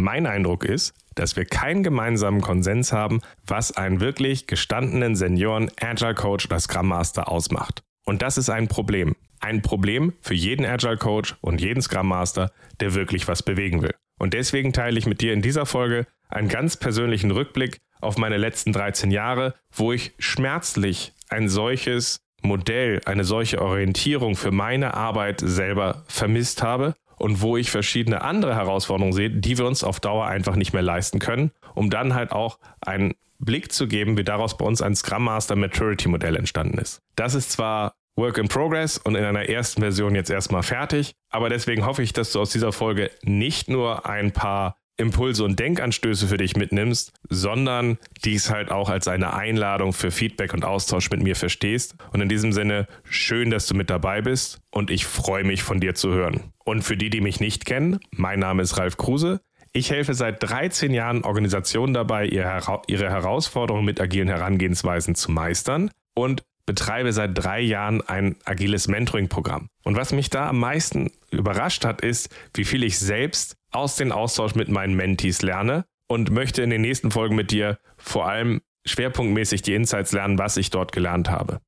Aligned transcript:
Mein 0.00 0.26
Eindruck 0.26 0.64
ist, 0.64 0.94
dass 1.14 1.36
wir 1.36 1.44
keinen 1.44 1.82
gemeinsamen 1.82 2.40
Konsens 2.40 2.90
haben, 2.90 3.20
was 3.46 3.76
einen 3.76 4.00
wirklich 4.00 4.46
gestandenen 4.46 5.14
Senioren 5.14 5.70
Agile 5.78 6.14
Coach 6.14 6.46
oder 6.46 6.58
Scrum 6.58 6.88
Master 6.88 7.30
ausmacht. 7.30 7.82
Und 8.06 8.22
das 8.22 8.38
ist 8.38 8.48
ein 8.48 8.66
Problem. 8.66 9.14
Ein 9.40 9.60
Problem 9.60 10.14
für 10.22 10.32
jeden 10.32 10.64
Agile 10.64 10.96
Coach 10.96 11.36
und 11.42 11.60
jeden 11.60 11.82
Scrum 11.82 12.08
Master, 12.08 12.50
der 12.80 12.94
wirklich 12.94 13.28
was 13.28 13.42
bewegen 13.42 13.82
will. 13.82 13.94
Und 14.18 14.32
deswegen 14.32 14.72
teile 14.72 14.98
ich 14.98 15.04
mit 15.04 15.20
dir 15.20 15.34
in 15.34 15.42
dieser 15.42 15.66
Folge 15.66 16.06
einen 16.30 16.48
ganz 16.48 16.78
persönlichen 16.78 17.30
Rückblick 17.30 17.76
auf 18.00 18.16
meine 18.16 18.38
letzten 18.38 18.72
13 18.72 19.10
Jahre, 19.10 19.54
wo 19.70 19.92
ich 19.92 20.14
schmerzlich 20.18 21.12
ein 21.28 21.50
solches 21.50 22.22
Modell, 22.40 23.02
eine 23.04 23.24
solche 23.24 23.60
Orientierung 23.60 24.34
für 24.34 24.50
meine 24.50 24.94
Arbeit 24.94 25.40
selber 25.40 26.04
vermisst 26.08 26.62
habe 26.62 26.94
und 27.20 27.42
wo 27.42 27.56
ich 27.56 27.70
verschiedene 27.70 28.22
andere 28.22 28.54
Herausforderungen 28.54 29.12
sehe, 29.12 29.30
die 29.30 29.58
wir 29.58 29.66
uns 29.66 29.84
auf 29.84 30.00
Dauer 30.00 30.26
einfach 30.26 30.56
nicht 30.56 30.72
mehr 30.72 30.82
leisten 30.82 31.18
können, 31.18 31.52
um 31.74 31.90
dann 31.90 32.14
halt 32.14 32.32
auch 32.32 32.58
einen 32.80 33.14
Blick 33.38 33.72
zu 33.72 33.86
geben, 33.86 34.16
wie 34.16 34.24
daraus 34.24 34.56
bei 34.56 34.64
uns 34.64 34.82
ein 34.82 34.94
Scrum 34.94 35.24
Master 35.24 35.56
Maturity 35.56 36.08
Modell 36.08 36.36
entstanden 36.36 36.78
ist. 36.78 37.00
Das 37.16 37.34
ist 37.34 37.52
zwar 37.52 37.94
Work 38.16 38.38
in 38.38 38.48
Progress 38.48 38.98
und 38.98 39.14
in 39.14 39.24
einer 39.24 39.48
ersten 39.48 39.82
Version 39.82 40.14
jetzt 40.14 40.30
erstmal 40.30 40.62
fertig, 40.62 41.14
aber 41.30 41.48
deswegen 41.48 41.86
hoffe 41.86 42.02
ich, 42.02 42.12
dass 42.12 42.32
du 42.32 42.40
aus 42.40 42.50
dieser 42.50 42.72
Folge 42.72 43.10
nicht 43.22 43.68
nur 43.68 44.06
ein 44.06 44.32
paar 44.32 44.76
Impulse 45.00 45.44
und 45.44 45.58
Denkanstöße 45.58 46.28
für 46.28 46.36
dich 46.36 46.56
mitnimmst, 46.56 47.12
sondern 47.28 47.98
dies 48.24 48.50
halt 48.50 48.70
auch 48.70 48.90
als 48.90 49.08
eine 49.08 49.32
Einladung 49.32 49.92
für 49.92 50.10
Feedback 50.10 50.52
und 50.52 50.64
Austausch 50.64 51.10
mit 51.10 51.22
mir 51.22 51.36
verstehst. 51.36 51.94
Und 52.12 52.20
in 52.20 52.28
diesem 52.28 52.52
Sinne, 52.52 52.86
schön, 53.04 53.50
dass 53.50 53.66
du 53.66 53.74
mit 53.74 53.88
dabei 53.88 54.20
bist 54.20 54.60
und 54.70 54.90
ich 54.90 55.06
freue 55.06 55.44
mich 55.44 55.62
von 55.62 55.80
dir 55.80 55.94
zu 55.94 56.10
hören. 56.10 56.52
Und 56.70 56.84
für 56.84 56.96
die, 56.96 57.10
die 57.10 57.20
mich 57.20 57.40
nicht 57.40 57.66
kennen, 57.66 57.98
mein 58.12 58.38
Name 58.38 58.62
ist 58.62 58.78
Ralf 58.78 58.96
Kruse. 58.96 59.40
Ich 59.72 59.90
helfe 59.90 60.14
seit 60.14 60.40
13 60.40 60.94
Jahren 60.94 61.24
Organisationen 61.24 61.94
dabei, 61.94 62.26
ihre 62.26 63.10
Herausforderungen 63.10 63.84
mit 63.84 64.00
agilen 64.00 64.28
Herangehensweisen 64.28 65.16
zu 65.16 65.32
meistern 65.32 65.90
und 66.14 66.44
betreibe 66.66 67.12
seit 67.12 67.36
drei 67.36 67.60
Jahren 67.60 68.02
ein 68.02 68.36
agiles 68.44 68.86
Mentoring-Programm. 68.86 69.66
Und 69.82 69.96
was 69.96 70.12
mich 70.12 70.30
da 70.30 70.48
am 70.48 70.60
meisten 70.60 71.10
überrascht 71.32 71.84
hat, 71.84 72.02
ist, 72.02 72.32
wie 72.54 72.64
viel 72.64 72.84
ich 72.84 73.00
selbst 73.00 73.56
aus 73.72 73.96
dem 73.96 74.12
Austausch 74.12 74.54
mit 74.54 74.68
meinen 74.68 74.94
Mentees 74.94 75.42
lerne 75.42 75.86
und 76.06 76.30
möchte 76.30 76.62
in 76.62 76.70
den 76.70 76.82
nächsten 76.82 77.10
Folgen 77.10 77.34
mit 77.34 77.50
dir 77.50 77.78
vor 77.96 78.28
allem 78.28 78.60
schwerpunktmäßig 78.86 79.62
die 79.62 79.74
Insights 79.74 80.12
lernen, 80.12 80.38
was 80.38 80.56
ich 80.56 80.70
dort 80.70 80.92
gelernt 80.92 81.30
habe. 81.30 81.58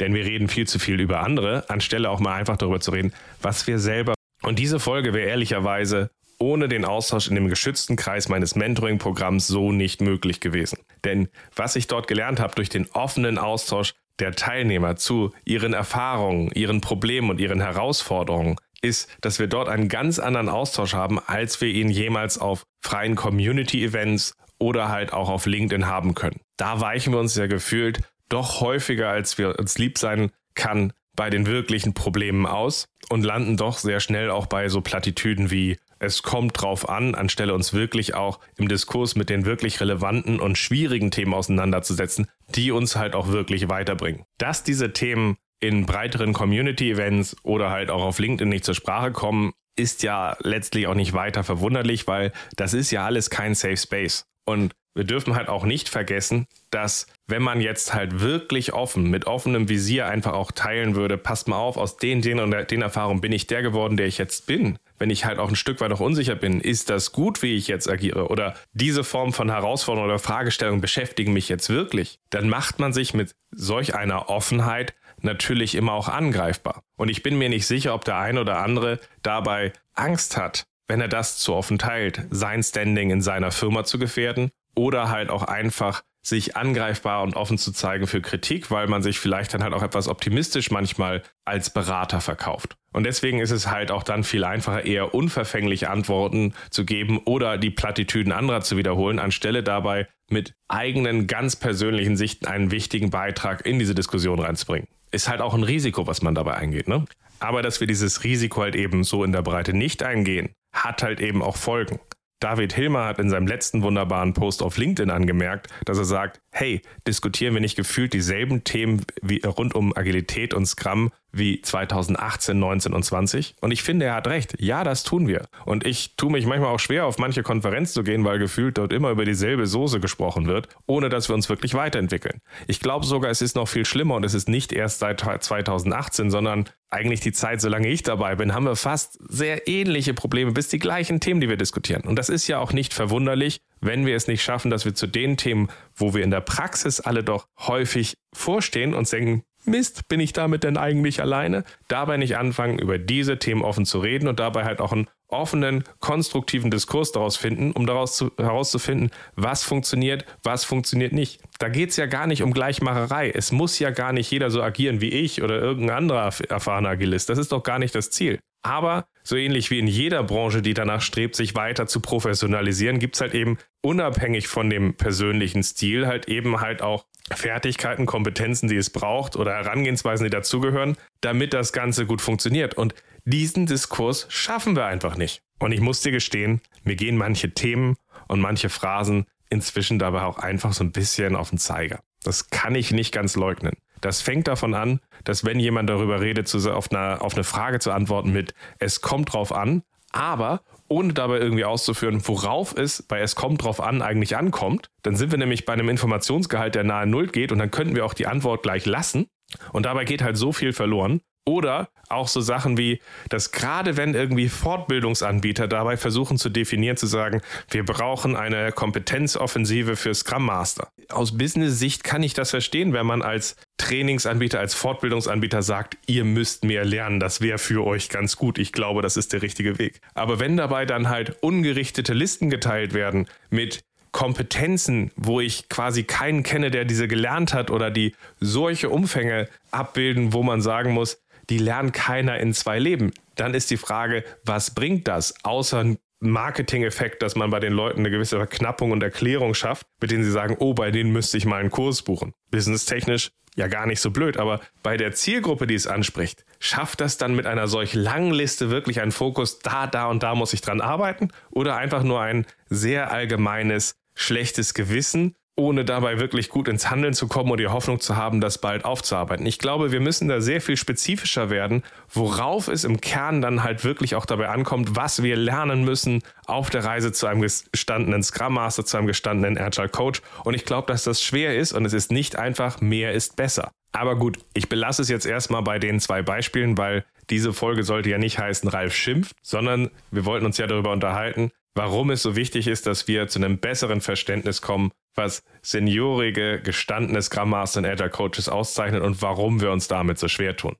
Denn 0.00 0.14
wir 0.14 0.24
reden 0.24 0.48
viel 0.48 0.66
zu 0.66 0.78
viel 0.78 0.98
über 0.98 1.20
andere, 1.20 1.68
anstelle 1.68 2.08
auch 2.08 2.20
mal 2.20 2.36
einfach 2.36 2.56
darüber 2.56 2.80
zu 2.80 2.92
reden, 2.92 3.12
was 3.42 3.66
wir 3.66 3.78
selber. 3.78 4.15
Und 4.46 4.60
diese 4.60 4.78
Folge 4.78 5.12
wäre 5.12 5.28
ehrlicherweise 5.28 6.08
ohne 6.38 6.68
den 6.68 6.84
Austausch 6.84 7.26
in 7.26 7.34
dem 7.34 7.48
geschützten 7.48 7.96
Kreis 7.96 8.28
meines 8.28 8.54
Mentoring-Programms 8.54 9.48
so 9.48 9.72
nicht 9.72 10.00
möglich 10.00 10.38
gewesen. 10.38 10.78
Denn 11.04 11.28
was 11.56 11.74
ich 11.74 11.88
dort 11.88 12.06
gelernt 12.06 12.38
habe 12.38 12.54
durch 12.54 12.68
den 12.68 12.88
offenen 12.92 13.38
Austausch 13.38 13.94
der 14.20 14.36
Teilnehmer 14.36 14.94
zu 14.94 15.32
ihren 15.44 15.72
Erfahrungen, 15.72 16.52
ihren 16.52 16.80
Problemen 16.80 17.30
und 17.30 17.40
ihren 17.40 17.60
Herausforderungen, 17.60 18.54
ist, 18.82 19.10
dass 19.20 19.40
wir 19.40 19.48
dort 19.48 19.68
einen 19.68 19.88
ganz 19.88 20.20
anderen 20.20 20.48
Austausch 20.48 20.94
haben, 20.94 21.18
als 21.18 21.60
wir 21.60 21.68
ihn 21.68 21.88
jemals 21.88 22.38
auf 22.38 22.66
freien 22.82 23.16
Community-Events 23.16 24.36
oder 24.60 24.90
halt 24.90 25.12
auch 25.12 25.28
auf 25.28 25.46
LinkedIn 25.46 25.88
haben 25.88 26.14
können. 26.14 26.38
Da 26.56 26.80
weichen 26.80 27.12
wir 27.12 27.18
uns 27.18 27.34
ja 27.34 27.48
gefühlt 27.48 28.00
doch 28.28 28.60
häufiger, 28.60 29.08
als 29.08 29.38
wir 29.38 29.58
uns 29.58 29.76
lieb 29.76 29.98
sein 29.98 30.30
kann, 30.54 30.92
bei 31.16 31.30
den 31.30 31.46
wirklichen 31.46 31.94
Problemen 31.94 32.46
aus 32.46 32.86
und 33.08 33.24
landen 33.24 33.56
doch 33.56 33.78
sehr 33.78 34.00
schnell 34.00 34.30
auch 34.30 34.46
bei 34.46 34.68
so 34.68 34.80
Plattitüden 34.80 35.50
wie 35.50 35.78
es 35.98 36.22
kommt 36.22 36.60
drauf 36.60 36.88
an, 36.88 37.14
anstelle 37.14 37.54
uns 37.54 37.72
wirklich 37.72 38.14
auch 38.14 38.40
im 38.56 38.68
Diskurs 38.68 39.16
mit 39.16 39.30
den 39.30 39.46
wirklich 39.46 39.80
relevanten 39.80 40.40
und 40.40 40.58
schwierigen 40.58 41.10
Themen 41.10 41.32
auseinanderzusetzen, 41.32 42.28
die 42.54 42.70
uns 42.70 42.96
halt 42.96 43.14
auch 43.14 43.28
wirklich 43.28 43.68
weiterbringen. 43.68 44.24
Dass 44.38 44.62
diese 44.62 44.92
Themen 44.92 45.36
in 45.58 45.86
breiteren 45.86 46.34
Community-Events 46.34 47.36
oder 47.42 47.70
halt 47.70 47.90
auch 47.90 48.02
auf 48.02 48.18
LinkedIn 48.18 48.48
nicht 48.48 48.64
zur 48.64 48.74
Sprache 48.74 49.10
kommen, 49.10 49.52
ist 49.74 50.02
ja 50.02 50.36
letztlich 50.40 50.86
auch 50.86 50.94
nicht 50.94 51.14
weiter 51.14 51.44
verwunderlich, 51.44 52.06
weil 52.06 52.32
das 52.56 52.74
ist 52.74 52.90
ja 52.90 53.06
alles 53.06 53.30
kein 53.30 53.54
Safe 53.54 53.76
Space. 53.76 54.26
Und 54.44 54.74
wir 54.94 55.04
dürfen 55.04 55.34
halt 55.34 55.48
auch 55.48 55.64
nicht 55.64 55.88
vergessen, 55.88 56.46
dass 56.70 57.06
wenn 57.28 57.42
man 57.42 57.60
jetzt 57.60 57.92
halt 57.92 58.20
wirklich 58.20 58.72
offen, 58.72 59.10
mit 59.10 59.26
offenem 59.26 59.68
Visier 59.68 60.06
einfach 60.06 60.32
auch 60.32 60.52
teilen 60.52 60.94
würde, 60.94 61.18
passt 61.18 61.48
mal 61.48 61.56
auf, 61.56 61.76
aus 61.76 61.96
den, 61.96 62.22
den 62.22 62.38
und 62.38 62.52
den 62.70 62.82
Erfahrungen 62.82 63.20
bin 63.20 63.32
ich 63.32 63.46
der 63.46 63.62
geworden, 63.62 63.96
der 63.96 64.06
ich 64.06 64.18
jetzt 64.18 64.46
bin. 64.46 64.78
Wenn 64.98 65.10
ich 65.10 65.24
halt 65.24 65.38
auch 65.38 65.48
ein 65.48 65.56
Stück 65.56 65.80
weit 65.80 65.90
noch 65.90 66.00
unsicher 66.00 66.36
bin, 66.36 66.60
ist 66.60 66.88
das 66.88 67.12
gut, 67.12 67.42
wie 67.42 67.56
ich 67.56 67.66
jetzt 67.66 67.90
agiere? 67.90 68.28
Oder 68.28 68.54
diese 68.72 69.04
Form 69.04 69.32
von 69.32 69.50
Herausforderung 69.50 70.08
oder 70.08 70.18
Fragestellung 70.18 70.80
beschäftigen 70.80 71.32
mich 71.32 71.48
jetzt 71.48 71.68
wirklich? 71.68 72.18
Dann 72.30 72.48
macht 72.48 72.78
man 72.78 72.92
sich 72.92 73.12
mit 73.12 73.34
solch 73.50 73.94
einer 73.94 74.30
Offenheit 74.30 74.94
natürlich 75.20 75.74
immer 75.74 75.92
auch 75.92 76.08
angreifbar. 76.08 76.82
Und 76.96 77.08
ich 77.08 77.22
bin 77.22 77.36
mir 77.38 77.48
nicht 77.48 77.66
sicher, 77.66 77.94
ob 77.94 78.04
der 78.04 78.18
ein 78.18 78.38
oder 78.38 78.58
andere 78.58 79.00
dabei 79.22 79.72
Angst 79.94 80.36
hat, 80.36 80.64
wenn 80.86 81.00
er 81.00 81.08
das 81.08 81.38
zu 81.38 81.54
offen 81.54 81.78
teilt, 81.78 82.22
sein 82.30 82.62
Standing 82.62 83.10
in 83.10 83.22
seiner 83.22 83.50
Firma 83.50 83.84
zu 83.84 83.98
gefährden 83.98 84.50
oder 84.74 85.08
halt 85.10 85.30
auch 85.30 85.42
einfach 85.42 86.02
sich 86.26 86.56
angreifbar 86.56 87.22
und 87.22 87.36
offen 87.36 87.56
zu 87.56 87.70
zeigen 87.70 88.08
für 88.08 88.20
Kritik, 88.20 88.70
weil 88.72 88.88
man 88.88 89.00
sich 89.00 89.20
vielleicht 89.20 89.54
dann 89.54 89.62
halt 89.62 89.72
auch 89.72 89.82
etwas 89.82 90.08
optimistisch 90.08 90.72
manchmal 90.72 91.22
als 91.44 91.70
Berater 91.70 92.20
verkauft. 92.20 92.76
Und 92.92 93.04
deswegen 93.04 93.38
ist 93.38 93.52
es 93.52 93.70
halt 93.70 93.92
auch 93.92 94.02
dann 94.02 94.24
viel 94.24 94.42
einfacher, 94.42 94.84
eher 94.84 95.14
unverfänglich 95.14 95.88
Antworten 95.88 96.52
zu 96.70 96.84
geben 96.84 97.18
oder 97.18 97.58
die 97.58 97.70
Plattitüden 97.70 98.32
anderer 98.32 98.62
zu 98.62 98.76
wiederholen, 98.76 99.20
anstelle 99.20 99.62
dabei 99.62 100.08
mit 100.28 100.54
eigenen 100.66 101.28
ganz 101.28 101.54
persönlichen 101.54 102.16
Sichten 102.16 102.46
einen 102.46 102.72
wichtigen 102.72 103.10
Beitrag 103.10 103.64
in 103.64 103.78
diese 103.78 103.94
Diskussion 103.94 104.40
reinzubringen. 104.40 104.88
Ist 105.12 105.28
halt 105.28 105.40
auch 105.40 105.54
ein 105.54 105.62
Risiko, 105.62 106.08
was 106.08 106.22
man 106.22 106.34
dabei 106.34 106.54
eingeht, 106.54 106.88
ne? 106.88 107.04
Aber 107.38 107.62
dass 107.62 107.78
wir 107.78 107.86
dieses 107.86 108.24
Risiko 108.24 108.62
halt 108.62 108.74
eben 108.74 109.04
so 109.04 109.22
in 109.22 109.30
der 109.30 109.42
Breite 109.42 109.74
nicht 109.74 110.02
eingehen, 110.02 110.48
hat 110.72 111.04
halt 111.04 111.20
eben 111.20 111.42
auch 111.42 111.56
Folgen. 111.56 112.00
David 112.40 112.74
Hilmer 112.74 113.06
hat 113.06 113.18
in 113.18 113.30
seinem 113.30 113.46
letzten 113.46 113.82
wunderbaren 113.82 114.34
Post 114.34 114.62
auf 114.62 114.76
LinkedIn 114.76 115.10
angemerkt, 115.10 115.68
dass 115.86 115.96
er 115.96 116.04
sagt, 116.04 116.40
hey, 116.58 116.80
diskutieren 117.06 117.52
wir 117.52 117.60
nicht 117.60 117.76
gefühlt 117.76 118.14
dieselben 118.14 118.64
Themen 118.64 119.02
wie 119.20 119.42
rund 119.44 119.74
um 119.74 119.94
Agilität 119.94 120.54
und 120.54 120.64
Scrum 120.64 121.12
wie 121.30 121.60
2018, 121.60 122.58
19 122.58 122.94
und 122.94 123.02
20? 123.02 123.56
Und 123.60 123.72
ich 123.72 123.82
finde, 123.82 124.06
er 124.06 124.14
hat 124.14 124.26
recht. 124.26 124.54
Ja, 124.58 124.82
das 124.82 125.02
tun 125.02 125.28
wir. 125.28 125.48
Und 125.66 125.84
ich 125.84 126.16
tue 126.16 126.32
mich 126.32 126.46
manchmal 126.46 126.70
auch 126.70 126.80
schwer, 126.80 127.04
auf 127.04 127.18
manche 127.18 127.42
Konferenz 127.42 127.92
zu 127.92 128.02
gehen, 128.02 128.24
weil 128.24 128.38
gefühlt 128.38 128.78
dort 128.78 128.94
immer 128.94 129.10
über 129.10 129.26
dieselbe 129.26 129.66
Soße 129.66 130.00
gesprochen 130.00 130.46
wird, 130.46 130.70
ohne 130.86 131.10
dass 131.10 131.28
wir 131.28 131.34
uns 131.34 131.50
wirklich 131.50 131.74
weiterentwickeln. 131.74 132.40
Ich 132.68 132.80
glaube 132.80 133.04
sogar, 133.04 133.30
es 133.30 133.42
ist 133.42 133.54
noch 133.54 133.68
viel 133.68 133.84
schlimmer 133.84 134.14
und 134.14 134.24
es 134.24 134.32
ist 134.32 134.48
nicht 134.48 134.72
erst 134.72 135.00
seit 135.00 135.20
2018, 135.20 136.30
sondern 136.30 136.70
eigentlich 136.88 137.20
die 137.20 137.32
Zeit, 137.32 137.60
solange 137.60 137.88
ich 137.88 138.02
dabei 138.02 138.34
bin, 138.34 138.54
haben 138.54 138.64
wir 138.64 138.76
fast 138.76 139.18
sehr 139.28 139.68
ähnliche 139.68 140.14
Probleme, 140.14 140.52
bis 140.52 140.68
die 140.68 140.78
gleichen 140.78 141.20
Themen, 141.20 141.42
die 141.42 141.50
wir 141.50 141.58
diskutieren. 141.58 142.02
Und 142.02 142.16
das 142.16 142.30
ist 142.30 142.46
ja 142.46 142.60
auch 142.60 142.72
nicht 142.72 142.94
verwunderlich, 142.94 143.60
wenn 143.80 144.06
wir 144.06 144.16
es 144.16 144.26
nicht 144.26 144.42
schaffen, 144.42 144.70
dass 144.70 144.84
wir 144.84 144.94
zu 144.94 145.06
den 145.06 145.36
Themen, 145.36 145.68
wo 145.94 146.14
wir 146.14 146.22
in 146.22 146.30
der 146.30 146.40
Praxis 146.40 147.00
alle 147.00 147.22
doch 147.22 147.46
häufig 147.58 148.14
vorstehen 148.32 148.94
und 148.94 149.10
denken, 149.10 149.42
Mist, 149.68 150.06
bin 150.06 150.20
ich 150.20 150.32
damit 150.32 150.62
denn 150.62 150.76
eigentlich 150.76 151.20
alleine? 151.20 151.64
Dabei 151.88 152.18
nicht 152.18 152.36
anfangen, 152.36 152.78
über 152.78 152.98
diese 152.98 153.38
Themen 153.38 153.62
offen 153.62 153.84
zu 153.84 153.98
reden 153.98 154.28
und 154.28 154.38
dabei 154.38 154.64
halt 154.64 154.80
auch 154.80 154.92
einen 154.92 155.08
offenen, 155.28 155.82
konstruktiven 155.98 156.70
Diskurs 156.70 157.10
daraus 157.10 157.36
finden, 157.36 157.72
um 157.72 157.84
daraus 157.84 158.16
zu, 158.16 158.30
herauszufinden, 158.38 159.10
was 159.34 159.64
funktioniert, 159.64 160.24
was 160.44 160.64
funktioniert 160.64 161.12
nicht. 161.12 161.40
Da 161.58 161.68
geht 161.68 161.90
es 161.90 161.96
ja 161.96 162.06
gar 162.06 162.28
nicht 162.28 162.44
um 162.44 162.52
Gleichmacherei. 162.52 163.30
Es 163.30 163.50
muss 163.50 163.80
ja 163.80 163.90
gar 163.90 164.12
nicht 164.12 164.30
jeder 164.30 164.50
so 164.50 164.62
agieren 164.62 165.00
wie 165.00 165.10
ich 165.10 165.42
oder 165.42 165.58
irgendein 165.60 165.96
anderer 165.96 166.32
erfahrener 166.48 166.90
Agilist. 166.90 167.28
Das 167.28 167.38
ist 167.38 167.50
doch 167.50 167.64
gar 167.64 167.80
nicht 167.80 167.94
das 167.94 168.10
Ziel. 168.10 168.38
Aber 168.62 169.08
so 169.26 169.34
ähnlich 169.34 169.70
wie 169.72 169.80
in 169.80 169.88
jeder 169.88 170.22
Branche, 170.22 170.62
die 170.62 170.72
danach 170.72 171.00
strebt, 171.00 171.34
sich 171.34 171.56
weiter 171.56 171.88
zu 171.88 172.00
professionalisieren, 172.00 173.00
gibt 173.00 173.16
es 173.16 173.20
halt 173.20 173.34
eben 173.34 173.58
unabhängig 173.82 174.46
von 174.46 174.70
dem 174.70 174.94
persönlichen 174.94 175.64
Stil 175.64 176.06
halt 176.06 176.28
eben 176.28 176.60
halt 176.60 176.80
auch 176.80 177.06
Fertigkeiten, 177.32 178.06
Kompetenzen, 178.06 178.68
die 178.68 178.76
es 178.76 178.90
braucht 178.90 179.34
oder 179.34 179.52
Herangehensweisen, 179.52 180.22
die 180.22 180.30
dazugehören, 180.30 180.96
damit 181.22 181.54
das 181.54 181.72
Ganze 181.72 182.06
gut 182.06 182.20
funktioniert. 182.20 182.74
Und 182.74 182.94
diesen 183.24 183.66
Diskurs 183.66 184.26
schaffen 184.28 184.76
wir 184.76 184.86
einfach 184.86 185.16
nicht. 185.16 185.42
Und 185.58 185.72
ich 185.72 185.80
muss 185.80 186.02
dir 186.02 186.12
gestehen, 186.12 186.60
mir 186.84 186.94
gehen 186.94 187.16
manche 187.16 187.52
Themen 187.52 187.96
und 188.28 188.40
manche 188.40 188.68
Phrasen 188.68 189.26
inzwischen 189.50 189.98
dabei 189.98 190.22
auch 190.22 190.38
einfach 190.38 190.72
so 190.72 190.84
ein 190.84 190.92
bisschen 190.92 191.34
auf 191.34 191.50
den 191.50 191.58
Zeiger. 191.58 191.98
Das 192.22 192.50
kann 192.50 192.76
ich 192.76 192.92
nicht 192.92 193.12
ganz 193.12 193.34
leugnen. 193.34 193.76
Das 194.00 194.20
fängt 194.20 194.48
davon 194.48 194.74
an, 194.74 195.00
dass 195.24 195.44
wenn 195.44 195.60
jemand 195.60 195.88
darüber 195.88 196.20
redet, 196.20 196.54
auf 196.54 196.90
eine, 196.90 197.20
auf 197.20 197.34
eine 197.34 197.44
Frage 197.44 197.78
zu 197.78 197.92
antworten 197.92 198.32
mit, 198.32 198.54
es 198.78 199.00
kommt 199.00 199.32
drauf 199.32 199.52
an, 199.52 199.82
aber 200.12 200.62
ohne 200.88 201.12
dabei 201.12 201.38
irgendwie 201.38 201.64
auszuführen, 201.64 202.26
worauf 202.26 202.74
es 202.76 203.02
bei 203.02 203.20
Es 203.20 203.34
kommt 203.34 203.64
drauf 203.64 203.80
an 203.80 204.02
eigentlich 204.02 204.36
ankommt, 204.36 204.90
dann 205.02 205.16
sind 205.16 205.30
wir 205.30 205.38
nämlich 205.38 205.64
bei 205.64 205.72
einem 205.72 205.88
Informationsgehalt, 205.88 206.74
der 206.74 206.84
nahe 206.84 207.06
Null 207.06 207.26
geht 207.28 207.52
und 207.52 207.58
dann 207.58 207.70
könnten 207.70 207.94
wir 207.94 208.04
auch 208.04 208.14
die 208.14 208.26
Antwort 208.26 208.62
gleich 208.62 208.86
lassen. 208.86 209.26
Und 209.72 209.86
dabei 209.86 210.04
geht 210.04 210.22
halt 210.22 210.36
so 210.36 210.52
viel 210.52 210.72
verloren. 210.72 211.20
Oder 211.46 211.88
auch 212.08 212.28
so 212.28 212.40
Sachen 212.40 212.76
wie, 212.76 213.00
dass 213.28 213.52
gerade 213.52 213.96
wenn 213.96 214.14
irgendwie 214.14 214.48
Fortbildungsanbieter 214.48 215.68
dabei 215.68 215.96
versuchen 215.96 216.38
zu 216.38 216.48
definieren, 216.48 216.96
zu 216.96 217.06
sagen, 217.06 217.40
wir 217.70 217.84
brauchen 217.84 218.36
eine 218.36 218.72
Kompetenzoffensive 218.72 219.96
für 219.96 220.14
Scrum 220.14 220.46
Master. 220.46 220.88
Aus 221.08 221.38
Business-Sicht 221.38 222.04
kann 222.04 222.22
ich 222.22 222.34
das 222.34 222.50
verstehen, 222.50 222.92
wenn 222.92 223.06
man 223.06 223.22
als 223.22 223.56
Trainingsanbieter, 223.76 224.58
als 224.58 224.74
Fortbildungsanbieter 224.74 225.62
sagt, 225.62 225.96
ihr 226.06 226.24
müsst 226.24 226.64
mehr 226.64 226.84
lernen, 226.84 227.20
das 227.20 227.40
wäre 227.40 227.58
für 227.58 227.84
euch 227.84 228.08
ganz 228.08 228.36
gut. 228.36 228.58
Ich 228.58 228.72
glaube, 228.72 229.02
das 229.02 229.16
ist 229.16 229.32
der 229.32 229.42
richtige 229.42 229.78
Weg. 229.78 230.00
Aber 230.14 230.40
wenn 230.40 230.56
dabei 230.56 230.84
dann 230.84 231.08
halt 231.08 231.42
ungerichtete 231.42 232.12
Listen 232.12 232.50
geteilt 232.50 232.92
werden 232.94 233.28
mit 233.50 233.84
Kompetenzen, 234.16 235.10
wo 235.16 235.40
ich 235.40 235.68
quasi 235.68 236.02
keinen 236.02 236.42
kenne, 236.42 236.70
der 236.70 236.86
diese 236.86 237.06
gelernt 237.06 237.52
hat 237.52 237.70
oder 237.70 237.90
die 237.90 238.14
solche 238.40 238.88
Umfänge 238.88 239.46
abbilden, 239.70 240.32
wo 240.32 240.42
man 240.42 240.62
sagen 240.62 240.92
muss, 240.92 241.20
die 241.50 241.58
lernt 241.58 241.92
keiner 241.92 242.38
in 242.38 242.52
zwei 242.54 242.78
Leben. 242.78 243.12
Dann 243.34 243.54
ist 243.54 243.70
die 243.70 243.76
Frage, 243.76 244.24
was 244.44 244.74
bringt 244.74 245.08
das, 245.08 245.34
außer 245.44 245.80
ein 245.80 245.98
Marketing-Effekt, 246.20 247.22
dass 247.22 247.36
man 247.36 247.50
bei 247.50 247.60
den 247.60 247.72
Leuten 247.72 248.00
eine 248.00 248.10
gewisse 248.10 248.36
Verknappung 248.36 248.90
und 248.90 249.02
Erklärung 249.02 249.54
schafft, 249.54 249.86
mit 250.00 250.10
denen 250.10 250.24
sie 250.24 250.30
sagen, 250.30 250.56
oh, 250.58 250.74
bei 250.74 250.90
denen 250.90 251.12
müsste 251.12 251.36
ich 251.36 251.44
mal 251.44 251.60
einen 251.60 251.70
Kurs 251.70 252.02
buchen. 252.02 252.32
Business-technisch 252.50 253.30
ja 253.56 253.68
gar 253.68 253.86
nicht 253.86 254.00
so 254.00 254.10
blöd, 254.10 254.36
aber 254.36 254.60
bei 254.82 254.96
der 254.96 255.12
Zielgruppe, 255.12 255.66
die 255.66 255.74
es 255.74 255.86
anspricht, 255.86 256.44
schafft 256.60 257.00
das 257.00 257.16
dann 257.16 257.34
mit 257.34 257.46
einer 257.46 257.68
solch 257.68 257.94
langen 257.94 258.32
Liste 258.32 258.70
wirklich 258.70 259.00
einen 259.00 259.12
Fokus, 259.12 259.58
da, 259.58 259.86
da 259.86 260.06
und 260.06 260.22
da 260.22 260.34
muss 260.34 260.52
ich 260.52 260.60
dran 260.60 260.80
arbeiten? 260.80 261.30
Oder 261.50 261.76
einfach 261.76 262.02
nur 262.02 262.20
ein 262.20 262.46
sehr 262.68 263.10
allgemeines, 263.10 263.96
schlechtes 264.14 264.74
Gewissen, 264.74 265.34
ohne 265.56 265.86
dabei 265.86 266.20
wirklich 266.20 266.50
gut 266.50 266.68
ins 266.68 266.90
Handeln 266.90 267.14
zu 267.14 267.28
kommen 267.28 267.50
und 267.50 267.58
die 267.58 267.68
Hoffnung 267.68 267.98
zu 267.98 268.16
haben, 268.16 268.42
das 268.42 268.58
bald 268.58 268.84
aufzuarbeiten. 268.84 269.46
Ich 269.46 269.58
glaube, 269.58 269.90
wir 269.90 270.00
müssen 270.00 270.28
da 270.28 270.42
sehr 270.42 270.60
viel 270.60 270.76
spezifischer 270.76 271.48
werden, 271.48 271.82
worauf 272.12 272.68
es 272.68 272.84
im 272.84 273.00
Kern 273.00 273.40
dann 273.40 273.64
halt 273.64 273.82
wirklich 273.82 274.14
auch 274.14 274.26
dabei 274.26 274.50
ankommt, 274.50 274.96
was 274.96 275.22
wir 275.22 275.36
lernen 275.36 275.84
müssen 275.84 276.22
auf 276.46 276.68
der 276.68 276.84
Reise 276.84 277.10
zu 277.10 277.26
einem 277.26 277.40
gestandenen 277.40 278.22
Scrum 278.22 278.54
Master, 278.54 278.84
zu 278.84 278.98
einem 278.98 279.06
gestandenen 279.06 279.58
Agile 279.58 279.88
Coach. 279.88 280.20
Und 280.44 280.54
ich 280.54 280.66
glaube, 280.66 280.92
dass 280.92 281.04
das 281.04 281.22
schwer 281.22 281.56
ist 281.56 281.72
und 281.72 281.86
es 281.86 281.94
ist 281.94 282.12
nicht 282.12 282.36
einfach, 282.36 282.82
mehr 282.82 283.12
ist 283.12 283.36
besser. 283.36 283.70
Aber 283.92 284.16
gut, 284.16 284.38
ich 284.52 284.68
belasse 284.68 285.00
es 285.00 285.08
jetzt 285.08 285.24
erstmal 285.24 285.62
bei 285.62 285.78
den 285.78 286.00
zwei 286.00 286.20
Beispielen, 286.20 286.76
weil 286.76 287.06
diese 287.30 287.54
Folge 287.54 287.82
sollte 287.82 288.10
ja 288.10 288.18
nicht 288.18 288.38
heißen, 288.38 288.68
Ralf 288.68 288.94
schimpft, 288.94 289.34
sondern 289.40 289.90
wir 290.10 290.26
wollten 290.26 290.44
uns 290.44 290.58
ja 290.58 290.66
darüber 290.66 290.92
unterhalten, 290.92 291.50
warum 291.76 292.10
es 292.10 292.22
so 292.22 292.34
wichtig 292.34 292.66
ist, 292.66 292.86
dass 292.86 293.06
wir 293.06 293.28
zu 293.28 293.38
einem 293.38 293.58
besseren 293.58 294.00
Verständnis 294.00 294.62
kommen, 294.62 294.90
was 295.14 295.42
seniorige, 295.62 296.60
gestandene 296.60 297.22
Scrum 297.22 297.50
Master 297.50 297.80
und 297.80 297.86
Agile 297.86 298.10
Coaches 298.10 298.48
auszeichnet 298.48 299.02
und 299.02 299.22
warum 299.22 299.60
wir 299.60 299.70
uns 299.70 299.86
damit 299.86 300.18
so 300.18 300.26
schwer 300.26 300.56
tun. 300.56 300.76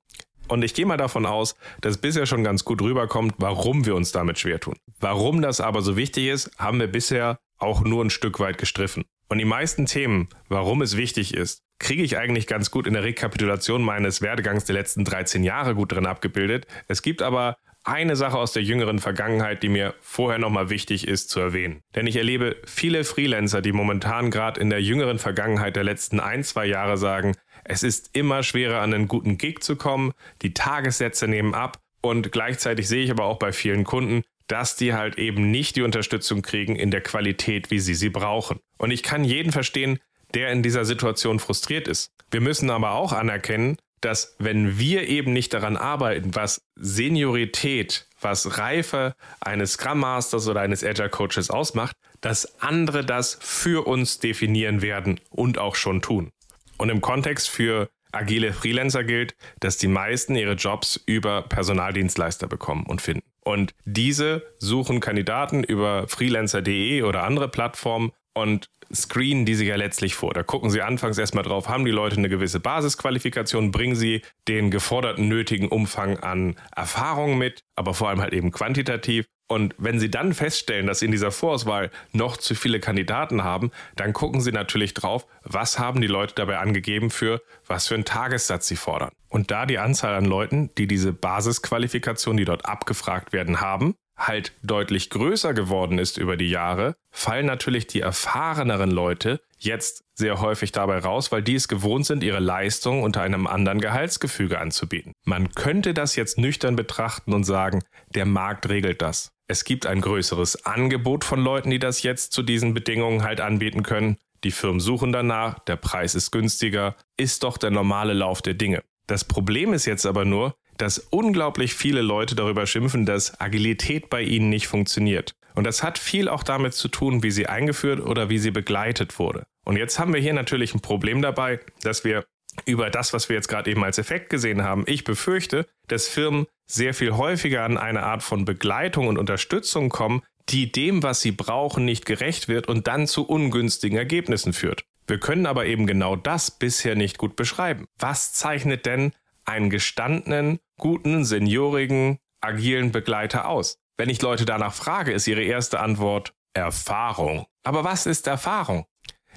Und 0.49 0.63
ich 0.63 0.75
gehe 0.75 0.87
mal 0.87 0.97
davon 0.97 1.27
aus, 1.27 1.57
dass 1.81 1.99
bisher 1.99 2.25
schon 2.25 2.45
ganz 2.45 2.65
gut 2.65 2.81
rüberkommt, 2.81 3.35
warum 3.39 3.85
wir 3.85 3.95
uns 3.95 4.13
damit 4.13 4.39
schwer 4.39 4.61
tun. 4.61 4.77
Warum 5.01 5.43
das 5.43 5.61
aber 5.61 5.83
so 5.83 5.97
wichtig 5.97 6.29
ist, 6.29 6.51
haben 6.59 6.81
wir 6.81 6.87
bisher 6.87 7.39
auch 7.59 7.83
nur 7.83 8.05
ein 8.05 8.11
Stück 8.11 8.39
weit 8.39 8.59
gestriffen. 8.59 9.05
Und 9.29 9.39
die 9.39 9.45
meisten 9.45 9.87
Themen, 9.87 10.29
warum 10.49 10.83
es 10.83 10.97
wichtig 10.97 11.35
ist, 11.35 11.63
kriege 11.79 12.03
ich 12.03 12.17
eigentlich 12.17 12.47
ganz 12.47 12.71
gut 12.71 12.87
in 12.87 12.95
der 12.95 13.03
Rekapitulation 13.03 13.83
meines 13.83 14.23
Werdegangs 14.23 14.65
der 14.65 14.75
letzten 14.75 15.05
13 15.05 15.43
Jahre 15.43 15.75
gut 15.75 15.93
drin 15.93 16.07
abgebildet. 16.07 16.67
Es 16.89 17.03
gibt 17.03 17.23
aber 17.23 17.57
eine 17.87 18.17
Sache 18.17 18.37
aus 18.37 18.53
der 18.53 18.63
jüngeren 18.63 18.99
Vergangenheit, 18.99 19.63
die 19.63 19.69
mir 19.69 19.95
vorher 20.01 20.39
nochmal 20.39 20.71
wichtig 20.71 21.07
ist 21.07 21.31
zu 21.31 21.41
erwähnen. 21.41 21.81
Denn 21.95 22.07
ich 22.07 22.17
erlebe 22.17 22.57
viele 22.67 23.05
Freelancer, 23.05 23.63
die 23.63 23.73
momentan 23.73 24.31
gerade 24.31 24.61
in 24.61 24.71
der 24.71 24.83
jüngeren 24.83 25.19
Vergangenheit 25.19 25.77
der 25.77 25.85
letzten 25.85 26.21
ein, 26.21 26.43
zwei 26.43 26.67
Jahre 26.67 26.99
sagen, 26.99 27.37
es 27.65 27.83
ist 27.83 28.11
immer 28.13 28.43
schwerer 28.43 28.81
an 28.81 28.93
einen 28.93 29.09
guten 29.09 29.39
Gig 29.39 29.61
zu 29.61 29.77
kommen, 29.77 30.13
die 30.43 30.55
Tagessätze 30.55 31.29
nehmen 31.29 31.55
ab 31.55 31.79
und 32.01 32.33
gleichzeitig 32.33 32.89
sehe 32.89 33.05
ich 33.05 33.11
aber 33.11 33.25
auch 33.25 33.39
bei 33.39 33.53
vielen 33.53 33.85
Kunden, 33.85 34.23
dass 34.47 34.77
die 34.77 34.95
halt 34.95 35.19
eben 35.19 35.51
nicht 35.51 35.77
die 35.77 35.83
Unterstützung 35.83 36.43
kriegen 36.43 36.77
in 36.77 36.91
der 36.91 37.01
Qualität, 37.01 37.71
wie 37.71 37.81
sie 37.81 37.95
sie 37.95 38.11
brauchen. 38.11 38.61
Und 38.79 38.91
ich 38.91 39.03
kann 39.03 39.25
jeden 39.25 39.53
verstehen, 39.53 39.99
der 40.35 40.53
in 40.53 40.63
dieser 40.63 40.85
Situation 40.85 41.39
frustriert 41.39 41.89
ist. 41.89 42.11
Wir 42.31 42.41
müssen 42.41 42.71
aber 42.71 42.93
auch 42.93 43.13
anerkennen, 43.13 43.77
dass 44.01 44.37
wenn 44.39 44.79
wir 44.79 45.09
eben 45.09 45.33
nicht 45.33 45.55
daran 45.55 45.77
arbeiten, 45.77 46.35
was 46.35 46.63
Seniorität, 46.77 48.07
was 48.21 48.59
Reife 48.59 49.15
eines 49.41 49.75
Scrum 49.75 50.01
Masters 50.01 50.49
oder 50.49 50.61
eines 50.61 50.85
Agile 50.85 51.11
Coaches 51.11 51.51
ausmacht, 51.51 51.97
dass 52.21 52.61
andere 52.61 53.05
das 53.05 53.39
für 53.41 53.87
uns 53.87 54.19
definieren 54.19 54.83
werden 54.83 55.21
und 55.31 55.59
auch 55.59 55.75
schon 55.77 56.03
tun. 56.03 56.31
Und 56.79 56.91
im 56.91 57.01
Kontext 57.01 57.49
für 57.49 57.89
agile 58.13 58.53
Freelancer 58.53 59.05
gilt, 59.05 59.35
dass 59.61 59.77
die 59.77 59.89
meisten 59.89 60.37
ihre 60.37 60.55
Jobs 60.55 61.01
über 61.07 61.43
Personaldienstleister 61.43 62.47
bekommen 62.47 62.85
und 62.87 63.03
finden. 63.03 63.27
Und 63.45 63.75
diese 63.85 64.43
suchen 64.59 65.01
Kandidaten 65.01 65.63
über 65.63 66.09
freelancer.de 66.09 67.03
oder 67.03 67.23
andere 67.23 67.49
Plattformen 67.49 68.13
und 68.37 68.69
screenen 68.95 69.47
die 69.47 69.55
sich 69.55 69.69
ja 69.69 69.77
letztlich 69.77 70.15
vor. 70.15 70.33
Da 70.33 70.43
gucken 70.43 70.71
sie 70.71 70.83
anfangs 70.83 71.19
erstmal 71.19 71.45
drauf, 71.45 71.69
haben 71.69 71.85
die 71.85 71.91
Leute 71.91 72.17
eine 72.17 72.29
gewisse 72.29 72.61
Basisqualifikation, 72.61 73.71
bringen 73.71 73.97
sie 73.97 74.23
den 74.47 74.71
geforderten 74.71 75.29
nötigen 75.29 75.69
Umfang 75.69 76.19
an 76.19 76.57
Erfahrung 76.75 77.39
mit, 77.39 77.61
aber 77.75 77.95
vor 77.95 78.09
allem 78.09 78.21
halt 78.21 78.33
eben 78.33 78.53
quantitativ. 78.53 79.27
Und 79.49 79.77
wenn 79.79 80.01
Sie 80.01 80.11
dann 80.11 80.35
feststellen, 80.35 80.89
dass 80.89 80.99
Sie 80.99 81.05
in 81.05 81.13
dieser 81.13 81.31
Vorauswahl 81.31 81.93
noch 82.13 82.37
zu 82.37 82.57
viele 82.57 82.81
Kandidaten 82.81 83.45
haben, 83.45 83.71
dann 83.95 84.13
gucken 84.13 84.41
Sie 84.41 84.51
natürlich 84.51 84.93
drauf, 84.93 85.25
was 85.45 85.79
haben 85.79 86.01
die 86.01 86.09
Leute 86.09 86.35
dabei 86.35 86.59
angegeben 86.59 87.11
für 87.11 87.41
was 87.65 87.87
für 87.87 87.95
einen 87.95 88.05
Tagessatz 88.05 88.67
sie 88.67 88.75
fordern. 88.75 89.13
Und 89.29 89.53
da 89.53 89.65
die 89.65 89.79
Anzahl 89.79 90.15
an 90.15 90.25
Leuten, 90.25 90.71
die 90.79 90.89
diese 90.89 91.13
Basisqualifikation, 91.13 92.37
die 92.37 92.45
dort 92.45 92.65
abgefragt 92.67 93.33
werden, 93.33 93.61
haben, 93.61 93.95
halt 94.17 94.53
deutlich 94.63 95.11
größer 95.11 95.55
geworden 95.55 95.99
ist 95.99 96.17
über 96.17 96.37
die 96.37 96.49
Jahre, 96.51 96.97
fallen 97.11 97.47
natürlich 97.47 97.87
die 97.87 98.01
erfahreneren 98.01 98.91
Leute 98.91 99.41
jetzt 99.59 100.05
sehr 100.15 100.41
häufig 100.41 100.73
dabei 100.73 100.99
raus, 100.99 101.33
weil 101.33 101.43
die 101.43 101.55
es 101.55 101.69
gewohnt 101.69 102.07
sind, 102.07 102.23
ihre 102.23 102.41
Leistung 102.41 103.03
unter 103.03 103.23
einem 103.23 103.47
anderen 103.47 103.81
Gehaltsgefüge 103.81 104.59
anzubieten. 104.59 105.13
Man 105.25 105.53
könnte 105.53 105.93
das 105.95 106.17
jetzt 106.17 106.39
nüchtern 106.39 106.77
betrachten 106.77 107.35
und 107.35 107.45
sagen, 107.45 107.83
der 108.15 108.27
Markt 108.27 108.69
regelt 108.69 109.03
das. 109.03 109.31
Es 109.49 109.65
gibt 109.65 109.87
ein 109.87 110.01
größeres 110.01 110.67
Angebot 110.67 111.25
von 111.25 111.41
Leuten, 111.41 111.71
die 111.71 111.79
das 111.79 112.03
jetzt 112.03 112.33
zu 112.33 112.43
diesen 112.43 112.75
Bedingungen 112.75 113.23
halt 113.23 113.41
anbieten 113.41 113.83
können. 113.83 114.17
Die 114.43 114.51
Firmen 114.51 114.81
suchen 114.81 115.13
danach, 115.13 115.59
der 115.61 115.77
Preis 115.77 116.15
ist 116.15 116.31
günstiger, 116.31 116.97
ist 117.17 117.43
doch 117.43 117.59
der 117.59 117.71
normale 117.71 118.13
Lauf 118.13 118.43
der 118.43 118.55
Dinge. 118.55 118.83
Das 119.07 119.25
Problem 119.25 119.73
ist 119.73 119.87
jetzt 119.87 120.05
aber 120.05 120.25
nur, 120.25 120.57
dass 120.79 120.99
unglaublich 120.99 121.75
viele 121.75 122.03
Leute 122.03 122.35
darüber 122.35 122.67
schimpfen, 122.67 123.07
dass 123.07 123.41
Agilität 123.41 124.11
bei 124.11 124.23
ihnen 124.23 124.49
nicht 124.49 124.69
funktioniert. 124.69 125.35
Und 125.55 125.65
das 125.65 125.83
hat 125.83 125.99
viel 125.99 126.29
auch 126.29 126.43
damit 126.43 126.75
zu 126.75 126.89
tun, 126.89 127.23
wie 127.23 127.31
sie 127.31 127.47
eingeführt 127.47 128.01
oder 128.01 128.29
wie 128.29 128.39
sie 128.39 128.51
begleitet 128.51 129.19
wurde. 129.19 129.47
Und 129.65 129.77
jetzt 129.77 129.99
haben 129.99 130.13
wir 130.13 130.21
hier 130.21 130.35
natürlich 130.35 130.75
ein 130.75 130.81
Problem 130.81 131.23
dabei, 131.23 131.61
dass 131.83 132.05
wir 132.05 132.25
über 132.65 132.91
das, 132.91 133.13
was 133.13 133.29
wir 133.29 133.37
jetzt 133.37 133.49
gerade 133.49 133.71
eben 133.71 133.85
als 133.85 133.99
Effekt 133.99 134.31
gesehen 134.31 134.63
haben, 134.63 134.85
ich 134.87 135.05
befürchte, 135.05 135.67
dass 135.89 136.09
Firmen 136.09 136.47
sehr 136.67 136.95
viel 136.95 137.13
häufiger 137.13 137.65
an 137.65 137.79
eine 137.79 138.03
Art 138.03 138.23
von 138.23 138.45
Begleitung 138.45 139.09
und 139.09 139.19
Unterstützung 139.19 139.89
kommen, 139.89 140.23
die 140.49 140.71
dem, 140.71 141.03
was 141.03 141.21
sie 141.21 141.33
brauchen, 141.33 141.85
nicht 141.85 142.07
gerecht 142.07 142.49
wird 142.49 142.69
und 142.69 142.87
dann 142.87 143.07
zu 143.07 143.27
ungünstigen 143.27 143.99
Ergebnissen 143.99 144.53
führt. 144.53 144.85
Wir 145.07 145.19
können 145.19 145.47
aber 145.47 145.67
eben 145.67 145.87
genau 145.87 146.17
das 146.17 146.51
bisher 146.51 146.97
nicht 146.97 147.19
gut 147.19 147.37
beschreiben. 147.37 147.87
Was 147.99 148.33
zeichnet 148.33 148.87
denn 148.87 149.13
einen 149.45 149.71
gestandenen, 149.71 150.59
guten, 150.79 151.25
seniorigen, 151.25 152.19
agilen 152.41 152.93
Begleiter 152.93 153.49
aus? 153.49 153.79
Wenn 153.97 154.09
ich 154.09 154.23
Leute 154.23 154.45
danach 154.45 154.75
frage, 154.75 155.13
ist 155.13 155.27
ihre 155.27 155.43
erste 155.43 155.81
Antwort 155.81 156.35
Erfahrung. 156.55 157.47
Aber 157.65 157.85
was 157.85 158.07
ist 158.07 158.27
Erfahrung? 158.27 158.87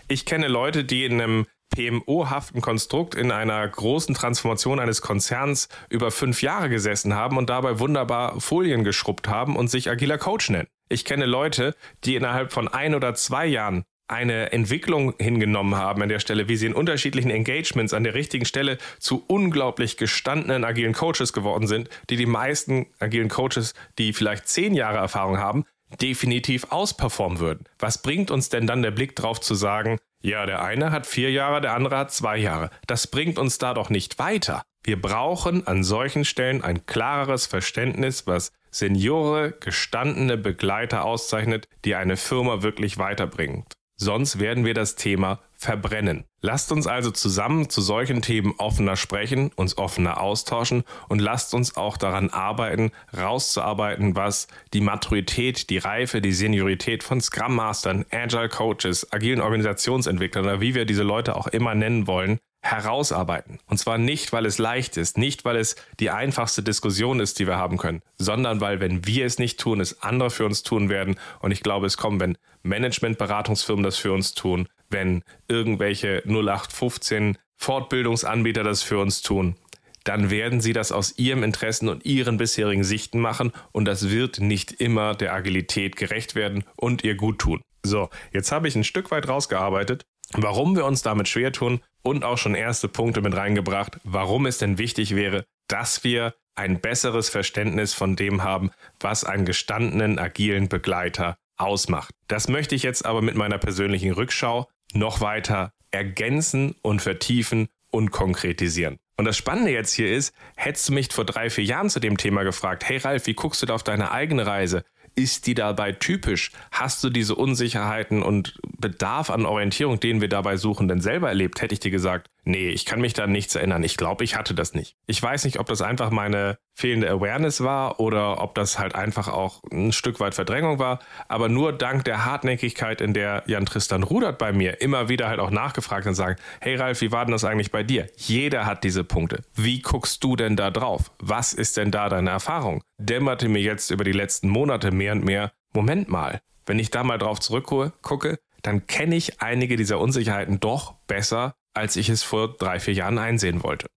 Ich 0.08 0.26
kenne 0.26 0.48
Leute, 0.48 0.84
die 0.84 1.06
in 1.06 1.22
einem 1.22 1.46
PMO-haften 1.76 2.62
Konstrukt 2.62 3.16
in 3.16 3.32
einer 3.32 3.68
großen 3.68 4.16
Transformation 4.16 4.80
eines 4.80 5.02
Konzerns 5.02 5.70
über 5.90 6.12
fünf 6.12 6.42
Jahre 6.42 6.70
gesessen 6.70 7.14
haben 7.14 7.38
und 7.38 7.50
dabei 7.50 7.80
wunderbar 7.80 8.40
Folien 8.42 8.84
geschrubbt 8.84 9.28
haben 9.28 9.56
und 9.56 9.70
sich 9.70 9.90
agiler 9.90 10.18
Coach 10.18 10.50
nennen. 10.50 10.68
Ich 10.90 11.06
kenne 11.06 11.26
Leute, 11.26 11.76
die 12.04 12.16
innerhalb 12.16 12.52
von 12.52 12.68
ein 12.68 12.96
oder 12.96 13.14
zwei 13.14 13.46
Jahren 13.46 13.84
eine 14.10 14.52
Entwicklung 14.52 15.14
hingenommen 15.20 15.76
haben 15.76 16.02
an 16.02 16.10
der 16.10 16.20
Stelle, 16.20 16.50
wie 16.50 16.58
sie 16.58 16.66
in 16.66 16.74
unterschiedlichen 16.74 17.30
Engagements 17.30 17.94
an 17.94 18.04
der 18.04 18.16
richtigen 18.16 18.46
Stelle 18.46 18.78
zu 19.00 19.24
unglaublich 19.28 19.98
gestandenen 19.98 20.64
agilen 20.64 20.94
Coaches 20.94 21.32
geworden 21.32 21.68
sind, 21.68 21.90
die 22.10 22.16
die 22.16 22.26
meisten 22.26 22.88
agilen 23.00 23.30
Coaches, 23.30 23.74
die 23.98 24.14
vielleicht 24.14 24.48
zehn 24.48 24.74
Jahre 24.74 24.98
Erfahrung 24.98 25.38
haben, 25.38 25.66
definitiv 26.02 26.68
ausperformen 26.72 27.40
würden. 27.40 27.66
Was 27.78 28.02
bringt 28.02 28.32
uns 28.32 28.50
denn 28.50 28.68
dann 28.68 28.82
der 28.82 28.92
Blick 28.92 29.16
drauf 29.16 29.40
zu 29.40 29.56
sagen, 29.56 29.98
ja, 30.22 30.46
der 30.46 30.62
eine 30.62 30.92
hat 30.92 31.08
vier 31.08 31.32
Jahre, 31.32 31.62
der 31.62 31.74
andere 31.74 31.98
hat 31.98 32.12
zwei 32.12 32.38
Jahre. 32.38 32.70
Das 32.88 33.08
bringt 33.08 33.40
uns 33.40 33.58
da 33.58 33.74
doch 33.74 33.90
nicht 33.90 34.20
weiter. 34.20 34.64
Wir 34.84 35.02
brauchen 35.02 35.66
an 35.68 35.84
solchen 35.84 36.26
Stellen 36.26 36.64
ein 36.64 36.86
klareres 36.86 37.46
Verständnis, 37.46 38.28
was 38.28 38.52
Seniore, 38.72 39.54
gestandene 39.60 40.38
Begleiter 40.38 41.06
auszeichnet, 41.06 41.68
die 41.86 41.96
eine 41.96 42.18
Firma 42.18 42.62
wirklich 42.62 42.98
weiterbringt. 42.98 43.74
Sonst 44.00 44.40
werden 44.40 44.66
wir 44.66 44.74
das 44.74 44.96
Thema 44.96 45.40
verbrennen. 45.56 46.24
Lasst 46.42 46.72
uns 46.72 46.88
also 46.88 47.12
zusammen 47.12 47.70
zu 47.70 47.82
solchen 47.82 48.22
Themen 48.22 48.54
offener 48.58 48.96
sprechen, 48.96 49.52
uns 49.56 49.78
offener 49.78 50.22
austauschen 50.22 50.84
und 51.10 51.20
lasst 51.20 51.54
uns 51.54 51.76
auch 51.76 51.98
daran 51.98 52.30
arbeiten, 52.30 52.92
rauszuarbeiten, 53.16 54.16
was 54.16 54.48
die 54.74 54.82
Maturität, 54.82 55.70
die 55.70 55.78
Reife, 55.78 56.22
die 56.22 56.32
Seniorität 56.32 57.04
von 57.04 57.20
Scrum 57.20 57.56
Mastern, 57.56 58.06
Agile 58.10 58.48
Coaches, 58.48 59.12
agilen 59.12 59.42
Organisationsentwicklern 59.42 60.46
oder 60.46 60.62
wie 60.62 60.76
wir 60.76 60.86
diese 60.86 61.04
Leute 61.04 61.36
auch 61.36 61.48
immer 61.48 61.76
nennen 61.76 62.08
wollen, 62.08 62.40
herausarbeiten. 62.62 63.60
Und 63.68 63.78
zwar 63.78 63.98
nicht, 63.98 64.34
weil 64.34 64.46
es 64.46 64.58
leicht 64.58 64.98
ist, 64.98 65.18
nicht, 65.18 65.46
weil 65.46 65.56
es 65.56 65.76
die 66.00 66.10
einfachste 66.10 66.62
Diskussion 66.62 67.20
ist, 67.20 67.40
die 67.40 67.48
wir 67.48 67.58
haben 67.58 67.78
können, 67.78 68.02
sondern 68.18 68.60
weil, 68.60 68.80
wenn 68.80 69.06
wir 69.06 69.26
es 69.26 69.40
nicht 69.40 69.60
tun, 69.60 69.80
es 69.80 70.02
andere 70.02 70.30
für 70.30 70.46
uns 70.46 70.64
tun 70.64 70.90
werden. 70.90 71.18
Und 71.40 71.52
ich 71.52 71.64
glaube, 71.64 71.86
es 71.86 71.98
kommt, 71.98 72.20
wenn 72.20 72.38
Managementberatungsfirmen 72.64 73.84
das 73.84 73.98
für 73.98 74.14
uns 74.14 74.34
tun, 74.34 74.68
wenn 74.90 75.24
irgendwelche 75.48 76.24
0815 76.26 77.38
Fortbildungsanbieter 77.58 78.64
das 78.64 78.84
für 78.84 79.00
uns 79.00 79.22
tun, 79.22 79.56
dann 80.04 80.30
werden 80.30 80.62
sie 80.62 80.74
das 80.74 80.92
aus 80.92 81.18
ihrem 81.18 81.44
Interessen 81.44 81.90
und 81.90 82.06
ihren 82.06 82.38
bisherigen 82.38 82.84
Sichten 82.84 83.20
machen 83.20 83.52
und 83.72 83.86
das 83.86 84.10
wird 84.10 84.40
nicht 84.40 84.72
immer 84.74 85.14
der 85.14 85.34
Agilität 85.34 85.96
gerecht 85.96 86.36
werden 86.36 86.64
und 86.78 87.04
ihr 87.04 87.16
gut 87.16 87.40
tun. 87.40 87.62
So, 87.84 88.10
jetzt 88.32 88.52
habe 88.52 88.68
ich 88.68 88.76
ein 88.76 88.84
Stück 88.84 89.12
weit 89.12 89.28
rausgearbeitet, 89.28 90.06
warum 90.34 90.76
wir 90.76 90.86
uns 90.86 91.02
damit 91.02 91.28
schwer 91.28 91.52
tun 91.52 91.82
und 92.02 92.24
auch 92.24 92.38
schon 92.38 92.56
erste 92.56 92.88
Punkte 92.88 93.22
mit 93.22 93.36
reingebracht, 93.36 94.00
warum 94.04 94.46
es 94.46 94.58
denn 94.58 94.78
wichtig 94.78 95.16
wäre, 95.16 95.46
dass 95.68 96.04
wir 96.04 96.34
ein 96.56 96.82
besseres 96.82 97.30
Verständnis 97.30 97.94
von 97.94 98.16
dem 98.16 98.44
haben, 98.44 98.72
was 99.00 99.24
einen 99.24 99.46
gestandenen 99.46 100.20
agilen 100.20 100.68
Begleiter 100.68 101.38
ausmacht. 101.60 102.14
Das 102.28 102.48
möchte 102.48 102.76
ich 102.76 102.84
jetzt 102.84 103.06
aber 103.06 103.22
mit 103.22 103.36
meiner 103.36 103.58
persönlichen 103.58 104.12
Rückschau 104.14 104.68
noch 104.94 105.22
weiter 105.22 105.74
ergänzen 105.92 106.76
und 106.82 107.02
vertiefen 107.02 107.68
und 107.92 108.12
konkretisieren. 108.12 108.98
Und 109.18 109.26
das 109.26 109.38
Spannende 109.38 109.72
jetzt 109.72 109.94
hier 109.94 110.16
ist, 110.16 110.34
hättest 110.56 110.90
du 110.90 110.94
mich 110.94 111.12
vor 111.12 111.26
drei, 111.26 111.50
vier 111.50 111.66
Jahren 111.66 111.90
zu 111.90 112.00
dem 112.00 112.18
Thema 112.18 112.44
gefragt, 112.44 112.88
hey 112.88 112.98
Ralf, 112.98 113.28
wie 113.28 113.34
guckst 113.34 113.62
du 113.62 113.66
da 113.66 113.76
auf 113.76 113.84
deine 113.84 114.12
eigene 114.12 114.46
Reise? 114.46 114.84
Ist 115.16 115.48
die 115.48 115.56
dabei 115.56 115.92
typisch? 115.92 116.52
Hast 116.72 117.04
du 117.04 117.10
diese 117.10 117.36
Unsicherheiten 117.36 118.24
und 118.24 118.58
Bedarf 118.78 119.30
an 119.30 119.46
Orientierung, 119.46 120.00
den 120.00 120.22
wir 120.22 120.30
dabei 120.30 120.56
suchen, 120.56 120.88
denn 120.88 121.02
selber 121.02 121.28
erlebt? 121.28 121.62
Hätte 121.62 121.74
ich 121.74 121.82
dir 121.82 121.92
gesagt, 121.92 122.30
nee, 122.50 122.70
ich 122.70 122.86
kann 122.86 123.00
mich 123.00 123.14
da 123.14 123.28
nichts 123.28 123.56
erinnern. 123.56 123.84
Ich 123.84 123.96
glaube, 123.96 124.24
ich 124.24 124.36
hatte 124.36 124.54
das 124.54 124.74
nicht. 124.74 124.96
Ich 125.06 125.22
weiß 125.22 125.46
nicht, 125.46 125.60
ob 125.60 125.68
das 125.68 125.82
einfach 125.82 126.10
meine 126.10 126.58
fehlende 126.74 127.10
Awareness 127.10 127.64
war 127.64 128.00
oder 128.00 128.42
ob 128.42 128.56
das 128.56 128.80
halt 128.80 128.96
einfach 128.96 129.28
auch 129.28 129.62
ein 129.72 129.92
Stück 129.92 130.20
weit 130.20 130.36
Verdrängung 130.36 130.80
war. 130.80 131.00
Aber 131.28 131.48
nur 131.48 131.74
dank 131.74 132.04
der 132.06 132.26
Hartnäckigkeit, 132.26 133.02
in 133.02 133.14
der 133.14 133.44
Jan 133.46 133.66
Tristan 133.66 134.04
Rudert 134.04 134.38
bei 134.38 134.52
mir 134.52 134.82
immer 134.82 135.10
wieder 135.10 135.30
halt 135.30 135.40
auch 135.40 135.52
nachgefragt 135.52 136.08
und 136.08 136.16
sagen, 136.16 136.38
hey 136.60 136.76
Ralf, 136.76 137.02
wie 137.02 137.12
war 137.12 137.26
denn 137.26 137.32
das 137.32 137.46
eigentlich 137.46 137.72
bei 137.72 137.84
dir? 137.84 138.08
Jeder 138.18 138.66
hat 138.66 138.84
diese 138.84 139.04
Punkte. 139.04 139.44
Wie 139.56 139.82
guckst 139.82 140.24
du 140.24 140.36
denn 140.36 140.56
da 140.56 140.72
drauf? 140.72 141.12
Was 141.20 141.54
ist 141.54 141.78
denn 141.78 141.92
da 141.92 142.10
deine 142.10 142.32
Erfahrung? 142.32 142.82
Dämmerte 142.98 143.48
mir 143.48 143.62
jetzt 143.62 143.92
über 143.92 144.04
die 144.04 144.12
letzten 144.12 144.50
Monate 144.50 144.92
mehr 144.92 145.14
und 145.14 145.24
mehr, 145.24 145.52
Moment 145.74 146.10
mal, 146.10 146.42
wenn 146.66 146.80
ich 146.80 146.90
da 146.90 147.04
mal 147.04 147.18
drauf 147.18 147.40
zurückgucke, 147.40 148.40
dann 148.62 148.88
kenne 148.88 149.16
ich 149.16 149.42
einige 149.42 149.76
dieser 149.76 150.00
Unsicherheiten 150.00 150.60
doch 150.60 150.96
besser, 151.08 151.56
als 151.74 151.96
ich 151.96 152.10
es 152.10 152.24
vor 152.24 152.56
drei, 152.58 152.80
vier 152.80 152.94
Jahren 152.94 153.18
einsehen 153.18 153.64
wollte. 153.64 153.88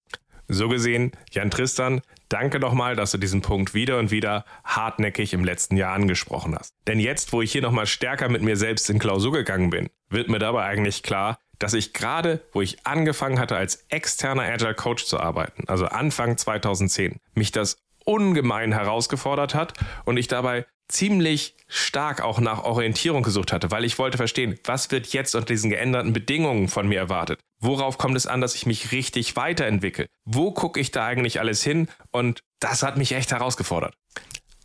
So 0.48 0.68
gesehen, 0.68 1.12
Jan 1.30 1.50
Tristan, 1.50 2.02
danke 2.28 2.58
nochmal, 2.58 2.96
dass 2.96 3.12
du 3.12 3.18
diesen 3.18 3.42
Punkt 3.42 3.74
wieder 3.74 3.98
und 3.98 4.10
wieder 4.10 4.44
hartnäckig 4.64 5.32
im 5.32 5.44
letzten 5.44 5.76
Jahr 5.76 5.94
angesprochen 5.94 6.54
hast. 6.54 6.74
Denn 6.86 7.00
jetzt, 7.00 7.32
wo 7.32 7.42
ich 7.42 7.52
hier 7.52 7.62
nochmal 7.62 7.86
stärker 7.86 8.28
mit 8.28 8.42
mir 8.42 8.56
selbst 8.56 8.90
in 8.90 8.98
Klausur 8.98 9.32
gegangen 9.32 9.70
bin, 9.70 9.88
wird 10.10 10.28
mir 10.28 10.38
dabei 10.38 10.64
eigentlich 10.64 11.02
klar, 11.02 11.38
dass 11.58 11.74
ich 11.74 11.92
gerade, 11.92 12.42
wo 12.52 12.60
ich 12.60 12.86
angefangen 12.86 13.38
hatte, 13.38 13.56
als 13.56 13.86
externer 13.88 14.42
Agile 14.42 14.74
Coach 14.74 15.04
zu 15.04 15.20
arbeiten, 15.20 15.64
also 15.68 15.86
Anfang 15.86 16.36
2010, 16.36 17.20
mich 17.34 17.52
das 17.52 17.78
ungemein 18.04 18.72
herausgefordert 18.72 19.54
hat 19.54 19.74
und 20.04 20.16
ich 20.16 20.26
dabei 20.26 20.66
ziemlich 20.88 21.56
stark 21.72 22.20
auch 22.20 22.38
nach 22.38 22.64
Orientierung 22.64 23.22
gesucht 23.22 23.52
hatte, 23.52 23.70
weil 23.70 23.84
ich 23.84 23.98
wollte 23.98 24.18
verstehen, 24.18 24.58
was 24.64 24.90
wird 24.90 25.06
jetzt 25.08 25.34
unter 25.34 25.46
diesen 25.46 25.70
geänderten 25.70 26.12
Bedingungen 26.12 26.68
von 26.68 26.86
mir 26.86 26.98
erwartet? 26.98 27.40
Worauf 27.60 27.96
kommt 27.96 28.16
es 28.16 28.26
an, 28.26 28.42
dass 28.42 28.54
ich 28.54 28.66
mich 28.66 28.92
richtig 28.92 29.36
weiterentwickle? 29.36 30.06
Wo 30.24 30.52
gucke 30.52 30.78
ich 30.78 30.90
da 30.90 31.06
eigentlich 31.06 31.40
alles 31.40 31.62
hin? 31.62 31.88
Und 32.10 32.40
das 32.60 32.82
hat 32.82 32.98
mich 32.98 33.12
echt 33.12 33.32
herausgefordert. 33.32 33.94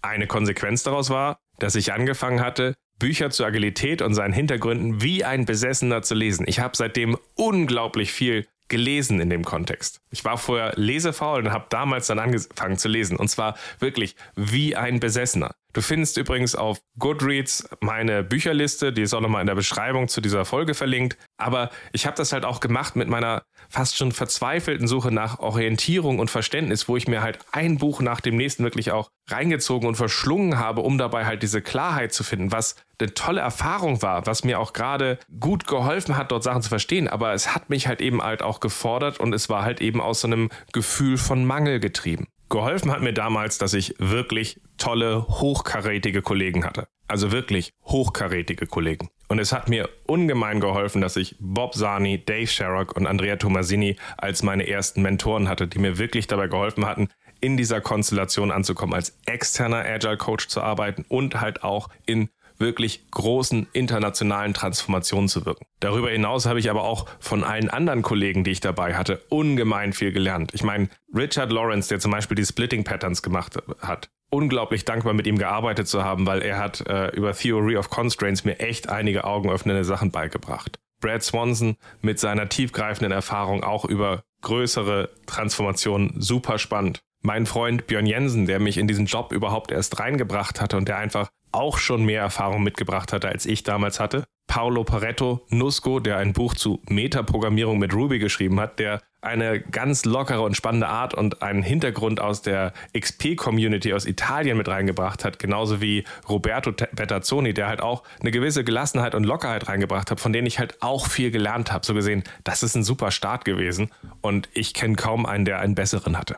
Eine 0.01 0.27
Konsequenz 0.27 0.83
daraus 0.83 1.09
war, 1.09 1.39
dass 1.59 1.75
ich 1.75 1.93
angefangen 1.93 2.41
hatte, 2.41 2.75
Bücher 2.99 3.29
zur 3.29 3.45
Agilität 3.45 4.01
und 4.01 4.13
seinen 4.13 4.33
Hintergründen 4.33 5.01
wie 5.01 5.23
ein 5.23 5.45
Besessener 5.45 6.01
zu 6.01 6.13
lesen. 6.13 6.45
Ich 6.47 6.59
habe 6.59 6.75
seitdem 6.75 7.17
unglaublich 7.35 8.11
viel 8.11 8.47
gelesen 8.67 9.19
in 9.19 9.29
dem 9.29 9.45
Kontext. 9.45 10.01
Ich 10.11 10.25
war 10.25 10.37
vorher 10.37 10.73
lesefaul 10.75 11.43
und 11.43 11.51
habe 11.51 11.67
damals 11.69 12.07
dann 12.07 12.19
angefangen 12.19 12.77
zu 12.77 12.89
lesen. 12.89 13.17
Und 13.17 13.29
zwar 13.29 13.57
wirklich 13.79 14.15
wie 14.35 14.75
ein 14.75 14.99
Besessener. 14.99 15.55
Du 15.73 15.81
findest 15.81 16.17
übrigens 16.17 16.55
auf 16.55 16.79
Goodreads 16.97 17.69
meine 17.81 18.23
Bücherliste, 18.23 18.91
die 18.91 19.03
ist 19.03 19.13
auch 19.13 19.21
nochmal 19.21 19.41
in 19.41 19.47
der 19.47 19.55
Beschreibung 19.55 20.07
zu 20.07 20.21
dieser 20.21 20.45
Folge 20.45 20.73
verlinkt. 20.73 21.17
Aber 21.37 21.69
ich 21.93 22.05
habe 22.05 22.17
das 22.17 22.31
halt 22.31 22.45
auch 22.45 22.59
gemacht 22.59 22.95
mit 22.95 23.09
meiner 23.09 23.43
fast 23.69 23.97
schon 23.97 24.11
verzweifelten 24.11 24.87
Suche 24.87 25.11
nach 25.11 25.39
Orientierung 25.39 26.19
und 26.19 26.31
Verständnis, 26.31 26.87
wo 26.87 26.97
ich 26.97 27.07
mir 27.07 27.21
halt 27.21 27.39
ein 27.51 27.77
Buch 27.77 28.01
nach 28.01 28.21
dem 28.21 28.37
nächsten 28.37 28.63
wirklich 28.63 28.91
auch 28.91 29.09
reingezogen 29.29 29.87
und 29.87 29.95
verschlungen 29.95 30.57
habe, 30.57 30.81
um 30.81 30.97
dabei 30.97 31.25
halt 31.25 31.43
diese 31.43 31.61
Klarheit 31.61 32.13
zu 32.13 32.23
finden, 32.23 32.51
was 32.51 32.75
eine 32.99 33.13
tolle 33.13 33.41
Erfahrung 33.41 34.01
war, 34.01 34.25
was 34.25 34.43
mir 34.43 34.59
auch 34.59 34.73
gerade 34.73 35.19
gut 35.39 35.67
geholfen 35.67 36.17
hat, 36.17 36.31
dort 36.31 36.43
Sachen 36.43 36.61
zu 36.61 36.69
verstehen. 36.69 37.07
Aber 37.07 37.33
es 37.33 37.53
hat 37.53 37.69
mich 37.69 37.87
halt 37.87 38.01
eben 38.01 38.23
halt 38.23 38.41
auch 38.41 38.61
gefordert 38.61 39.19
und 39.19 39.33
es 39.33 39.49
war 39.49 39.63
halt 39.63 39.81
eben 39.81 40.01
aus 40.01 40.21
so 40.21 40.27
einem 40.27 40.49
Gefühl 40.71 41.17
von 41.17 41.45
Mangel 41.45 41.79
getrieben. 41.79 42.27
Geholfen 42.49 42.91
hat 42.91 43.01
mir 43.01 43.13
damals, 43.13 43.57
dass 43.57 43.73
ich 43.73 43.95
wirklich 43.99 44.61
tolle, 44.77 45.27
hochkarätige 45.27 46.21
Kollegen 46.21 46.65
hatte. 46.65 46.87
Also 47.07 47.31
wirklich 47.31 47.73
hochkarätige 47.83 48.67
Kollegen. 48.67 49.09
Und 49.27 49.39
es 49.39 49.51
hat 49.51 49.67
mir 49.69 49.89
ungemein 50.05 50.61
geholfen, 50.61 51.01
dass 51.01 51.17
ich 51.17 51.35
Bob 51.39 51.75
Sani, 51.75 52.23
Dave 52.23 52.47
Sherrock 52.47 52.95
und 52.95 53.07
Andrea 53.07 53.35
Tomasini 53.35 53.97
als 54.17 54.43
meine 54.43 54.67
ersten 54.67 55.01
Mentoren 55.01 55.49
hatte, 55.49 55.67
die 55.67 55.79
mir 55.79 55.97
wirklich 55.97 56.27
dabei 56.27 56.47
geholfen 56.47 56.85
hatten, 56.85 57.09
in 57.39 57.57
dieser 57.57 57.81
Konstellation 57.81 58.51
anzukommen, 58.51 58.95
als 58.95 59.17
externer 59.25 59.85
Agile 59.85 60.17
Coach 60.17 60.47
zu 60.47 60.61
arbeiten 60.61 61.05
und 61.07 61.39
halt 61.39 61.63
auch 61.63 61.89
in 62.05 62.29
wirklich 62.59 63.09
großen 63.11 63.67
internationalen 63.73 64.53
Transformationen 64.53 65.29
zu 65.29 65.45
wirken. 65.45 65.65
Darüber 65.79 66.09
hinaus 66.09 66.45
habe 66.45 66.59
ich 66.59 66.69
aber 66.69 66.83
auch 66.83 67.07
von 67.19 67.43
allen 67.43 67.69
anderen 67.69 68.01
Kollegen, 68.01 68.43
die 68.43 68.51
ich 68.51 68.59
dabei 68.59 68.95
hatte, 68.95 69.21
ungemein 69.29 69.93
viel 69.93 70.11
gelernt. 70.11 70.53
Ich 70.53 70.63
meine, 70.63 70.89
Richard 71.15 71.51
Lawrence, 71.51 71.89
der 71.89 71.99
zum 71.99 72.11
Beispiel 72.11 72.35
die 72.35 72.45
Splitting 72.45 72.83
Patterns 72.83 73.21
gemacht 73.21 73.57
hat, 73.79 74.09
unglaublich 74.29 74.85
dankbar 74.85 75.13
mit 75.13 75.27
ihm 75.27 75.37
gearbeitet 75.37 75.87
zu 75.87 76.03
haben, 76.03 76.25
weil 76.25 76.41
er 76.41 76.57
hat 76.57 76.85
äh, 76.87 77.09
über 77.15 77.33
Theory 77.33 77.77
of 77.77 77.89
Constraints 77.89 78.43
mir 78.43 78.59
echt 78.59 78.89
einige 78.89 79.23
augenöffnende 79.23 79.83
Sachen 79.83 80.11
beigebracht. 80.11 80.79
Brad 80.99 81.23
Swanson 81.23 81.77
mit 82.01 82.19
seiner 82.19 82.49
tiefgreifenden 82.49 83.11
Erfahrung 83.11 83.63
auch 83.63 83.85
über 83.85 84.23
größere 84.41 85.09
Transformationen 85.25 86.19
super 86.19 86.57
spannend. 86.57 87.01
Mein 87.21 87.45
Freund 87.45 87.87
Björn 87.87 88.05
Jensen, 88.05 88.45
der 88.45 88.59
mich 88.59 88.77
in 88.77 88.87
diesen 88.87 89.05
Job 89.05 89.31
überhaupt 89.31 89.71
erst 89.71 89.99
reingebracht 89.99 90.61
hatte 90.61 90.77
und 90.77 90.87
der 90.87 90.97
einfach 90.97 91.29
auch 91.51 91.77
schon 91.77 92.05
mehr 92.05 92.21
Erfahrung 92.21 92.63
mitgebracht 92.63 93.13
hatte, 93.13 93.27
als 93.27 93.45
ich 93.45 93.63
damals 93.63 93.99
hatte. 93.99 94.23
Paolo 94.47 94.83
Pareto 94.83 95.45
Nusco, 95.49 95.99
der 95.99 96.17
ein 96.17 96.33
Buch 96.33 96.55
zu 96.55 96.81
Metaprogrammierung 96.87 97.77
mit 97.77 97.93
Ruby 97.93 98.17
geschrieben 98.17 98.59
hat, 98.59 98.79
der 98.79 99.01
eine 99.21 99.59
ganz 99.59 100.05
lockere 100.05 100.41
und 100.41 100.55
spannende 100.55 100.87
Art 100.87 101.13
und 101.13 101.41
einen 101.41 101.63
Hintergrund 101.63 102.21
aus 102.21 102.41
der 102.41 102.71
XP-Community 102.97 103.93
aus 103.93 104.05
Italien 104.05 104.57
mit 104.57 104.69
reingebracht 104.69 105.25
hat, 105.25 105.37
genauso 105.37 105.81
wie 105.81 106.05
Roberto 106.29 106.71
Bettazzoni, 106.71 107.53
der 107.53 107.67
halt 107.67 107.81
auch 107.81 108.03
eine 108.21 108.31
gewisse 108.31 108.63
Gelassenheit 108.63 109.15
und 109.15 109.25
Lockerheit 109.25 109.67
reingebracht 109.67 110.11
hat, 110.11 110.19
von 110.19 110.31
denen 110.31 110.47
ich 110.47 110.59
halt 110.59 110.81
auch 110.81 111.07
viel 111.07 111.31
gelernt 111.31 111.71
habe. 111.71 111.85
So 111.85 111.93
gesehen, 111.93 112.23
das 112.43 112.63
ist 112.63 112.75
ein 112.75 112.83
super 112.83 113.11
Start 113.11 113.43
gewesen 113.43 113.91
und 114.21 114.49
ich 114.53 114.73
kenne 114.73 114.95
kaum 114.95 115.25
einen, 115.25 115.45
der 115.45 115.59
einen 115.59 115.75
besseren 115.75 116.17
hatte. 116.17 116.37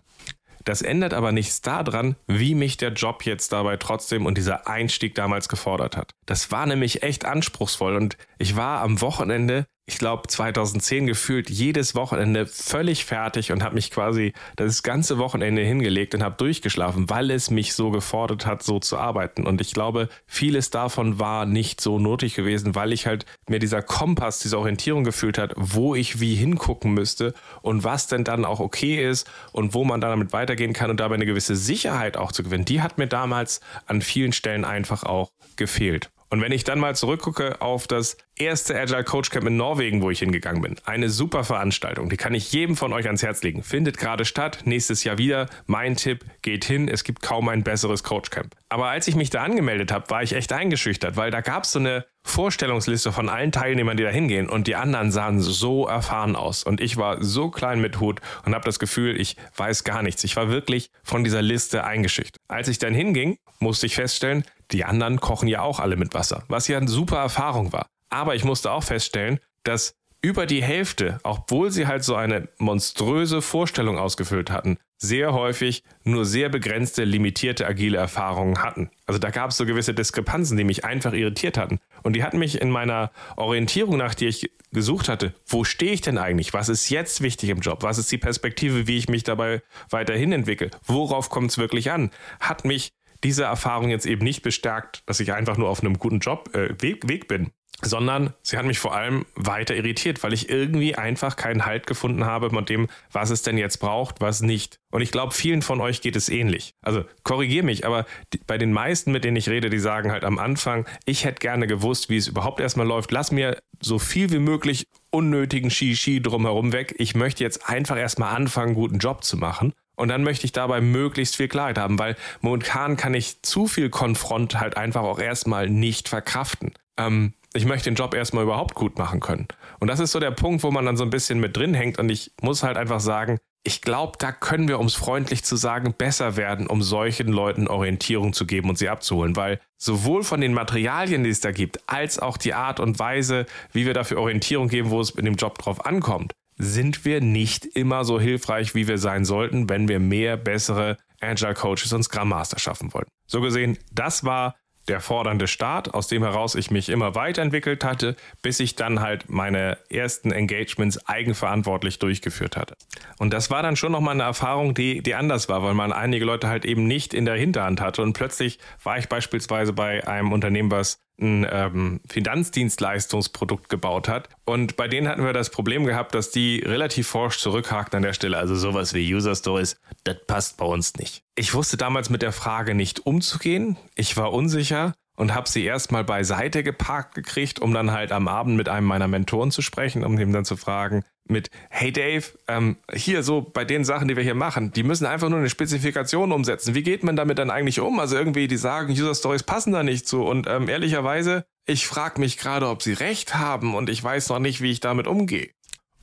Das 0.69 0.83
ändert 0.83 1.15
aber 1.15 1.31
nichts 1.31 1.61
daran, 1.61 2.15
wie 2.27 2.53
mich 2.53 2.77
der 2.77 2.93
Job 2.93 3.25
jetzt 3.25 3.53
dabei 3.53 3.77
trotzdem 3.77 4.27
und 4.27 4.37
dieser 4.37 4.67
Einstieg 4.67 5.15
damals 5.15 5.49
gefordert 5.49 5.97
hat. 5.97 6.11
Das 6.27 6.51
war 6.51 6.67
nämlich 6.67 7.01
echt 7.01 7.25
anspruchsvoll 7.25 7.95
und 7.95 8.17
ich 8.37 8.55
war 8.55 8.81
am 8.81 9.01
Wochenende 9.01 9.65
ich 9.89 9.97
glaube, 9.97 10.27
2010 10.27 11.07
gefühlt 11.07 11.49
jedes 11.49 11.95
Wochenende 11.95 12.45
völlig 12.45 13.05
fertig 13.05 13.51
und 13.51 13.63
habe 13.63 13.73
mich 13.73 13.89
quasi 13.89 14.33
das 14.55 14.83
ganze 14.83 15.17
Wochenende 15.17 15.63
hingelegt 15.63 16.13
und 16.13 16.21
habe 16.21 16.35
durchgeschlafen, 16.37 17.09
weil 17.09 17.31
es 17.31 17.49
mich 17.49 17.73
so 17.73 17.89
gefordert 17.89 18.45
hat, 18.45 18.61
so 18.61 18.79
zu 18.79 18.97
arbeiten. 18.97 19.47
Und 19.47 19.61
ich 19.61 19.73
glaube, 19.73 20.07
vieles 20.27 20.69
davon 20.69 21.17
war 21.17 21.47
nicht 21.47 21.81
so 21.81 21.97
nötig 21.97 22.35
gewesen, 22.35 22.75
weil 22.75 22.93
ich 22.93 23.07
halt 23.07 23.25
mir 23.49 23.57
dieser 23.57 23.81
Kompass, 23.81 24.39
diese 24.39 24.59
Orientierung 24.59 25.03
gefühlt 25.03 25.39
hat, 25.39 25.53
wo 25.55 25.95
ich 25.95 26.19
wie 26.19 26.35
hingucken 26.35 26.93
müsste 26.93 27.33
und 27.63 27.83
was 27.83 28.05
denn 28.05 28.23
dann 28.23 28.45
auch 28.45 28.59
okay 28.59 29.03
ist 29.09 29.27
und 29.53 29.73
wo 29.73 29.83
man 29.83 30.01
dann 30.01 30.11
damit 30.11 30.33
weitergehen 30.33 30.73
kann 30.73 30.91
und 30.91 30.99
dabei 30.99 31.15
eine 31.15 31.25
gewisse 31.25 31.55
Sicherheit 31.55 32.15
auch 32.15 32.31
zu 32.31 32.43
gewinnen. 32.43 32.65
Die 32.65 32.83
hat 32.83 32.99
mir 32.99 33.07
damals 33.07 33.59
an 33.87 34.01
vielen 34.01 34.33
Stellen 34.33 34.65
einfach 34.65 35.01
auch 35.01 35.31
gefehlt. 35.55 36.11
Und 36.31 36.41
wenn 36.41 36.51
ich 36.51 36.63
dann 36.63 36.79
mal 36.79 36.95
zurückgucke 36.95 37.59
auf 37.59 37.87
das 37.87 38.17
erste 38.35 38.79
Agile 38.79 39.03
Coach 39.03 39.31
Camp 39.31 39.47
in 39.47 39.57
Norwegen, 39.57 40.01
wo 40.03 40.11
ich 40.11 40.19
hingegangen 40.19 40.61
bin, 40.61 40.75
eine 40.85 41.09
super 41.09 41.43
Veranstaltung, 41.43 42.09
die 42.09 42.17
kann 42.17 42.35
ich 42.35 42.51
jedem 42.51 42.75
von 42.75 42.93
euch 42.93 43.07
ans 43.07 43.23
Herz 43.23 43.41
legen. 43.41 43.63
Findet 43.63 43.97
gerade 43.97 44.25
statt, 44.25 44.59
nächstes 44.65 45.03
Jahr 45.03 45.17
wieder. 45.17 45.47
Mein 45.65 45.95
Tipp, 45.95 46.23
geht 46.43 46.65
hin, 46.65 46.87
es 46.87 47.03
gibt 47.03 47.23
kaum 47.23 47.49
ein 47.49 47.63
besseres 47.63 48.03
Coach 48.03 48.29
Camp. 48.29 48.55
Aber 48.69 48.89
als 48.89 49.07
ich 49.07 49.15
mich 49.15 49.31
da 49.31 49.43
angemeldet 49.43 49.91
habe, 49.91 50.09
war 50.11 50.21
ich 50.21 50.33
echt 50.33 50.53
eingeschüchtert, 50.53 51.17
weil 51.17 51.31
da 51.31 51.41
gab 51.41 51.63
es 51.63 51.71
so 51.71 51.79
eine 51.79 52.05
Vorstellungsliste 52.23 53.11
von 53.11 53.27
allen 53.27 53.51
Teilnehmern, 53.51 53.97
die 53.97 54.03
da 54.03 54.09
hingehen 54.09 54.49
und 54.49 54.67
die 54.67 54.75
anderen 54.75 55.11
sahen 55.11 55.39
so 55.39 55.87
erfahren 55.87 56.35
aus 56.35 56.63
und 56.63 56.79
ich 56.79 56.97
war 56.97 57.23
so 57.23 57.49
klein 57.49 57.81
mit 57.81 57.99
Hut 57.99 58.21
und 58.45 58.53
habe 58.53 58.65
das 58.65 58.77
Gefühl, 58.77 59.19
ich 59.19 59.35
weiß 59.55 59.83
gar 59.83 60.03
nichts. 60.03 60.23
Ich 60.23 60.35
war 60.35 60.49
wirklich 60.49 60.91
von 61.01 61.23
dieser 61.23 61.41
Liste 61.41 61.85
eingeschüchtert. 61.85 62.39
Als 62.47 62.67
ich 62.67 62.77
dann 62.77 62.93
hinging, 62.93 63.39
musste 63.59 63.87
ich 63.87 63.95
feststellen, 63.95 64.43
die 64.71 64.85
anderen 64.85 65.19
kochen 65.19 65.47
ja 65.47 65.61
auch 65.61 65.79
alle 65.79 65.95
mit 65.95 66.13
Wasser, 66.13 66.43
was 66.47 66.67
ja 66.67 66.77
eine 66.77 66.87
super 66.87 67.17
Erfahrung 67.17 67.73
war. 67.73 67.87
Aber 68.09 68.35
ich 68.35 68.43
musste 68.43 68.71
auch 68.71 68.83
feststellen, 68.83 69.39
dass 69.63 69.93
über 70.21 70.45
die 70.45 70.61
Hälfte, 70.61 71.19
obwohl 71.23 71.71
sie 71.71 71.87
halt 71.87 72.03
so 72.03 72.15
eine 72.15 72.49
monströse 72.57 73.41
Vorstellung 73.41 73.97
ausgefüllt 73.97 74.51
hatten, 74.51 74.77
sehr 74.97 75.33
häufig 75.33 75.83
nur 76.03 76.25
sehr 76.25 76.49
begrenzte, 76.49 77.05
limitierte 77.05 77.65
agile 77.65 77.97
Erfahrungen 77.97 78.61
hatten. 78.61 78.91
Also 79.05 79.17
da 79.17 79.29
gab 79.29 79.51
es 79.51 79.57
so 79.57 79.65
gewisse 79.65 79.93
Diskrepanzen, 79.93 80.57
die 80.57 80.65
mich 80.65 80.83
einfach 80.83 81.13
irritiert 81.13 81.57
hatten. 81.57 81.79
Und 82.03 82.17
die 82.17 82.23
hatten 82.23 82.37
mich 82.37 82.59
in 82.59 82.69
meiner 82.69 83.11
Orientierung, 83.37 83.95
nach 83.95 84.13
der 84.13 84.27
ich 84.27 84.51
gesucht 84.71 85.07
hatte, 85.07 85.33
wo 85.47 85.63
stehe 85.63 85.93
ich 85.93 86.01
denn 86.01 86.17
eigentlich? 86.17 86.53
Was 86.53 86.67
ist 86.67 86.89
jetzt 86.89 87.21
wichtig 87.21 87.49
im 87.49 87.61
Job? 87.61 87.81
Was 87.81 87.97
ist 87.97 88.11
die 88.11 88.17
Perspektive, 88.17 88.87
wie 88.87 88.97
ich 88.97 89.07
mich 89.07 89.23
dabei 89.23 89.61
weiterhin 89.89 90.33
entwickle? 90.33 90.69
Worauf 90.85 91.29
kommt 91.29 91.51
es 91.51 91.57
wirklich 91.57 91.91
an? 91.91 92.11
Hat 92.41 92.65
mich 92.65 92.91
diese 93.23 93.43
Erfahrung 93.43 93.89
jetzt 93.89 94.05
eben 94.05 94.23
nicht 94.23 94.41
bestärkt, 94.41 95.03
dass 95.05 95.19
ich 95.19 95.33
einfach 95.33 95.57
nur 95.57 95.69
auf 95.69 95.81
einem 95.81 95.97
guten 95.97 96.19
Job 96.19 96.55
äh, 96.55 96.81
Weg, 96.81 97.07
Weg 97.07 97.27
bin, 97.27 97.51
sondern 97.81 98.33
sie 98.41 98.57
hat 98.57 98.65
mich 98.65 98.79
vor 98.79 98.93
allem 98.93 99.25
weiter 99.35 99.75
irritiert, 99.75 100.21
weil 100.23 100.33
ich 100.33 100.49
irgendwie 100.49 100.95
einfach 100.95 101.35
keinen 101.35 101.65
Halt 101.65 101.87
gefunden 101.87 102.25
habe 102.25 102.49
mit 102.49 102.69
dem, 102.69 102.87
was 103.11 103.29
es 103.29 103.41
denn 103.41 103.57
jetzt 103.57 103.77
braucht, 103.77 104.21
was 104.21 104.41
nicht. 104.41 104.79
Und 104.91 105.01
ich 105.01 105.11
glaube, 105.11 105.33
vielen 105.33 105.61
von 105.61 105.79
euch 105.79 106.01
geht 106.01 106.15
es 106.15 106.29
ähnlich. 106.29 106.73
Also 106.81 107.05
korrigier 107.23 107.63
mich, 107.63 107.85
aber 107.85 108.05
die, 108.33 108.39
bei 108.45 108.57
den 108.57 108.73
meisten, 108.73 109.11
mit 109.11 109.23
denen 109.23 109.37
ich 109.37 109.49
rede, 109.49 109.69
die 109.69 109.79
sagen 109.79 110.11
halt 110.11 110.23
am 110.23 110.39
Anfang, 110.39 110.85
ich 111.05 111.25
hätte 111.25 111.39
gerne 111.39 111.67
gewusst, 111.67 112.09
wie 112.09 112.17
es 112.17 112.27
überhaupt 112.27 112.59
erstmal 112.59 112.87
läuft. 112.87 113.11
Lass 113.11 113.31
mir 113.31 113.57
so 113.81 113.97
viel 113.97 114.31
wie 114.31 114.39
möglich 114.39 114.87
unnötigen 115.11 115.71
Shishi 115.71 116.21
drumherum 116.21 116.73
weg. 116.73 116.95
Ich 116.97 117.15
möchte 117.15 117.43
jetzt 117.43 117.69
einfach 117.69 117.97
erstmal 117.97 118.35
anfangen, 118.35 118.69
einen 118.69 118.75
guten 118.75 118.99
Job 118.99 119.23
zu 119.23 119.37
machen. 119.37 119.73
Und 119.99 120.07
dann 120.07 120.23
möchte 120.23 120.45
ich 120.45 120.53
dabei 120.53 120.79
möglichst 120.79 121.35
viel 121.35 121.49
Klarheit 121.49 121.77
haben, 121.77 121.99
weil 121.99 122.15
momentan 122.39 122.95
kann 122.95 123.13
ich 123.13 123.41
zu 123.41 123.67
viel 123.67 123.89
Konfront 123.89 124.59
halt 124.59 124.77
einfach 124.77 125.03
auch 125.03 125.19
erstmal 125.19 125.69
nicht 125.69 126.07
verkraften. 126.07 126.71
Ähm, 126.97 127.33
ich 127.53 127.65
möchte 127.65 127.89
den 127.89 127.95
Job 127.95 128.13
erstmal 128.13 128.43
überhaupt 128.43 128.75
gut 128.75 128.97
machen 128.97 129.19
können. 129.19 129.47
Und 129.79 129.87
das 129.87 129.99
ist 129.99 130.11
so 130.11 130.19
der 130.19 130.31
Punkt, 130.31 130.63
wo 130.63 130.71
man 130.71 130.85
dann 130.85 130.95
so 130.95 131.03
ein 131.03 131.09
bisschen 131.09 131.39
mit 131.39 131.57
drin 131.57 131.73
hängt. 131.73 131.99
Und 131.99 132.09
ich 132.09 132.31
muss 132.41 132.63
halt 132.63 132.77
einfach 132.77 133.01
sagen, 133.01 133.39
ich 133.63 133.81
glaube, 133.81 134.13
da 134.19 134.31
können 134.31 134.69
wir, 134.69 134.79
um 134.79 134.85
es 134.85 134.95
freundlich 134.95 135.43
zu 135.43 135.57
sagen, 135.57 135.93
besser 135.97 136.37
werden, 136.37 136.67
um 136.67 136.81
solchen 136.81 137.27
Leuten 137.27 137.67
Orientierung 137.67 138.31
zu 138.31 138.45
geben 138.45 138.69
und 138.69 138.77
sie 138.77 138.87
abzuholen. 138.87 139.35
Weil 139.35 139.59
sowohl 139.77 140.23
von 140.23 140.39
den 140.39 140.53
Materialien, 140.53 141.25
die 141.25 141.29
es 141.29 141.41
da 141.41 141.51
gibt, 141.51 141.79
als 141.87 142.19
auch 142.19 142.37
die 142.37 142.53
Art 142.53 142.79
und 142.79 142.99
Weise, 142.99 143.47
wie 143.73 143.85
wir 143.85 143.93
dafür 143.93 144.19
Orientierung 144.19 144.69
geben, 144.69 144.91
wo 144.91 145.01
es 145.01 145.09
in 145.09 145.25
dem 145.25 145.35
Job 145.35 145.57
drauf 145.57 145.85
ankommt, 145.85 146.33
sind 146.59 147.05
wir 147.05 147.21
nicht 147.21 147.65
immer 147.65 148.03
so 148.03 148.19
hilfreich, 148.19 148.75
wie 148.75 148.87
wir 148.87 148.97
sein 148.97 149.25
sollten, 149.25 149.69
wenn 149.69 149.87
wir 149.87 149.99
mehr 149.99 150.37
bessere 150.37 150.97
Agile 151.21 151.53
Coaches 151.53 151.93
und 151.93 152.03
Scrum 152.03 152.29
Master 152.29 152.59
schaffen 152.59 152.93
wollen. 152.93 153.07
So 153.27 153.41
gesehen, 153.41 153.77
das 153.91 154.23
war 154.25 154.55
der 154.89 154.99
fordernde 155.01 155.47
Start, 155.47 155.93
aus 155.93 156.07
dem 156.07 156.23
heraus 156.23 156.55
ich 156.55 156.71
mich 156.71 156.89
immer 156.89 157.15
weiterentwickelt 157.15 157.83
hatte, 157.83 158.15
bis 158.41 158.59
ich 158.59 158.75
dann 158.75 158.99
halt 159.01 159.29
meine 159.29 159.77
ersten 159.89 160.31
Engagements 160.31 161.05
eigenverantwortlich 161.07 161.99
durchgeführt 161.99 162.57
hatte. 162.57 162.75
Und 163.19 163.31
das 163.31 163.51
war 163.51 163.61
dann 163.61 163.75
schon 163.75 163.91
nochmal 163.91 164.15
eine 164.15 164.23
Erfahrung, 164.23 164.73
die, 164.73 165.01
die 165.01 165.15
anders 165.15 165.47
war, 165.47 165.63
weil 165.63 165.75
man 165.75 165.93
einige 165.93 166.25
Leute 166.25 166.47
halt 166.47 166.65
eben 166.65 166.87
nicht 166.87 167.13
in 167.13 167.25
der 167.25 167.35
Hinterhand 167.35 167.81
hatte. 167.81 168.01
Und 168.01 168.13
plötzlich 168.13 168.59
war 168.83 168.97
ich 168.97 169.07
beispielsweise 169.07 169.73
bei 169.73 170.07
einem 170.07 170.31
Unternehmen, 170.31 170.71
was 170.71 170.99
ein 171.21 171.47
ähm, 171.49 171.99
Finanzdienstleistungsprodukt 172.07 173.69
gebaut 173.69 174.07
hat. 174.07 174.29
Und 174.45 174.75
bei 174.75 174.87
denen 174.87 175.07
hatten 175.07 175.23
wir 175.23 175.33
das 175.33 175.49
Problem 175.49 175.85
gehabt, 175.85 176.15
dass 176.15 176.31
die 176.31 176.59
relativ 176.59 177.07
forsch 177.07 177.39
zurückhakten 177.39 177.97
an 177.97 178.03
der 178.03 178.13
Stelle. 178.13 178.37
Also 178.37 178.55
sowas 178.55 178.93
wie 178.93 179.13
User 179.13 179.35
Stories, 179.35 179.79
das 180.03 180.17
passt 180.27 180.57
bei 180.57 180.65
uns 180.65 180.95
nicht. 180.95 181.23
Ich 181.35 181.53
wusste 181.53 181.77
damals 181.77 182.09
mit 182.09 182.21
der 182.21 182.31
Frage 182.31 182.75
nicht 182.75 183.05
umzugehen. 183.05 183.77
Ich 183.95 184.17
war 184.17 184.33
unsicher 184.33 184.93
und 185.19 185.35
habe 185.35 185.49
sie 185.49 185.65
erstmal 185.65 186.05
beiseite 186.05 186.63
geparkt 186.63 187.13
gekriegt, 187.13 187.59
um 187.59 187.73
dann 187.73 187.91
halt 187.91 188.13
am 188.13 188.29
Abend 188.29 188.55
mit 188.55 188.69
einem 188.69 188.87
meiner 188.87 189.09
Mentoren 189.09 189.51
zu 189.51 189.61
sprechen, 189.61 190.05
um 190.05 190.17
ihm 190.17 190.31
dann 190.31 190.45
zu 190.45 190.55
fragen, 190.55 191.03
mit, 191.27 191.49
hey 191.69 191.91
Dave, 191.91 192.23
ähm, 192.47 192.77
hier 192.93 193.21
so 193.21 193.41
bei 193.41 193.65
den 193.65 193.83
Sachen, 193.83 194.07
die 194.07 194.15
wir 194.15 194.23
hier 194.23 194.33
machen, 194.33 194.71
die 194.71 194.81
müssen 194.81 195.05
einfach 195.05 195.27
nur 195.27 195.39
eine 195.39 195.49
Spezifikation 195.49 196.31
umsetzen. 196.31 196.73
Wie 196.73 196.83
geht 196.83 197.03
man 197.03 197.17
damit 197.17 197.37
dann 197.37 197.51
eigentlich 197.51 197.81
um? 197.81 197.99
Also 197.99 198.15
irgendwie, 198.15 198.47
die 198.47 198.55
sagen, 198.55 198.93
User 198.93 199.13
Stories 199.13 199.43
passen 199.43 199.73
da 199.73 199.83
nicht 199.83 200.07
zu. 200.07 200.23
Und 200.23 200.47
ähm, 200.47 200.69
ehrlicherweise, 200.69 201.43
ich 201.65 201.85
frage 201.85 202.21
mich 202.21 202.37
gerade, 202.37 202.69
ob 202.69 202.81
sie 202.81 202.93
recht 202.93 203.35
haben 203.35 203.75
und 203.75 203.89
ich 203.89 204.01
weiß 204.01 204.29
noch 204.29 204.39
nicht, 204.39 204.61
wie 204.61 204.71
ich 204.71 204.79
damit 204.79 205.05
umgehe. 205.05 205.49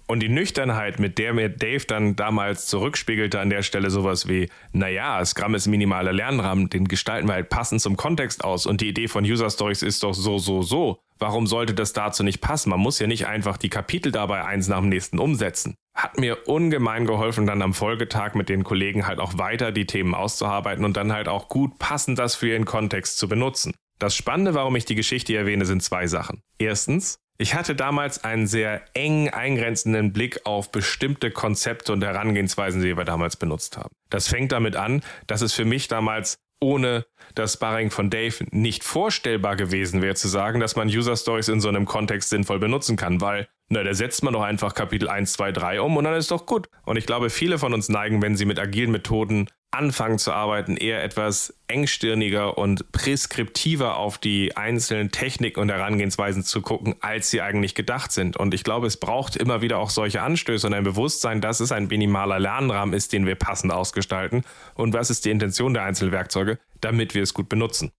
Und 0.09 0.21
die 0.21 0.29
Nüchternheit, 0.29 1.01
mit 1.01 1.19
der 1.19 1.33
mir 1.33 1.49
Dave 1.49 1.85
dann 1.85 2.14
damals 2.14 2.66
zurückspiegelte 2.66 3.40
an 3.40 3.51
der 3.51 3.62
Stelle 3.62 3.90
sowas 3.90 4.29
wie, 4.29 4.49
naja, 4.73 5.25
Scrum 5.25 5.57
ist 5.57 5.66
minimaler 5.66 6.12
Lernrahmen, 6.12 6.71
den 6.71 6.87
gestalten 6.87 7.29
wir 7.29 7.35
halt 7.35 7.49
passend 7.49 7.81
zum 7.81 7.97
Kontext 7.97 8.45
aus 8.45 8.66
und 8.66 8.81
die 8.81 8.88
Idee 8.88 9.09
von 9.09 9.25
User 9.25 9.51
Stories 9.51 9.83
ist 9.83 10.05
doch 10.05 10.14
so, 10.14 10.38
so, 10.38 10.62
so. 10.62 11.01
Warum 11.19 11.47
sollte 11.47 11.75
das 11.75 11.92
dazu 11.92 12.23
nicht 12.23 12.40
passen? 12.40 12.71
Man 12.71 12.79
muss 12.79 12.99
ja 12.99 13.07
nicht 13.07 13.27
einfach 13.27 13.57
die 13.57 13.71
Kapitel 13.71 14.12
dabei 14.12 14.45
eins 14.45 14.69
nach 14.69 14.81
dem 14.81 14.90
nächsten 14.90 15.19
umsetzen. 15.19 15.75
Hat 15.97 16.19
mir 16.21 16.47
ungemein 16.47 17.07
geholfen, 17.07 17.47
dann 17.47 17.62
am 17.62 17.73
Folgetag 17.73 18.35
mit 18.35 18.49
den 18.49 18.64
Kollegen 18.64 19.07
halt 19.07 19.19
auch 19.19 19.38
weiter 19.38 19.73
die 19.73 19.87
Themen 19.87 20.14
auszuarbeiten 20.14 20.85
und 20.85 20.97
dann 20.97 21.12
halt 21.12 21.27
auch 21.27 21.49
gut 21.49 21.79
passend 21.79 22.19
das 22.19 22.35
für 22.35 22.49
ihren 22.49 22.66
Kontext 22.66 23.19
zu 23.19 23.29
benutzen. 23.29 23.73
Das 23.99 24.14
Spannende, 24.14 24.53
warum 24.53 24.77
ich 24.77 24.85
die 24.85 24.95
Geschichte 24.95 25.35
erwähne, 25.35 25.64
sind 25.64 25.83
zwei 25.83 26.07
Sachen. 26.07 26.42
Erstens, 26.59 27.19
ich 27.38 27.55
hatte 27.55 27.75
damals 27.75 28.25
einen 28.25 28.46
sehr 28.46 28.83
eng 28.94 29.29
eingrenzenden 29.29 30.12
Blick 30.12 30.40
auf 30.44 30.72
bestimmte 30.72 31.31
Konzepte 31.31 31.92
und 31.92 32.03
Herangehensweisen, 32.03 32.83
die 32.83 32.96
wir 32.96 33.05
damals 33.05 33.37
benutzt 33.37 33.77
haben. 33.77 33.94
Das 34.11 34.29
fängt 34.29 34.53
damit 34.53 34.77
an, 34.77 35.03
dass 35.27 35.42
es 35.42 35.53
für 35.53 35.64
mich 35.64 35.88
damals 35.88 36.38
ohne 36.61 37.05
das 37.35 37.55
Sparring 37.55 37.90
von 37.90 38.09
Dave 38.09 38.44
nicht 38.51 38.83
vorstellbar 38.83 39.57
gewesen 39.57 40.01
wäre, 40.01 40.14
zu 40.14 40.29
sagen, 40.29 40.61
dass 40.61 40.77
man 40.77 40.88
User 40.88 41.16
Stories 41.16 41.49
in 41.49 41.61
so 41.61 41.68
einem 41.68 41.85
Kontext 41.85 42.31
sinnvoll 42.31 42.59
benutzen 42.59 42.96
kann, 42.96 43.20
weil, 43.20 43.49
na, 43.68 43.83
da 43.83 43.94
setzt 43.94 44.22
man 44.22 44.33
doch 44.33 44.42
einfach 44.42 44.74
Kapitel 44.74 45.09
1, 45.09 45.33
2, 45.33 45.52
3 45.52 45.81
um 45.81 45.96
und 45.96 46.05
dann 46.05 46.14
ist 46.14 46.31
doch 46.31 46.46
gut. 46.46 46.68
Und 46.85 46.96
ich 46.96 47.07
glaube, 47.07 47.31
viele 47.31 47.59
von 47.59 47.74
uns 47.74 47.88
neigen, 47.88 48.22
wenn 48.22 48.37
sie 48.37 48.44
mit 48.44 48.61
agilen 48.61 48.92
Methoden 48.92 49.48
anfangen 49.72 50.18
zu 50.18 50.33
arbeiten, 50.33 50.76
eher 50.76 51.02
etwas 51.02 51.59
engstirniger 51.66 52.57
und 52.57 52.92
preskriptiver 52.92 53.96
auf 53.96 54.18
die 54.18 54.57
einzelnen 54.57 55.11
Techniken 55.11 55.61
und 55.61 55.68
Herangehensweisen 55.68 56.44
zu 56.44 56.62
gucken, 56.62 56.94
als 57.00 57.31
sie 57.31 57.42
eigentlich 57.42 57.74
gedacht 57.74 58.12
sind. 58.12 58.37
Und 58.37 58.55
ich 58.55 58.64
glaube, 58.64 58.87
es 58.87 58.96
braucht 58.96 59.37
immer 59.37 59.62
wieder 59.62 59.79
auch 59.79 59.90
solche 59.90 60.22
Anstöße 60.22 60.66
und 60.66 60.72
ein 60.72 60.85
Bewusstsein, 60.85 61.40
dass 61.40 61.61
es 61.61 61.72
ein 61.72 61.88
minimaler 61.88 62.38
Lernrahmen 62.38 62.94
ist, 62.94 63.12
den 63.12 63.26
wir 63.26 63.35
passend 63.35 63.72
ausgestalten 63.72 64.44
und 64.74 64.94
was 64.94 65.11
ist 65.11 65.24
die 65.24 65.31
Intention 65.31 65.74
der 65.74 65.83
Einzelwerkzeuge, 65.83 66.59
damit 66.81 67.14
wir 67.14 67.22
es 67.22 67.35
gut 67.35 67.48
benutzen. 67.48 67.90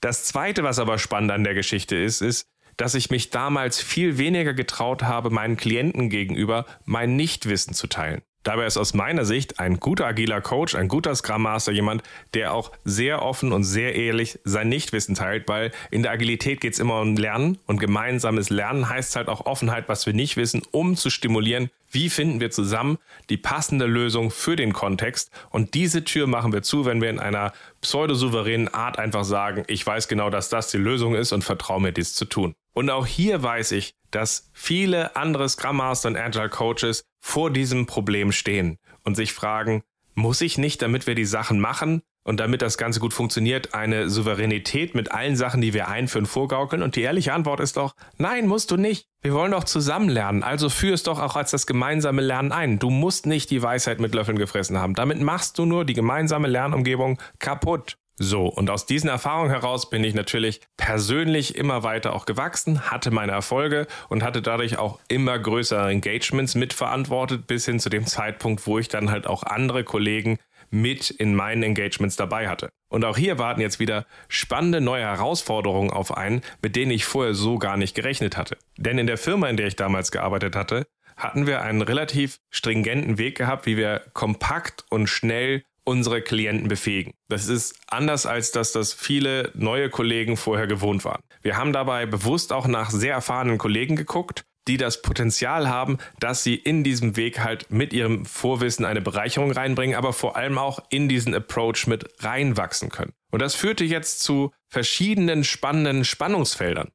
Das 0.00 0.24
Zweite, 0.24 0.62
was 0.62 0.78
aber 0.78 0.98
spannend 0.98 1.32
an 1.32 1.44
der 1.44 1.54
Geschichte 1.54 1.96
ist, 1.96 2.20
ist, 2.20 2.46
dass 2.76 2.94
ich 2.94 3.10
mich 3.10 3.30
damals 3.30 3.80
viel 3.80 4.18
weniger 4.18 4.54
getraut 4.54 5.02
habe, 5.02 5.30
meinen 5.30 5.56
Klienten 5.56 6.10
gegenüber 6.10 6.66
mein 6.84 7.16
Nichtwissen 7.16 7.74
zu 7.74 7.86
teilen. 7.86 8.22
Dabei 8.44 8.66
ist 8.66 8.76
aus 8.76 8.92
meiner 8.92 9.24
Sicht 9.24 9.58
ein 9.58 9.80
guter 9.80 10.06
agiler 10.06 10.42
Coach, 10.42 10.74
ein 10.74 10.88
guter 10.88 11.14
Scrum 11.14 11.42
Master 11.42 11.72
jemand, 11.72 12.02
der 12.34 12.52
auch 12.52 12.72
sehr 12.84 13.22
offen 13.22 13.52
und 13.52 13.64
sehr 13.64 13.94
ehrlich 13.94 14.38
sein 14.44 14.68
Nichtwissen 14.68 15.14
teilt, 15.14 15.48
weil 15.48 15.72
in 15.90 16.02
der 16.02 16.12
Agilität 16.12 16.60
geht 16.60 16.74
es 16.74 16.78
immer 16.78 17.00
um 17.00 17.16
Lernen 17.16 17.58
und 17.66 17.80
gemeinsames 17.80 18.50
Lernen 18.50 18.90
heißt 18.90 19.16
halt 19.16 19.28
auch 19.28 19.46
Offenheit, 19.46 19.88
was 19.88 20.04
wir 20.04 20.12
nicht 20.12 20.36
wissen, 20.36 20.60
um 20.72 20.94
zu 20.94 21.08
stimulieren, 21.08 21.70
wie 21.90 22.10
finden 22.10 22.40
wir 22.40 22.50
zusammen 22.50 22.98
die 23.30 23.36
passende 23.36 23.86
Lösung 23.86 24.30
für 24.30 24.56
den 24.56 24.72
Kontext? 24.72 25.30
Und 25.50 25.74
diese 25.74 26.04
Tür 26.04 26.26
machen 26.26 26.52
wir 26.52 26.62
zu, 26.62 26.84
wenn 26.84 27.00
wir 27.00 27.08
in 27.08 27.20
einer 27.20 27.52
pseudosouveränen 27.84 28.68
Art 28.68 28.98
einfach 28.98 29.24
sagen, 29.24 29.64
ich 29.68 29.86
weiß 29.86 30.08
genau, 30.08 30.30
dass 30.30 30.48
das 30.48 30.70
die 30.70 30.78
Lösung 30.78 31.14
ist 31.14 31.32
und 31.32 31.44
vertraue 31.44 31.80
mir 31.80 31.92
dies 31.92 32.14
zu 32.14 32.24
tun. 32.24 32.54
Und 32.72 32.90
auch 32.90 33.06
hier 33.06 33.42
weiß 33.42 33.72
ich, 33.72 33.94
dass 34.10 34.50
viele 34.52 35.16
andere 35.16 35.48
Scrum 35.48 35.76
Master 35.76 36.08
und 36.08 36.16
Agile 36.16 36.48
Coaches 36.48 37.04
vor 37.20 37.50
diesem 37.50 37.86
Problem 37.86 38.32
stehen 38.32 38.78
und 39.04 39.14
sich 39.14 39.32
fragen, 39.32 39.84
muss 40.14 40.40
ich 40.40 40.58
nicht, 40.58 40.82
damit 40.82 41.06
wir 41.06 41.14
die 41.14 41.24
Sachen 41.24 41.60
machen 41.60 42.02
und 42.24 42.40
damit 42.40 42.62
das 42.62 42.78
Ganze 42.78 43.00
gut 43.00 43.12
funktioniert, 43.14 43.74
eine 43.74 44.10
Souveränität 44.10 44.94
mit 44.94 45.12
allen 45.12 45.36
Sachen, 45.36 45.60
die 45.60 45.74
wir 45.74 45.88
einführen, 45.88 46.26
vorgaukeln? 46.26 46.82
Und 46.82 46.96
die 46.96 47.02
ehrliche 47.02 47.32
Antwort 47.32 47.60
ist 47.60 47.76
doch, 47.76 47.94
nein, 48.16 48.46
musst 48.46 48.70
du 48.70 48.76
nicht. 48.76 49.06
Wir 49.22 49.32
wollen 49.32 49.52
doch 49.52 49.64
zusammen 49.64 50.08
lernen, 50.08 50.42
also 50.42 50.68
führ 50.68 50.94
es 50.94 51.02
doch 51.02 51.20
auch 51.20 51.36
als 51.36 51.50
das 51.50 51.66
gemeinsame 51.66 52.20
Lernen 52.20 52.52
ein. 52.52 52.78
Du 52.78 52.90
musst 52.90 53.26
nicht 53.26 53.50
die 53.50 53.62
Weisheit 53.62 54.00
mit 54.00 54.14
Löffeln 54.14 54.38
gefressen 54.38 54.78
haben. 54.78 54.94
Damit 54.94 55.20
machst 55.20 55.58
du 55.58 55.64
nur 55.64 55.84
die 55.84 55.94
gemeinsame 55.94 56.48
Lernumgebung 56.48 57.18
kaputt. 57.38 57.96
So, 58.16 58.46
und 58.46 58.70
aus 58.70 58.86
diesen 58.86 59.10
Erfahrungen 59.10 59.50
heraus 59.50 59.90
bin 59.90 60.04
ich 60.04 60.14
natürlich 60.14 60.60
persönlich 60.76 61.56
immer 61.56 61.82
weiter 61.82 62.14
auch 62.14 62.26
gewachsen, 62.26 62.88
hatte 62.92 63.10
meine 63.10 63.32
Erfolge 63.32 63.88
und 64.08 64.22
hatte 64.22 64.40
dadurch 64.40 64.78
auch 64.78 65.00
immer 65.08 65.36
größere 65.36 65.90
Engagements 65.90 66.54
mitverantwortet, 66.54 67.48
bis 67.48 67.64
hin 67.64 67.80
zu 67.80 67.90
dem 67.90 68.06
Zeitpunkt, 68.06 68.68
wo 68.68 68.78
ich 68.78 68.88
dann 68.88 69.10
halt 69.10 69.26
auch 69.26 69.42
andere 69.42 69.82
Kollegen 69.82 70.38
mit 70.74 71.10
in 71.10 71.34
meinen 71.34 71.62
Engagements 71.62 72.16
dabei 72.16 72.48
hatte. 72.48 72.70
Und 72.88 73.04
auch 73.04 73.16
hier 73.16 73.38
warten 73.38 73.60
jetzt 73.60 73.80
wieder 73.80 74.06
spannende 74.28 74.80
neue 74.80 75.04
Herausforderungen 75.04 75.90
auf 75.90 76.16
einen, 76.16 76.42
mit 76.62 76.76
denen 76.76 76.90
ich 76.90 77.04
vorher 77.04 77.34
so 77.34 77.58
gar 77.58 77.76
nicht 77.76 77.94
gerechnet 77.94 78.36
hatte. 78.36 78.58
Denn 78.76 78.98
in 78.98 79.06
der 79.06 79.18
Firma, 79.18 79.48
in 79.48 79.56
der 79.56 79.68
ich 79.68 79.76
damals 79.76 80.10
gearbeitet 80.10 80.56
hatte, 80.56 80.86
hatten 81.16 81.46
wir 81.46 81.62
einen 81.62 81.82
relativ 81.82 82.40
stringenten 82.50 83.18
Weg 83.18 83.38
gehabt, 83.38 83.66
wie 83.66 83.76
wir 83.76 84.02
kompakt 84.12 84.84
und 84.90 85.06
schnell 85.06 85.62
unsere 85.84 86.22
Klienten 86.22 86.68
befähigen. 86.68 87.12
Das 87.28 87.48
ist 87.48 87.78
anders 87.86 88.26
als 88.26 88.52
dass 88.52 88.72
das 88.72 88.92
viele 88.92 89.52
neue 89.54 89.90
Kollegen 89.90 90.36
vorher 90.36 90.66
gewohnt 90.66 91.04
waren. 91.04 91.22
Wir 91.42 91.56
haben 91.56 91.72
dabei 91.72 92.06
bewusst 92.06 92.52
auch 92.52 92.66
nach 92.66 92.90
sehr 92.90 93.12
erfahrenen 93.12 93.58
Kollegen 93.58 93.94
geguckt, 93.94 94.44
die 94.68 94.76
das 94.76 95.02
Potenzial 95.02 95.68
haben, 95.68 95.98
dass 96.20 96.42
sie 96.42 96.54
in 96.54 96.84
diesem 96.84 97.16
Weg 97.16 97.40
halt 97.40 97.70
mit 97.70 97.92
ihrem 97.92 98.24
Vorwissen 98.24 98.84
eine 98.84 99.00
Bereicherung 99.00 99.52
reinbringen, 99.52 99.96
aber 99.96 100.12
vor 100.12 100.36
allem 100.36 100.58
auch 100.58 100.80
in 100.90 101.08
diesen 101.08 101.34
Approach 101.34 101.86
mit 101.86 102.04
reinwachsen 102.20 102.88
können. 102.88 103.12
Und 103.30 103.42
das 103.42 103.54
führte 103.54 103.84
jetzt 103.84 104.20
zu 104.20 104.52
verschiedenen 104.68 105.44
spannenden 105.44 106.04
Spannungsfeldern. 106.04 106.90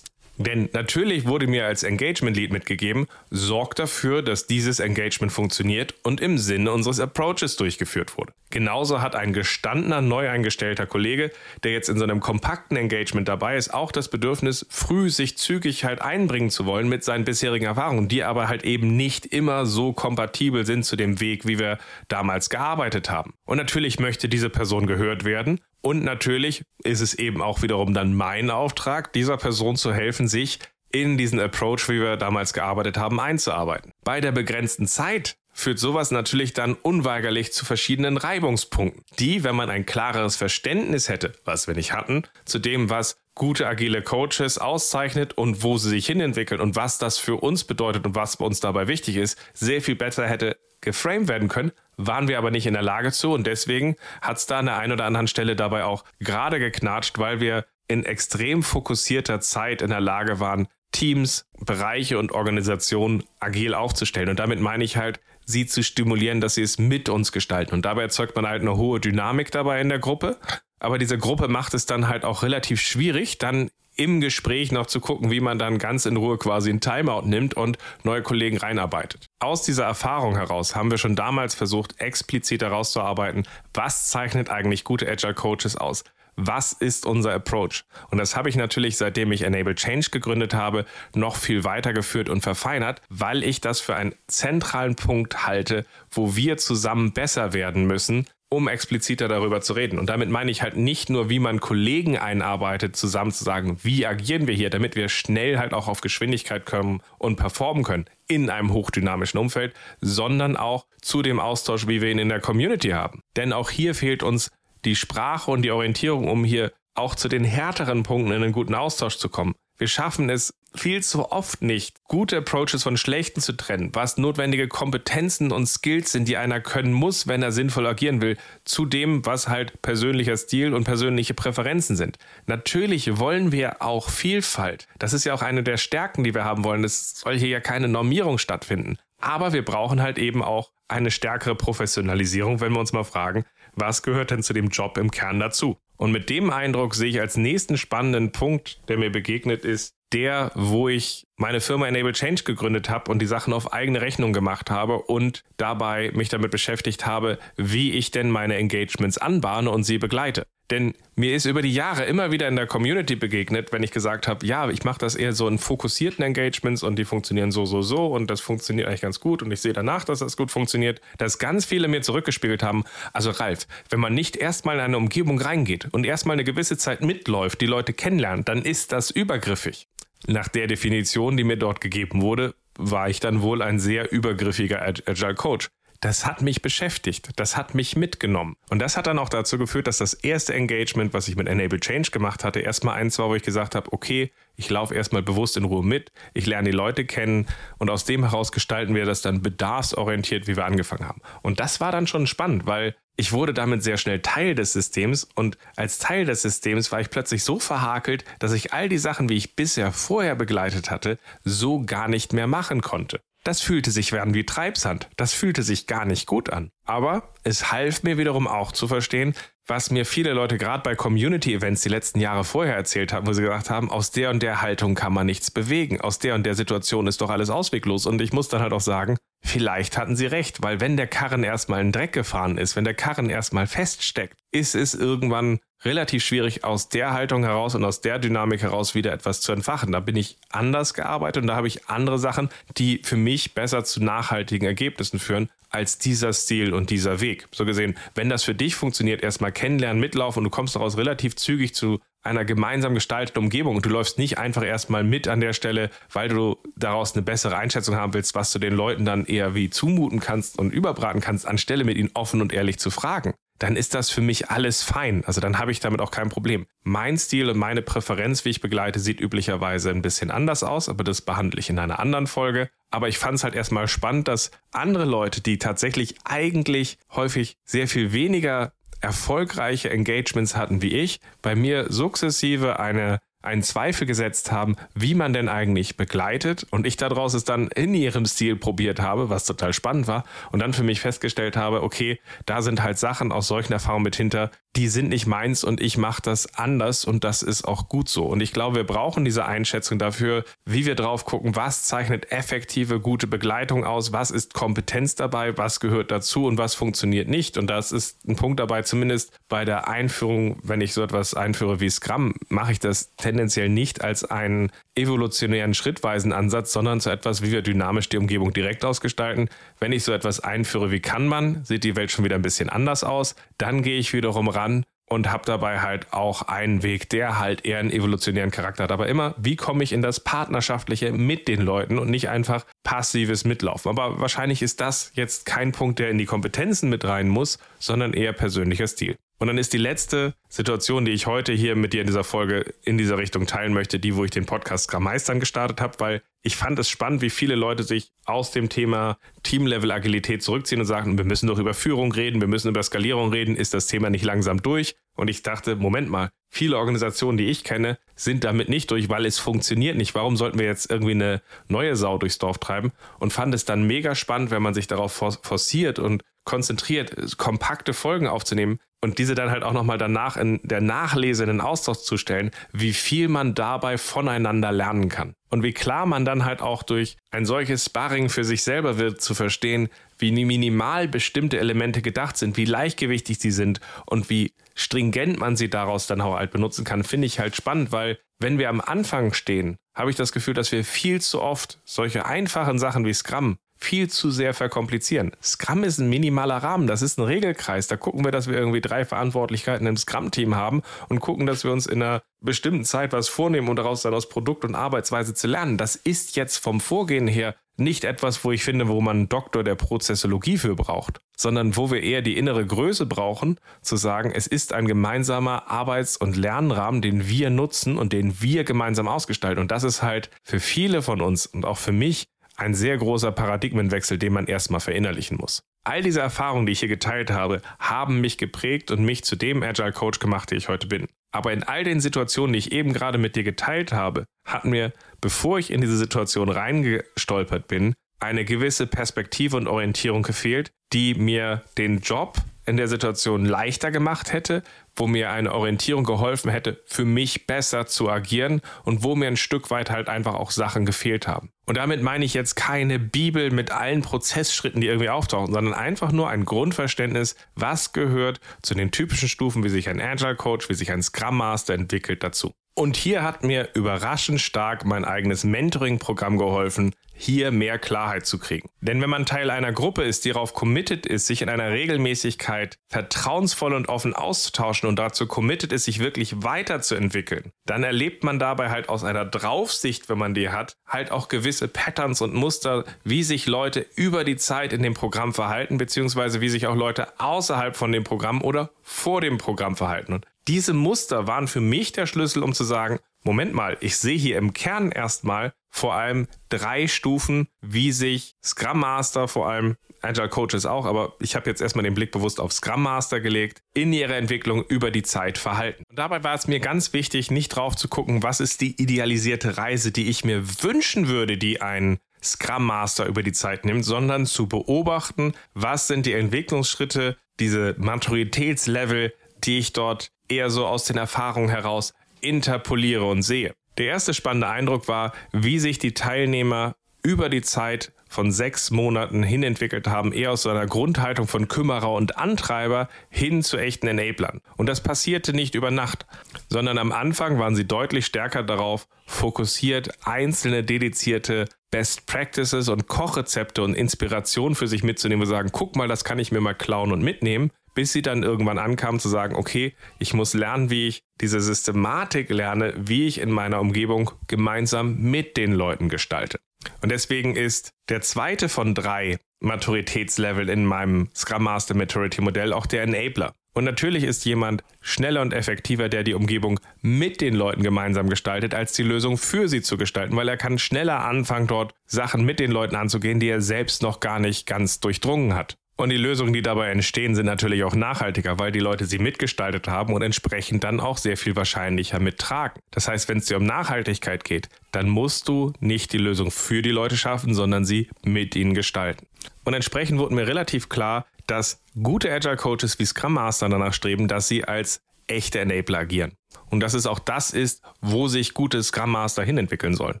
Denn 0.38 0.68
natürlich 0.72 1.26
wurde 1.26 1.48
mir 1.48 1.66
als 1.66 1.82
Engagement 1.82 2.36
Lead 2.36 2.52
mitgegeben, 2.52 3.06
sorgt 3.30 3.80
dafür, 3.80 4.22
dass 4.22 4.46
dieses 4.46 4.78
Engagement 4.78 5.32
funktioniert 5.32 5.94
und 6.04 6.20
im 6.20 6.38
Sinne 6.38 6.70
unseres 6.70 7.00
Approaches 7.00 7.56
durchgeführt 7.56 8.16
wurde. 8.16 8.32
Genauso 8.50 9.02
hat 9.02 9.16
ein 9.16 9.32
gestandener, 9.32 10.00
neu 10.00 10.28
eingestellter 10.28 10.86
Kollege, 10.86 11.30
der 11.64 11.72
jetzt 11.72 11.88
in 11.88 11.98
so 11.98 12.04
einem 12.04 12.20
kompakten 12.20 12.76
Engagement 12.76 13.28
dabei 13.28 13.56
ist, 13.56 13.74
auch 13.74 13.92
das 13.92 14.08
Bedürfnis, 14.08 14.64
früh 14.70 15.10
sich 15.10 15.36
zügig 15.36 15.84
halt 15.84 16.00
einbringen 16.00 16.50
zu 16.50 16.64
wollen 16.64 16.88
mit 16.88 17.02
seinen 17.02 17.24
bisherigen 17.24 17.66
Erfahrungen, 17.66 18.08
die 18.08 18.22
aber 18.22 18.48
halt 18.48 18.64
eben 18.64 18.96
nicht 18.96 19.26
immer 19.26 19.66
so 19.66 19.92
kompatibel 19.92 20.64
sind 20.64 20.84
zu 20.84 20.96
dem 20.96 21.20
Weg, 21.20 21.46
wie 21.46 21.58
wir 21.58 21.78
damals 22.06 22.48
gearbeitet 22.48 23.10
haben. 23.10 23.34
Und 23.44 23.58
natürlich 23.58 23.98
möchte 23.98 24.28
diese 24.28 24.50
Person 24.50 24.86
gehört 24.86 25.24
werden 25.24 25.60
und 25.80 26.04
natürlich 26.04 26.62
ist 26.82 27.00
es 27.00 27.14
eben 27.14 27.42
auch 27.42 27.62
wiederum 27.62 27.94
dann 27.94 28.14
mein 28.14 28.50
Auftrag, 28.50 29.12
dieser 29.12 29.36
Person 29.36 29.76
zu 29.76 29.92
helfen, 29.92 30.28
sich 30.28 30.58
in 30.90 31.18
diesen 31.18 31.38
Approach, 31.40 31.88
wie 31.88 32.00
wir 32.00 32.16
damals 32.16 32.52
gearbeitet 32.52 32.96
haben, 32.96 33.20
einzuarbeiten. 33.20 33.92
Bei 34.04 34.20
der 34.20 34.32
begrenzten 34.32 34.86
Zeit 34.86 35.36
führt 35.52 35.78
sowas 35.78 36.10
natürlich 36.10 36.52
dann 36.52 36.74
unweigerlich 36.74 37.52
zu 37.52 37.64
verschiedenen 37.64 38.16
Reibungspunkten, 38.16 39.04
die, 39.18 39.44
wenn 39.44 39.56
man 39.56 39.70
ein 39.70 39.86
klareres 39.86 40.36
Verständnis 40.36 41.08
hätte, 41.08 41.32
was 41.44 41.66
wir 41.66 41.74
nicht 41.74 41.92
hatten, 41.92 42.22
zu 42.44 42.58
dem, 42.58 42.90
was 42.90 43.18
gute 43.34 43.66
agile 43.66 44.02
Coaches 44.02 44.58
auszeichnet 44.58 45.36
und 45.36 45.62
wo 45.62 45.76
sie 45.78 45.90
sich 45.90 46.06
hinentwickeln 46.06 46.60
und 46.60 46.76
was 46.76 46.98
das 46.98 47.18
für 47.18 47.36
uns 47.36 47.64
bedeutet 47.64 48.06
und 48.06 48.14
was 48.14 48.36
uns 48.36 48.60
dabei 48.60 48.88
wichtig 48.88 49.16
ist, 49.16 49.38
sehr 49.52 49.82
viel 49.82 49.96
besser 49.96 50.26
hätte 50.26 50.56
geframed 50.80 51.28
werden 51.28 51.48
können, 51.48 51.72
waren 51.98 52.28
wir 52.28 52.38
aber 52.38 52.50
nicht 52.50 52.66
in 52.66 52.72
der 52.72 52.82
Lage 52.82 53.12
zu 53.12 53.32
und 53.32 53.46
deswegen 53.46 53.96
hat 54.22 54.38
es 54.38 54.46
da 54.46 54.60
an 54.60 54.66
der 54.66 54.78
einen 54.78 54.92
oder 54.92 55.04
anderen 55.04 55.26
Stelle 55.26 55.56
dabei 55.56 55.84
auch 55.84 56.04
gerade 56.20 56.58
geknatscht, 56.58 57.18
weil 57.18 57.40
wir 57.40 57.66
in 57.88 58.04
extrem 58.04 58.62
fokussierter 58.62 59.40
Zeit 59.40 59.82
in 59.82 59.90
der 59.90 60.00
Lage 60.00 60.40
waren, 60.40 60.68
Teams, 60.92 61.46
Bereiche 61.60 62.18
und 62.18 62.32
Organisationen 62.32 63.24
agil 63.40 63.74
aufzustellen. 63.74 64.28
Und 64.28 64.38
damit 64.38 64.60
meine 64.60 64.84
ich 64.84 64.96
halt, 64.96 65.20
sie 65.44 65.66
zu 65.66 65.82
stimulieren, 65.82 66.40
dass 66.40 66.54
sie 66.54 66.62
es 66.62 66.78
mit 66.78 67.08
uns 67.08 67.32
gestalten. 67.32 67.74
Und 67.74 67.84
dabei 67.84 68.02
erzeugt 68.02 68.36
man 68.36 68.46
halt 68.46 68.62
eine 68.62 68.76
hohe 68.76 69.00
Dynamik 69.00 69.50
dabei 69.50 69.80
in 69.80 69.88
der 69.88 69.98
Gruppe. 69.98 70.38
Aber 70.78 70.98
diese 70.98 71.18
Gruppe 71.18 71.48
macht 71.48 71.74
es 71.74 71.86
dann 71.86 72.08
halt 72.08 72.24
auch 72.24 72.42
relativ 72.42 72.80
schwierig, 72.80 73.38
dann 73.38 73.70
im 73.98 74.20
Gespräch 74.20 74.72
noch 74.72 74.86
zu 74.86 75.00
gucken, 75.00 75.30
wie 75.30 75.40
man 75.40 75.58
dann 75.58 75.76
ganz 75.78 76.06
in 76.06 76.16
Ruhe 76.16 76.38
quasi 76.38 76.70
ein 76.70 76.80
Timeout 76.80 77.26
nimmt 77.26 77.54
und 77.54 77.76
neue 78.04 78.22
Kollegen 78.22 78.56
reinarbeitet. 78.56 79.26
Aus 79.40 79.62
dieser 79.62 79.84
Erfahrung 79.84 80.36
heraus 80.36 80.74
haben 80.74 80.90
wir 80.90 80.98
schon 80.98 81.16
damals 81.16 81.54
versucht, 81.54 82.00
explizit 82.00 82.62
herauszuarbeiten, 82.62 83.46
was 83.74 84.06
zeichnet 84.06 84.48
eigentlich 84.48 84.84
gute 84.84 85.08
Agile 85.08 85.34
Coaches 85.34 85.76
aus? 85.76 86.04
Was 86.40 86.72
ist 86.72 87.04
unser 87.04 87.34
Approach? 87.34 87.82
Und 88.12 88.18
das 88.18 88.36
habe 88.36 88.48
ich 88.48 88.54
natürlich, 88.54 88.96
seitdem 88.96 89.32
ich 89.32 89.42
Enable 89.42 89.74
Change 89.74 90.10
gegründet 90.12 90.54
habe, 90.54 90.84
noch 91.12 91.34
viel 91.34 91.64
weitergeführt 91.64 92.28
und 92.28 92.42
verfeinert, 92.42 93.02
weil 93.08 93.42
ich 93.42 93.60
das 93.60 93.80
für 93.80 93.96
einen 93.96 94.14
zentralen 94.28 94.94
Punkt 94.94 95.48
halte, 95.48 95.84
wo 96.12 96.36
wir 96.36 96.56
zusammen 96.56 97.12
besser 97.12 97.54
werden 97.54 97.88
müssen, 97.88 98.28
um 98.50 98.68
expliziter 98.68 99.28
darüber 99.28 99.60
zu 99.60 99.74
reden. 99.74 99.98
Und 99.98 100.08
damit 100.08 100.30
meine 100.30 100.50
ich 100.50 100.62
halt 100.62 100.76
nicht 100.76 101.10
nur, 101.10 101.28
wie 101.28 101.38
man 101.38 101.60
Kollegen 101.60 102.16
einarbeitet, 102.16 102.96
zusammen 102.96 103.30
zu 103.30 103.44
sagen, 103.44 103.78
wie 103.82 104.06
agieren 104.06 104.46
wir 104.46 104.54
hier, 104.54 104.70
damit 104.70 104.96
wir 104.96 105.08
schnell 105.08 105.58
halt 105.58 105.74
auch 105.74 105.86
auf 105.86 106.00
Geschwindigkeit 106.00 106.64
kommen 106.64 107.02
und 107.18 107.36
performen 107.36 107.84
können 107.84 108.06
in 108.26 108.48
einem 108.48 108.72
hochdynamischen 108.72 109.38
Umfeld, 109.38 109.74
sondern 110.00 110.56
auch 110.56 110.86
zu 111.02 111.22
dem 111.22 111.40
Austausch, 111.40 111.86
wie 111.86 112.00
wir 112.00 112.10
ihn 112.10 112.18
in 112.18 112.30
der 112.30 112.40
Community 112.40 112.90
haben. 112.90 113.22
Denn 113.36 113.52
auch 113.52 113.70
hier 113.70 113.94
fehlt 113.94 114.22
uns 114.22 114.50
die 114.84 114.96
Sprache 114.96 115.50
und 115.50 115.62
die 115.62 115.70
Orientierung, 115.70 116.28
um 116.28 116.44
hier 116.44 116.72
auch 116.94 117.14
zu 117.14 117.28
den 117.28 117.44
härteren 117.44 118.02
Punkten 118.02 118.32
in 118.32 118.42
einen 118.42 118.52
guten 118.52 118.74
Austausch 118.74 119.18
zu 119.18 119.28
kommen. 119.28 119.54
Wir 119.78 119.86
schaffen 119.86 120.28
es 120.28 120.52
viel 120.74 121.04
zu 121.04 121.30
oft 121.30 121.62
nicht, 121.62 122.04
gute 122.04 122.38
Approaches 122.38 122.82
von 122.82 122.96
schlechten 122.96 123.40
zu 123.40 123.52
trennen, 123.52 123.90
was 123.94 124.18
notwendige 124.18 124.66
Kompetenzen 124.66 125.52
und 125.52 125.66
Skills 125.66 126.10
sind, 126.10 126.26
die 126.26 126.36
einer 126.36 126.60
können 126.60 126.92
muss, 126.92 127.28
wenn 127.28 127.42
er 127.42 127.52
sinnvoll 127.52 127.86
agieren 127.86 128.20
will, 128.20 128.36
zu 128.64 128.86
dem, 128.86 129.24
was 129.24 129.48
halt 129.48 129.80
persönlicher 129.80 130.36
Stil 130.36 130.74
und 130.74 130.82
persönliche 130.82 131.34
Präferenzen 131.34 131.94
sind. 131.94 132.18
Natürlich 132.46 133.18
wollen 133.18 133.52
wir 133.52 133.80
auch 133.80 134.10
Vielfalt. 134.10 134.88
Das 134.98 135.12
ist 135.12 135.24
ja 135.24 135.32
auch 135.32 135.42
eine 135.42 135.62
der 135.62 135.76
Stärken, 135.76 136.24
die 136.24 136.34
wir 136.34 136.44
haben 136.44 136.64
wollen. 136.64 136.82
Es 136.82 137.20
soll 137.20 137.38
hier 137.38 137.48
ja 137.48 137.60
keine 137.60 137.86
Normierung 137.86 138.38
stattfinden. 138.38 138.98
Aber 139.20 139.52
wir 139.52 139.64
brauchen 139.64 140.02
halt 140.02 140.18
eben 140.18 140.42
auch 140.42 140.72
eine 140.88 141.10
stärkere 141.12 141.54
Professionalisierung, 141.54 142.60
wenn 142.60 142.72
wir 142.72 142.80
uns 142.80 142.92
mal 142.92 143.04
fragen, 143.04 143.44
was 143.74 144.02
gehört 144.02 144.32
denn 144.32 144.42
zu 144.42 144.52
dem 144.52 144.68
Job 144.68 144.98
im 144.98 145.10
Kern 145.10 145.38
dazu? 145.38 145.78
Und 145.98 146.12
mit 146.12 146.30
dem 146.30 146.50
Eindruck 146.50 146.94
sehe 146.94 147.10
ich 147.10 147.20
als 147.20 147.36
nächsten 147.36 147.76
spannenden 147.76 148.30
Punkt, 148.30 148.80
der 148.88 148.98
mir 148.98 149.10
begegnet 149.10 149.64
ist, 149.64 149.97
der, 150.12 150.50
wo 150.54 150.88
ich 150.88 151.26
meine 151.36 151.60
Firma 151.60 151.86
Enable 151.86 152.12
Change 152.12 152.42
gegründet 152.44 152.88
habe 152.88 153.10
und 153.10 153.20
die 153.20 153.26
Sachen 153.26 153.52
auf 153.52 153.72
eigene 153.72 154.00
Rechnung 154.00 154.32
gemacht 154.32 154.70
habe 154.70 154.98
und 154.98 155.44
dabei 155.56 156.10
mich 156.14 156.28
damit 156.28 156.50
beschäftigt 156.50 157.06
habe, 157.06 157.38
wie 157.56 157.92
ich 157.92 158.10
denn 158.10 158.30
meine 158.30 158.56
Engagements 158.56 159.18
anbahne 159.18 159.70
und 159.70 159.84
sie 159.84 159.98
begleite. 159.98 160.46
Denn 160.70 160.94
mir 161.16 161.34
ist 161.34 161.46
über 161.46 161.62
die 161.62 161.72
Jahre 161.72 162.04
immer 162.04 162.30
wieder 162.30 162.46
in 162.46 162.56
der 162.56 162.66
Community 162.66 163.16
begegnet, 163.16 163.72
wenn 163.72 163.82
ich 163.82 163.90
gesagt 163.90 164.28
habe, 164.28 164.44
ja, 164.44 164.68
ich 164.68 164.84
mache 164.84 164.98
das 164.98 165.14
eher 165.14 165.32
so 165.32 165.48
in 165.48 165.58
fokussierten 165.58 166.22
Engagements 166.22 166.82
und 166.82 166.96
die 166.96 167.06
funktionieren 167.06 167.52
so, 167.52 167.64
so, 167.64 167.80
so 167.80 168.08
und 168.08 168.28
das 168.28 168.42
funktioniert 168.42 168.86
eigentlich 168.86 169.00
ganz 169.00 169.18
gut 169.18 169.42
und 169.42 169.50
ich 169.50 169.62
sehe 169.62 169.72
danach, 169.72 170.04
dass 170.04 170.18
das 170.18 170.36
gut 170.36 170.50
funktioniert, 170.50 171.00
dass 171.16 171.38
ganz 171.38 171.64
viele 171.64 171.88
mir 171.88 172.02
zurückgespiegelt 172.02 172.62
haben, 172.62 172.84
also 173.14 173.30
Ralf, 173.30 173.66
wenn 173.88 174.00
man 174.00 174.12
nicht 174.12 174.36
erstmal 174.36 174.76
in 174.76 174.82
eine 174.82 174.98
Umgebung 174.98 175.40
reingeht 175.40 175.88
und 175.92 176.04
erstmal 176.04 176.34
eine 176.34 176.44
gewisse 176.44 176.76
Zeit 176.76 177.00
mitläuft, 177.00 177.62
die 177.62 177.66
Leute 177.66 177.94
kennenlernt, 177.94 178.48
dann 178.48 178.60
ist 178.62 178.92
das 178.92 179.10
übergriffig. 179.10 179.88
Nach 180.26 180.48
der 180.48 180.66
Definition, 180.66 181.36
die 181.36 181.44
mir 181.44 181.56
dort 181.56 181.80
gegeben 181.80 182.22
wurde, 182.22 182.54
war 182.76 183.08
ich 183.08 183.20
dann 183.20 183.42
wohl 183.42 183.62
ein 183.62 183.78
sehr 183.78 184.12
übergriffiger 184.12 184.82
Agile 184.82 185.34
Coach 185.34 185.68
das 186.00 186.24
hat 186.26 186.42
mich 186.42 186.62
beschäftigt, 186.62 187.30
das 187.36 187.56
hat 187.56 187.74
mich 187.74 187.96
mitgenommen. 187.96 188.56
Und 188.70 188.78
das 188.78 188.96
hat 188.96 189.06
dann 189.06 189.18
auch 189.18 189.28
dazu 189.28 189.58
geführt, 189.58 189.86
dass 189.86 189.98
das 189.98 190.14
erste 190.14 190.54
Engagement, 190.54 191.12
was 191.12 191.28
ich 191.28 191.36
mit 191.36 191.48
Enable 191.48 191.80
Change 191.80 192.10
gemacht 192.10 192.44
hatte, 192.44 192.60
erstmal 192.60 192.96
eins 192.96 193.18
war, 193.18 193.28
wo 193.28 193.34
ich 193.34 193.42
gesagt 193.42 193.74
habe, 193.74 193.92
okay, 193.92 194.30
ich 194.56 194.70
laufe 194.70 194.94
erstmal 194.94 195.22
bewusst 195.22 195.56
in 195.56 195.64
Ruhe 195.64 195.84
mit, 195.84 196.12
ich 196.34 196.46
lerne 196.46 196.70
die 196.70 196.76
Leute 196.76 197.04
kennen 197.04 197.46
und 197.78 197.90
aus 197.90 198.04
dem 198.04 198.24
heraus 198.24 198.52
gestalten 198.52 198.94
wir 198.94 199.04
das 199.04 199.22
dann 199.22 199.42
bedarfsorientiert, 199.42 200.46
wie 200.46 200.56
wir 200.56 200.64
angefangen 200.64 201.06
haben. 201.06 201.20
Und 201.42 201.60
das 201.60 201.80
war 201.80 201.92
dann 201.92 202.06
schon 202.06 202.26
spannend, 202.26 202.66
weil 202.66 202.94
ich 203.16 203.32
wurde 203.32 203.52
damit 203.52 203.82
sehr 203.82 203.96
schnell 203.96 204.20
Teil 204.20 204.54
des 204.54 204.72
Systems 204.72 205.28
und 205.34 205.58
als 205.74 205.98
Teil 205.98 206.24
des 206.24 206.42
Systems 206.42 206.92
war 206.92 207.00
ich 207.00 207.10
plötzlich 207.10 207.42
so 207.42 207.58
verhakelt, 207.58 208.24
dass 208.38 208.52
ich 208.52 208.72
all 208.72 208.88
die 208.88 208.98
Sachen, 208.98 209.28
wie 209.28 209.36
ich 209.36 209.56
bisher 209.56 209.90
vorher 209.90 210.36
begleitet 210.36 210.92
hatte, 210.92 211.18
so 211.44 211.84
gar 211.84 212.06
nicht 212.06 212.32
mehr 212.32 212.46
machen 212.46 212.80
konnte. 212.80 213.20
Das 213.48 213.62
fühlte 213.62 213.90
sich 213.90 214.12
werden 214.12 214.34
wie 214.34 214.44
Treibsand. 214.44 215.08
Das 215.16 215.32
fühlte 215.32 215.62
sich 215.62 215.86
gar 215.86 216.04
nicht 216.04 216.26
gut 216.26 216.50
an. 216.50 216.70
Aber 216.84 217.32
es 217.44 217.72
half 217.72 218.02
mir 218.02 218.18
wiederum 218.18 218.46
auch 218.46 218.72
zu 218.72 218.86
verstehen, 218.86 219.32
was 219.66 219.90
mir 219.90 220.04
viele 220.04 220.34
Leute 220.34 220.58
gerade 220.58 220.82
bei 220.82 220.94
Community-Events 220.94 221.80
die 221.80 221.88
letzten 221.88 222.20
Jahre 222.20 222.44
vorher 222.44 222.76
erzählt 222.76 223.14
haben, 223.14 223.26
wo 223.26 223.32
sie 223.32 223.40
gesagt 223.40 223.70
haben, 223.70 223.90
aus 223.90 224.10
der 224.10 224.28
und 224.28 224.42
der 224.42 224.60
Haltung 224.60 224.94
kann 224.94 225.14
man 225.14 225.24
nichts 225.24 225.50
bewegen, 225.50 225.98
aus 225.98 226.18
der 226.18 226.34
und 226.34 226.44
der 226.44 226.56
Situation 226.56 227.06
ist 227.06 227.22
doch 227.22 227.30
alles 227.30 227.48
ausweglos. 227.48 228.04
Und 228.04 228.20
ich 228.20 228.34
muss 228.34 228.48
dann 228.48 228.60
halt 228.60 228.74
auch 228.74 228.82
sagen, 228.82 229.16
vielleicht 229.42 229.96
hatten 229.96 230.16
sie 230.16 230.26
recht, 230.26 230.62
weil 230.62 230.80
wenn 230.80 230.96
der 230.96 231.06
Karren 231.06 231.44
erstmal 231.44 231.80
in 231.80 231.92
Dreck 231.92 232.12
gefahren 232.12 232.58
ist, 232.58 232.76
wenn 232.76 232.84
der 232.84 232.94
Karren 232.94 233.30
erstmal 233.30 233.66
feststeckt, 233.66 234.36
ist 234.52 234.74
es 234.74 234.94
irgendwann 234.94 235.60
relativ 235.84 236.24
schwierig, 236.24 236.64
aus 236.64 236.88
der 236.88 237.12
Haltung 237.12 237.44
heraus 237.44 237.74
und 237.74 237.84
aus 237.84 238.00
der 238.00 238.18
Dynamik 238.18 238.62
heraus 238.62 238.94
wieder 238.94 239.12
etwas 239.12 239.40
zu 239.40 239.52
entfachen. 239.52 239.92
Da 239.92 240.00
bin 240.00 240.16
ich 240.16 240.38
anders 240.50 240.94
gearbeitet 240.94 241.42
und 241.42 241.46
da 241.46 241.56
habe 241.56 241.68
ich 241.68 241.88
andere 241.88 242.18
Sachen, 242.18 242.48
die 242.76 243.00
für 243.04 243.16
mich 243.16 243.54
besser 243.54 243.84
zu 243.84 244.02
nachhaltigen 244.02 244.66
Ergebnissen 244.66 245.18
führen, 245.18 245.50
als 245.70 245.98
dieser 245.98 246.32
Stil 246.32 246.72
und 246.72 246.90
dieser 246.90 247.20
Weg. 247.20 247.46
So 247.52 247.64
gesehen, 247.64 247.96
wenn 248.14 248.28
das 248.28 248.42
für 248.42 248.54
dich 248.54 248.74
funktioniert, 248.74 249.22
erstmal 249.22 249.52
kennenlernen, 249.52 250.00
mitlaufen 250.00 250.40
und 250.40 250.44
du 250.44 250.50
kommst 250.50 250.74
daraus 250.74 250.96
relativ 250.96 251.36
zügig 251.36 251.74
zu 251.74 252.00
einer 252.22 252.44
gemeinsam 252.44 252.94
gestalteten 252.94 253.42
Umgebung 253.42 253.76
und 253.76 253.86
du 253.86 253.90
läufst 253.90 254.18
nicht 254.18 254.38
einfach 254.38 254.64
erstmal 254.64 255.04
mit 255.04 255.28
an 255.28 255.40
der 255.40 255.52
Stelle, 255.52 255.90
weil 256.12 256.28
du 256.28 256.56
daraus 256.76 257.14
eine 257.14 257.22
bessere 257.22 257.56
Einschätzung 257.56 257.96
haben 257.96 258.14
willst, 258.14 258.34
was 258.34 258.52
du 258.52 258.58
den 258.58 258.74
Leuten 258.74 259.04
dann 259.04 259.24
eher 259.24 259.54
wie 259.54 259.70
zumuten 259.70 260.20
kannst 260.20 260.58
und 260.58 260.72
überbraten 260.72 261.20
kannst, 261.20 261.46
anstelle 261.46 261.84
mit 261.84 261.96
ihnen 261.96 262.10
offen 262.14 262.40
und 262.40 262.52
ehrlich 262.52 262.78
zu 262.78 262.90
fragen 262.90 263.34
dann 263.58 263.76
ist 263.76 263.94
das 263.94 264.10
für 264.10 264.20
mich 264.20 264.50
alles 264.50 264.82
fein. 264.82 265.24
Also 265.24 265.40
dann 265.40 265.58
habe 265.58 265.72
ich 265.72 265.80
damit 265.80 266.00
auch 266.00 266.10
kein 266.10 266.28
Problem. 266.28 266.66
Mein 266.84 267.18
Stil 267.18 267.50
und 267.50 267.58
meine 267.58 267.82
Präferenz, 267.82 268.44
wie 268.44 268.50
ich 268.50 268.60
begleite, 268.60 269.00
sieht 269.00 269.20
üblicherweise 269.20 269.90
ein 269.90 270.02
bisschen 270.02 270.30
anders 270.30 270.62
aus, 270.62 270.88
aber 270.88 271.04
das 271.04 271.22
behandle 271.22 271.58
ich 271.58 271.70
in 271.70 271.78
einer 271.78 271.98
anderen 271.98 272.26
Folge. 272.26 272.70
Aber 272.90 273.08
ich 273.08 273.18
fand 273.18 273.34
es 273.34 273.44
halt 273.44 273.54
erstmal 273.54 273.88
spannend, 273.88 274.28
dass 274.28 274.50
andere 274.70 275.04
Leute, 275.04 275.40
die 275.40 275.58
tatsächlich 275.58 276.14
eigentlich 276.24 276.98
häufig 277.10 277.56
sehr 277.64 277.88
viel 277.88 278.12
weniger 278.12 278.72
erfolgreiche 279.00 279.90
Engagements 279.90 280.56
hatten 280.56 280.82
wie 280.82 280.94
ich, 280.94 281.20
bei 281.42 281.54
mir 281.54 281.86
sukzessive 281.90 282.78
eine 282.78 283.18
einen 283.42 283.62
Zweifel 283.62 284.06
gesetzt 284.06 284.50
haben, 284.50 284.76
wie 284.94 285.14
man 285.14 285.32
denn 285.32 285.48
eigentlich 285.48 285.96
begleitet 285.96 286.66
und 286.70 286.86
ich 286.86 286.96
daraus 286.96 287.34
es 287.34 287.44
dann 287.44 287.68
in 287.68 287.94
ihrem 287.94 288.26
Stil 288.26 288.56
probiert 288.56 289.00
habe, 289.00 289.30
was 289.30 289.44
total 289.44 289.72
spannend 289.72 290.08
war 290.08 290.24
und 290.50 290.60
dann 290.60 290.72
für 290.72 290.82
mich 290.82 291.00
festgestellt 291.00 291.56
habe, 291.56 291.82
okay, 291.82 292.18
da 292.46 292.62
sind 292.62 292.82
halt 292.82 292.98
Sachen 292.98 293.30
aus 293.30 293.46
solchen 293.46 293.72
Erfahrungen 293.72 294.04
mit 294.04 294.16
hinter, 294.16 294.50
die 294.76 294.88
sind 294.88 295.08
nicht 295.08 295.26
meins 295.26 295.64
und 295.64 295.80
ich 295.80 295.98
mache 295.98 296.22
das 296.22 296.54
anders 296.54 297.04
und 297.04 297.24
das 297.24 297.42
ist 297.42 297.66
auch 297.66 297.88
gut 297.88 298.08
so. 298.08 298.26
Und 298.26 298.40
ich 298.40 298.52
glaube, 298.52 298.76
wir 298.76 298.84
brauchen 298.84 299.24
diese 299.24 299.44
Einschätzung 299.44 299.98
dafür, 299.98 300.44
wie 300.66 300.86
wir 300.86 300.94
drauf 300.94 301.24
gucken, 301.24 301.56
was 301.56 301.84
zeichnet 301.84 302.30
effektive, 302.30 303.00
gute 303.00 303.26
Begleitung 303.26 303.84
aus, 303.84 304.12
was 304.12 304.30
ist 304.30 304.54
Kompetenz 304.54 305.16
dabei, 305.16 305.56
was 305.58 305.80
gehört 305.80 306.10
dazu 306.10 306.46
und 306.46 306.58
was 306.58 306.74
funktioniert 306.74 307.28
nicht. 307.28 307.58
Und 307.58 307.66
das 307.68 307.90
ist 307.90 308.24
ein 308.28 308.36
Punkt 308.36 308.60
dabei, 308.60 308.82
zumindest 308.82 309.36
bei 309.48 309.64
der 309.64 309.88
Einführung, 309.88 310.60
wenn 310.62 310.80
ich 310.80 310.92
so 310.92 311.02
etwas 311.02 311.34
einführe 311.34 311.80
wie 311.80 311.90
Scrum, 311.90 312.34
mache 312.48 312.72
ich 312.72 312.78
das 312.78 313.16
tendenziell 313.28 313.68
nicht 313.68 314.02
als 314.02 314.24
einen 314.24 314.70
evolutionären 314.94 315.74
schrittweisen 315.74 316.32
Ansatz, 316.32 316.72
sondern 316.72 317.00
zu 317.00 317.10
etwas, 317.10 317.42
wie 317.42 317.52
wir 317.52 317.60
dynamisch 317.60 318.08
die 318.08 318.16
Umgebung 318.16 318.54
direkt 318.54 318.84
ausgestalten. 318.84 319.50
Wenn 319.78 319.92
ich 319.92 320.02
so 320.02 320.12
etwas 320.12 320.40
einführe 320.40 320.90
wie 320.90 321.00
kann 321.00 321.28
man, 321.28 321.62
sieht 321.64 321.84
die 321.84 321.94
Welt 321.94 322.10
schon 322.10 322.24
wieder 322.24 322.36
ein 322.36 322.42
bisschen 322.42 322.70
anders 322.70 323.04
aus. 323.04 323.36
Dann 323.58 323.82
gehe 323.82 323.98
ich 323.98 324.14
wiederum 324.14 324.48
ran 324.48 324.84
und 325.10 325.30
habe 325.30 325.44
dabei 325.44 325.80
halt 325.80 326.12
auch 326.12 326.42
einen 326.42 326.82
Weg, 326.82 327.10
der 327.10 327.38
halt 327.38 327.66
eher 327.66 327.78
einen 327.78 327.90
evolutionären 327.90 328.50
Charakter 328.50 328.84
hat. 328.84 328.92
Aber 328.92 329.08
immer, 329.08 329.34
wie 329.36 329.56
komme 329.56 329.84
ich 329.84 329.92
in 329.92 330.02
das 330.02 330.20
Partnerschaftliche 330.20 331.12
mit 331.12 331.48
den 331.48 331.60
Leuten 331.60 331.98
und 331.98 332.10
nicht 332.10 332.30
einfach 332.30 332.64
passives 332.82 333.44
Mitlaufen. 333.44 333.90
Aber 333.90 334.20
wahrscheinlich 334.20 334.62
ist 334.62 334.80
das 334.80 335.10
jetzt 335.14 335.44
kein 335.44 335.72
Punkt, 335.72 335.98
der 335.98 336.08
in 336.08 336.18
die 336.18 336.26
Kompetenzen 336.26 336.88
mit 336.88 337.04
rein 337.04 337.28
muss, 337.28 337.58
sondern 337.78 338.14
eher 338.14 338.32
persönlicher 338.32 338.86
Stil. 338.86 339.16
Und 339.40 339.46
dann 339.46 339.58
ist 339.58 339.72
die 339.72 339.78
letzte 339.78 340.34
Situation, 340.48 341.04
die 341.04 341.12
ich 341.12 341.26
heute 341.26 341.52
hier 341.52 341.76
mit 341.76 341.92
dir 341.92 342.00
in 342.00 342.08
dieser 342.08 342.24
Folge 342.24 342.74
in 342.82 342.98
dieser 342.98 343.18
Richtung 343.18 343.46
teilen 343.46 343.72
möchte, 343.72 344.00
die, 344.00 344.16
wo 344.16 344.24
ich 344.24 344.32
den 344.32 344.46
Podcast 344.46 344.92
Meistern 344.98 345.38
gestartet 345.38 345.80
habe, 345.80 345.94
weil 345.98 346.22
ich 346.42 346.56
fand 346.56 346.78
es 346.78 346.88
spannend, 346.88 347.22
wie 347.22 347.30
viele 347.30 347.54
Leute 347.54 347.84
sich 347.84 348.10
aus 348.24 348.50
dem 348.50 348.68
Thema 348.68 349.16
Team-Level-Agilität 349.44 350.42
zurückziehen 350.42 350.80
und 350.80 350.86
sagen, 350.86 351.18
wir 351.18 351.24
müssen 351.24 351.46
doch 351.46 351.58
über 351.58 351.72
Führung 351.72 352.10
reden, 352.10 352.40
wir 352.40 352.48
müssen 352.48 352.68
über 352.68 352.82
Skalierung 352.82 353.30
reden, 353.30 353.54
ist 353.54 353.74
das 353.74 353.86
Thema 353.86 354.10
nicht 354.10 354.24
langsam 354.24 354.60
durch? 354.60 354.96
Und 355.14 355.28
ich 355.28 355.42
dachte, 355.42 355.76
Moment 355.76 356.08
mal, 356.08 356.30
viele 356.48 356.76
Organisationen, 356.76 357.38
die 357.38 357.46
ich 357.46 357.62
kenne, 357.62 357.98
sind 358.18 358.44
damit 358.44 358.68
nicht 358.68 358.90
durch, 358.90 359.08
weil 359.08 359.24
es 359.24 359.38
funktioniert 359.38 359.96
nicht. 359.96 360.14
Warum 360.14 360.36
sollten 360.36 360.58
wir 360.58 360.66
jetzt 360.66 360.90
irgendwie 360.90 361.12
eine 361.12 361.40
neue 361.68 361.96
Sau 361.96 362.18
durchs 362.18 362.38
Dorf 362.38 362.58
treiben? 362.58 362.92
Und 363.18 363.32
fand 363.32 363.54
es 363.54 363.64
dann 363.64 363.86
mega 363.86 364.14
spannend, 364.14 364.50
wenn 364.50 364.62
man 364.62 364.74
sich 364.74 364.88
darauf 364.88 365.12
forciert 365.12 365.98
und 365.98 366.22
konzentriert, 366.44 367.38
kompakte 367.38 367.94
Folgen 367.94 368.26
aufzunehmen, 368.26 368.80
und 369.00 369.18
diese 369.18 369.34
dann 369.34 369.50
halt 369.50 369.62
auch 369.62 369.72
nochmal 369.72 369.98
danach 369.98 370.36
in 370.36 370.60
der 370.64 370.80
Nachlese 370.80 371.44
in 371.44 371.48
den 371.48 371.60
Austausch 371.60 371.98
zu 371.98 372.16
stellen, 372.16 372.50
wie 372.72 372.92
viel 372.92 373.28
man 373.28 373.54
dabei 373.54 373.96
voneinander 373.96 374.72
lernen 374.72 375.08
kann. 375.08 375.34
Und 375.50 375.62
wie 375.62 375.72
klar 375.72 376.04
man 376.04 376.24
dann 376.24 376.44
halt 376.44 376.62
auch 376.62 376.82
durch 376.82 377.16
ein 377.30 377.46
solches 377.46 377.84
Sparring 377.84 378.28
für 378.28 378.44
sich 378.44 378.64
selber 378.64 378.98
wird, 378.98 379.20
zu 379.20 379.34
verstehen, 379.34 379.88
wie 380.18 380.32
minimal 380.32 381.06
bestimmte 381.06 381.60
Elemente 381.60 382.02
gedacht 382.02 382.36
sind, 382.36 382.56
wie 382.56 382.64
leichtgewichtig 382.64 383.38
sie 383.38 383.52
sind 383.52 383.80
und 384.06 384.30
wie 384.30 384.52
stringent 384.78 385.38
man 385.38 385.56
sie 385.56 385.68
daraus 385.68 386.06
dann 386.06 386.20
auch 386.20 386.36
halt 386.36 386.52
benutzen 386.52 386.84
kann, 386.84 387.04
finde 387.04 387.26
ich 387.26 387.40
halt 387.40 387.56
spannend, 387.56 387.92
weil 387.92 388.18
wenn 388.38 388.58
wir 388.58 388.68
am 388.68 388.80
Anfang 388.80 389.32
stehen, 389.32 389.76
habe 389.94 390.10
ich 390.10 390.16
das 390.16 390.32
Gefühl, 390.32 390.54
dass 390.54 390.70
wir 390.70 390.84
viel 390.84 391.20
zu 391.20 391.42
oft 391.42 391.80
solche 391.84 392.24
einfachen 392.24 392.78
Sachen 392.78 393.04
wie 393.04 393.12
Scrum 393.12 393.58
viel 393.78 394.10
zu 394.10 394.30
sehr 394.30 394.54
verkomplizieren. 394.54 395.32
Scrum 395.42 395.84
ist 395.84 395.98
ein 395.98 396.10
minimaler 396.10 396.58
Rahmen, 396.58 396.86
das 396.86 397.02
ist 397.02 397.18
ein 397.18 397.24
Regelkreis. 397.24 397.86
Da 397.86 397.96
gucken 397.96 398.24
wir, 398.24 398.32
dass 398.32 398.48
wir 398.48 398.56
irgendwie 398.56 398.80
drei 398.80 399.04
Verantwortlichkeiten 399.04 399.86
im 399.86 399.96
Scrum-Team 399.96 400.54
haben 400.54 400.82
und 401.08 401.20
gucken, 401.20 401.46
dass 401.46 401.64
wir 401.64 401.72
uns 401.72 401.86
in 401.86 402.02
einer 402.02 402.22
bestimmten 402.40 402.84
Zeit 402.84 403.12
was 403.12 403.28
vornehmen 403.28 403.68
und 403.68 403.76
daraus 403.76 404.02
dann 404.02 404.14
aus 404.14 404.28
Produkt 404.28 404.64
und 404.64 404.74
Arbeitsweise 404.74 405.34
zu 405.34 405.46
lernen. 405.46 405.76
Das 405.76 405.96
ist 405.96 406.36
jetzt 406.36 406.58
vom 406.58 406.80
Vorgehen 406.80 407.26
her 407.26 407.54
nicht 407.78 408.04
etwas, 408.04 408.44
wo 408.44 408.50
ich 408.50 408.64
finde, 408.64 408.88
wo 408.88 409.00
man 409.00 409.16
einen 409.16 409.28
Doktor 409.28 409.62
der 409.62 409.76
Prozessologie 409.76 410.58
für 410.58 410.74
braucht, 410.74 411.20
sondern 411.36 411.76
wo 411.76 411.90
wir 411.90 412.02
eher 412.02 412.22
die 412.22 412.36
innere 412.36 412.66
Größe 412.66 413.06
brauchen, 413.06 413.58
zu 413.82 413.96
sagen, 413.96 414.32
es 414.34 414.48
ist 414.48 414.72
ein 414.72 414.88
gemeinsamer 414.88 415.70
Arbeits- 415.70 416.16
und 416.16 416.36
Lernrahmen, 416.36 417.02
den 417.02 417.28
wir 417.28 417.50
nutzen 417.50 417.96
und 417.96 418.12
den 418.12 418.40
wir 418.42 418.64
gemeinsam 418.64 419.06
ausgestalten. 419.06 419.60
Und 419.60 419.70
das 419.70 419.84
ist 419.84 420.02
halt 420.02 420.30
für 420.42 420.58
viele 420.58 421.02
von 421.02 421.20
uns 421.20 421.46
und 421.46 421.64
auch 421.64 421.78
für 421.78 421.92
mich 421.92 422.26
ein 422.58 422.74
sehr 422.74 422.98
großer 422.98 423.32
Paradigmenwechsel, 423.32 424.18
den 424.18 424.32
man 424.32 424.46
erstmal 424.46 424.80
verinnerlichen 424.80 425.38
muss. 425.38 425.62
All 425.84 426.02
diese 426.02 426.20
Erfahrungen, 426.20 426.66
die 426.66 426.72
ich 426.72 426.80
hier 426.80 426.88
geteilt 426.88 427.30
habe, 427.30 427.62
haben 427.78 428.20
mich 428.20 428.36
geprägt 428.36 428.90
und 428.90 429.04
mich 429.04 429.24
zu 429.24 429.36
dem 429.36 429.62
Agile 429.62 429.92
Coach 429.92 430.18
gemacht, 430.18 430.50
der 430.50 430.58
ich 430.58 430.68
heute 430.68 430.86
bin. 430.86 431.06
Aber 431.32 431.52
in 431.52 431.62
all 431.62 431.84
den 431.84 432.00
Situationen, 432.00 432.52
die 432.52 432.58
ich 432.58 432.72
eben 432.72 432.92
gerade 432.92 433.16
mit 433.16 433.36
dir 433.36 433.44
geteilt 433.44 433.92
habe, 433.92 434.24
hat 434.46 434.64
mir, 434.64 434.92
bevor 435.20 435.58
ich 435.58 435.70
in 435.70 435.80
diese 435.80 435.96
Situation 435.96 436.48
reingestolpert 436.48 437.68
bin, 437.68 437.94
eine 438.20 438.44
gewisse 438.44 438.86
Perspektive 438.86 439.56
und 439.56 439.68
Orientierung 439.68 440.22
gefehlt, 440.22 440.70
die 440.92 441.14
mir 441.14 441.62
den 441.76 442.00
Job 442.00 442.38
in 442.66 442.76
der 442.76 442.88
Situation 442.88 443.44
leichter 443.44 443.90
gemacht 443.90 444.32
hätte, 444.32 444.62
wo 444.98 445.06
mir 445.06 445.30
eine 445.30 445.54
Orientierung 445.54 446.04
geholfen 446.04 446.50
hätte, 446.50 446.82
für 446.86 447.04
mich 447.04 447.46
besser 447.46 447.86
zu 447.86 448.10
agieren 448.10 448.60
und 448.84 449.02
wo 449.02 449.14
mir 449.14 449.28
ein 449.28 449.36
Stück 449.36 449.70
weit 449.70 449.90
halt 449.90 450.08
einfach 450.08 450.34
auch 450.34 450.50
Sachen 450.50 450.86
gefehlt 450.86 451.26
haben. 451.26 451.50
Und 451.66 451.76
damit 451.76 452.02
meine 452.02 452.24
ich 452.24 452.34
jetzt 452.34 452.54
keine 452.54 452.98
Bibel 452.98 453.50
mit 453.50 453.70
allen 453.70 454.02
Prozessschritten, 454.02 454.80
die 454.80 454.86
irgendwie 454.86 455.10
auftauchen, 455.10 455.52
sondern 455.52 455.74
einfach 455.74 456.12
nur 456.12 456.28
ein 456.30 456.44
Grundverständnis, 456.44 457.36
was 457.54 457.92
gehört 457.92 458.40
zu 458.62 458.74
den 458.74 458.90
typischen 458.90 459.28
Stufen, 459.28 459.64
wie 459.64 459.68
sich 459.68 459.88
ein 459.88 460.00
Agile 460.00 460.36
Coach, 460.36 460.68
wie 460.68 460.74
sich 460.74 460.90
ein 460.90 461.02
Scrum 461.02 461.36
Master 461.36 461.74
entwickelt 461.74 462.22
dazu. 462.22 462.52
Und 462.74 462.96
hier 462.96 463.24
hat 463.24 463.42
mir 463.42 463.70
überraschend 463.74 464.40
stark 464.40 464.84
mein 464.84 465.04
eigenes 465.04 465.42
Mentoring-Programm 465.42 466.38
geholfen, 466.38 466.94
hier 467.18 467.50
mehr 467.50 467.78
Klarheit 467.78 468.26
zu 468.26 468.38
kriegen. 468.38 468.70
Denn 468.80 469.02
wenn 469.02 469.10
man 469.10 469.26
Teil 469.26 469.50
einer 469.50 469.72
Gruppe 469.72 470.04
ist, 470.04 470.24
die 470.24 470.32
darauf 470.32 470.54
committed 470.54 471.04
ist, 471.04 471.26
sich 471.26 471.42
in 471.42 471.48
einer 471.48 471.70
Regelmäßigkeit 471.72 472.78
vertrauensvoll 472.88 473.74
und 473.74 473.88
offen 473.88 474.14
auszutauschen 474.14 474.88
und 474.88 474.98
dazu 474.98 475.26
committed 475.26 475.72
ist, 475.72 475.84
sich 475.84 475.98
wirklich 475.98 476.44
weiterzuentwickeln, 476.44 477.52
dann 477.66 477.82
erlebt 477.82 478.22
man 478.22 478.38
dabei 478.38 478.70
halt 478.70 478.88
aus 478.88 479.02
einer 479.02 479.24
Draufsicht, 479.24 480.08
wenn 480.08 480.18
man 480.18 480.32
die 480.32 480.50
hat, 480.50 480.76
halt 480.86 481.10
auch 481.10 481.28
gewisse 481.28 481.66
Patterns 481.66 482.22
und 482.22 482.34
Muster, 482.34 482.84
wie 483.02 483.24
sich 483.24 483.46
Leute 483.46 483.84
über 483.96 484.22
die 484.22 484.36
Zeit 484.36 484.72
in 484.72 484.84
dem 484.84 484.94
Programm 484.94 485.34
verhalten, 485.34 485.76
beziehungsweise 485.76 486.40
wie 486.40 486.48
sich 486.48 486.68
auch 486.68 486.76
Leute 486.76 487.08
außerhalb 487.18 487.76
von 487.76 487.90
dem 487.90 488.04
Programm 488.04 488.42
oder 488.42 488.70
vor 488.82 489.20
dem 489.20 489.38
Programm 489.38 489.74
verhalten. 489.74 490.12
Und 490.12 490.26
diese 490.46 490.72
Muster 490.72 491.26
waren 491.26 491.48
für 491.48 491.60
mich 491.60 491.92
der 491.92 492.06
Schlüssel, 492.06 492.42
um 492.42 492.54
zu 492.54 492.64
sagen, 492.64 493.00
Moment 493.24 493.52
mal, 493.52 493.76
ich 493.80 493.96
sehe 493.96 494.16
hier 494.16 494.38
im 494.38 494.52
Kern 494.52 494.90
erstmal 494.90 495.52
vor 495.70 495.94
allem 495.94 496.28
drei 496.48 496.86
Stufen, 496.88 497.48
wie 497.60 497.92
sich 497.92 498.34
Scrum 498.42 498.80
Master, 498.80 499.28
vor 499.28 499.48
allem 499.48 499.76
Agile 500.02 500.28
Coaches 500.28 500.64
auch, 500.64 500.86
aber 500.86 501.14
ich 501.20 501.34
habe 501.34 501.50
jetzt 501.50 501.60
erstmal 501.60 501.82
den 501.82 501.94
Blick 501.94 502.12
bewusst 502.12 502.40
auf 502.40 502.52
Scrum 502.52 502.82
Master 502.82 503.20
gelegt, 503.20 503.62
in 503.74 503.92
ihrer 503.92 504.16
Entwicklung 504.16 504.64
über 504.64 504.90
die 504.90 505.02
Zeit 505.02 505.38
verhalten. 505.38 505.82
Und 505.88 505.98
dabei 505.98 506.22
war 506.22 506.34
es 506.34 506.46
mir 506.46 506.60
ganz 506.60 506.92
wichtig, 506.92 507.30
nicht 507.30 507.48
drauf 507.48 507.76
zu 507.76 507.88
gucken, 507.88 508.22
was 508.22 508.40
ist 508.40 508.60
die 508.60 508.80
idealisierte 508.80 509.58
Reise, 509.58 509.92
die 509.92 510.08
ich 510.08 510.24
mir 510.24 510.62
wünschen 510.62 511.08
würde, 511.08 511.36
die 511.36 511.60
ein 511.60 511.98
Scrum 512.22 512.66
Master 512.66 513.06
über 513.06 513.22
die 513.22 513.32
Zeit 513.32 513.64
nimmt, 513.64 513.84
sondern 513.84 514.26
zu 514.26 514.48
beobachten, 514.48 515.34
was 515.54 515.86
sind 515.86 516.06
die 516.06 516.14
Entwicklungsschritte, 516.14 517.16
diese 517.38 517.74
Maturitätslevel, 517.78 519.14
die 519.44 519.58
ich 519.58 519.72
dort 519.72 520.10
eher 520.28 520.50
so 520.50 520.66
aus 520.66 520.84
den 520.84 520.96
Erfahrungen 520.96 521.48
heraus 521.48 521.94
interpoliere 522.20 523.04
und 523.04 523.22
sehe. 523.22 523.54
Der 523.78 523.86
erste 523.86 524.12
spannende 524.12 524.48
Eindruck 524.48 524.88
war, 524.88 525.12
wie 525.32 525.58
sich 525.58 525.78
die 525.78 525.94
Teilnehmer 525.94 526.74
über 527.02 527.28
die 527.28 527.42
Zeit 527.42 527.92
von 528.08 528.32
sechs 528.32 528.70
Monaten 528.70 529.22
hin 529.22 529.42
entwickelt 529.42 529.86
haben, 529.86 530.12
eher 530.12 530.32
aus 530.32 530.42
so 530.42 530.50
einer 530.50 530.66
Grundhaltung 530.66 531.28
von 531.28 531.46
Kümmerer 531.46 531.92
und 531.92 532.16
Antreiber 532.16 532.88
hin 533.10 533.42
zu 533.42 533.58
echten 533.58 533.86
Enablern. 533.86 534.40
Und 534.56 534.66
das 534.66 534.82
passierte 534.82 535.34
nicht 535.34 535.54
über 535.54 535.70
Nacht, 535.70 536.06
sondern 536.48 536.78
am 536.78 536.90
Anfang 536.90 537.38
waren 537.38 537.54
sie 537.54 537.66
deutlich 537.66 538.06
stärker 538.06 538.42
darauf 538.42 538.88
fokussiert, 539.06 539.90
einzelne 540.06 540.64
dedizierte 540.64 541.46
Best 541.70 542.06
Practices 542.06 542.70
und 542.70 542.88
Kochrezepte 542.88 543.62
und 543.62 543.74
Inspiration 543.74 544.54
für 544.54 544.68
sich 544.68 544.82
mitzunehmen 544.82 545.22
und 545.22 545.28
sagen, 545.28 545.50
guck 545.52 545.76
mal, 545.76 545.86
das 545.86 546.02
kann 546.02 546.18
ich 546.18 546.32
mir 546.32 546.40
mal 546.40 546.54
klauen 546.54 546.92
und 546.92 547.02
mitnehmen, 547.02 547.50
bis 547.78 547.92
sie 547.92 548.02
dann 548.02 548.24
irgendwann 548.24 548.58
ankam 548.58 548.98
zu 548.98 549.08
sagen, 549.08 549.36
okay, 549.36 549.72
ich 550.00 550.12
muss 550.12 550.34
lernen, 550.34 550.68
wie 550.68 550.88
ich 550.88 551.04
diese 551.20 551.40
Systematik 551.40 552.28
lerne, 552.28 552.74
wie 552.76 553.06
ich 553.06 553.20
in 553.20 553.30
meiner 553.30 553.60
Umgebung 553.60 554.10
gemeinsam 554.26 554.96
mit 554.98 555.36
den 555.36 555.52
Leuten 555.52 555.88
gestalte. 555.88 556.40
Und 556.82 556.90
deswegen 556.90 557.36
ist 557.36 557.70
der 557.88 558.00
zweite 558.00 558.48
von 558.48 558.74
drei 558.74 559.18
Maturitätslevel 559.38 560.48
in 560.48 560.64
meinem 560.64 561.08
Scrum 561.14 561.44
Master 561.44 561.76
Maturity 561.76 562.20
Modell 562.20 562.52
auch 562.52 562.66
der 562.66 562.82
Enabler. 562.82 563.32
Und 563.54 563.62
natürlich 563.62 564.02
ist 564.02 564.24
jemand 564.24 564.64
schneller 564.80 565.22
und 565.22 565.32
effektiver, 565.32 565.88
der 565.88 566.02
die 566.02 566.14
Umgebung 566.14 566.58
mit 566.80 567.20
den 567.20 567.34
Leuten 567.34 567.62
gemeinsam 567.62 568.08
gestaltet, 568.08 568.54
als 568.54 568.72
die 568.72 568.82
Lösung 568.82 569.18
für 569.18 569.46
sie 569.48 569.62
zu 569.62 569.76
gestalten, 569.76 570.16
weil 570.16 570.28
er 570.28 570.36
kann 570.36 570.58
schneller 570.58 571.04
anfangen, 571.04 571.46
dort 571.46 571.74
Sachen 571.86 572.24
mit 572.24 572.40
den 572.40 572.50
Leuten 572.50 572.74
anzugehen, 572.74 573.20
die 573.20 573.28
er 573.28 573.40
selbst 573.40 573.84
noch 573.84 574.00
gar 574.00 574.18
nicht 574.18 574.46
ganz 574.46 574.80
durchdrungen 574.80 575.36
hat. 575.36 575.56
Und 575.80 575.90
die 575.90 575.96
Lösungen, 575.96 576.32
die 576.32 576.42
dabei 576.42 576.70
entstehen, 576.72 577.14
sind 577.14 577.26
natürlich 577.26 577.62
auch 577.62 577.76
nachhaltiger, 577.76 578.36
weil 578.40 578.50
die 578.50 578.58
Leute 578.58 578.84
sie 578.84 578.98
mitgestaltet 578.98 579.68
haben 579.68 579.94
und 579.94 580.02
entsprechend 580.02 580.64
dann 580.64 580.80
auch 580.80 580.98
sehr 580.98 581.16
viel 581.16 581.36
wahrscheinlicher 581.36 582.00
mittragen. 582.00 582.60
Das 582.72 582.88
heißt, 582.88 583.08
wenn 583.08 583.18
es 583.18 583.26
dir 583.26 583.36
um 583.36 583.44
Nachhaltigkeit 583.44 584.24
geht, 584.24 584.48
dann 584.72 584.88
musst 584.88 585.28
du 585.28 585.52
nicht 585.60 585.92
die 585.92 585.98
Lösung 585.98 586.32
für 586.32 586.62
die 586.62 586.72
Leute 586.72 586.96
schaffen, 586.96 587.32
sondern 587.32 587.64
sie 587.64 587.88
mit 588.02 588.34
ihnen 588.34 588.54
gestalten. 588.54 589.06
Und 589.44 589.54
entsprechend 589.54 590.00
wurde 590.00 590.16
mir 590.16 590.26
relativ 590.26 590.68
klar, 590.68 591.06
dass 591.28 591.62
gute 591.80 592.12
Agile 592.12 592.36
Coaches 592.36 592.80
wie 592.80 592.84
Scrum 592.84 593.12
Master 593.12 593.48
danach 593.48 593.72
streben, 593.72 594.08
dass 594.08 594.26
sie 594.26 594.44
als 594.44 594.82
echte 595.06 595.38
Enabler 595.38 595.78
agieren. 595.78 596.14
Und 596.50 596.58
dass 596.58 596.74
es 596.74 596.86
auch 596.86 596.98
das 596.98 597.30
ist, 597.30 597.62
wo 597.80 598.08
sich 598.08 598.34
gute 598.34 598.60
Scrum 598.64 598.90
Master 598.90 599.22
hinentwickeln 599.22 599.76
sollen. 599.76 600.00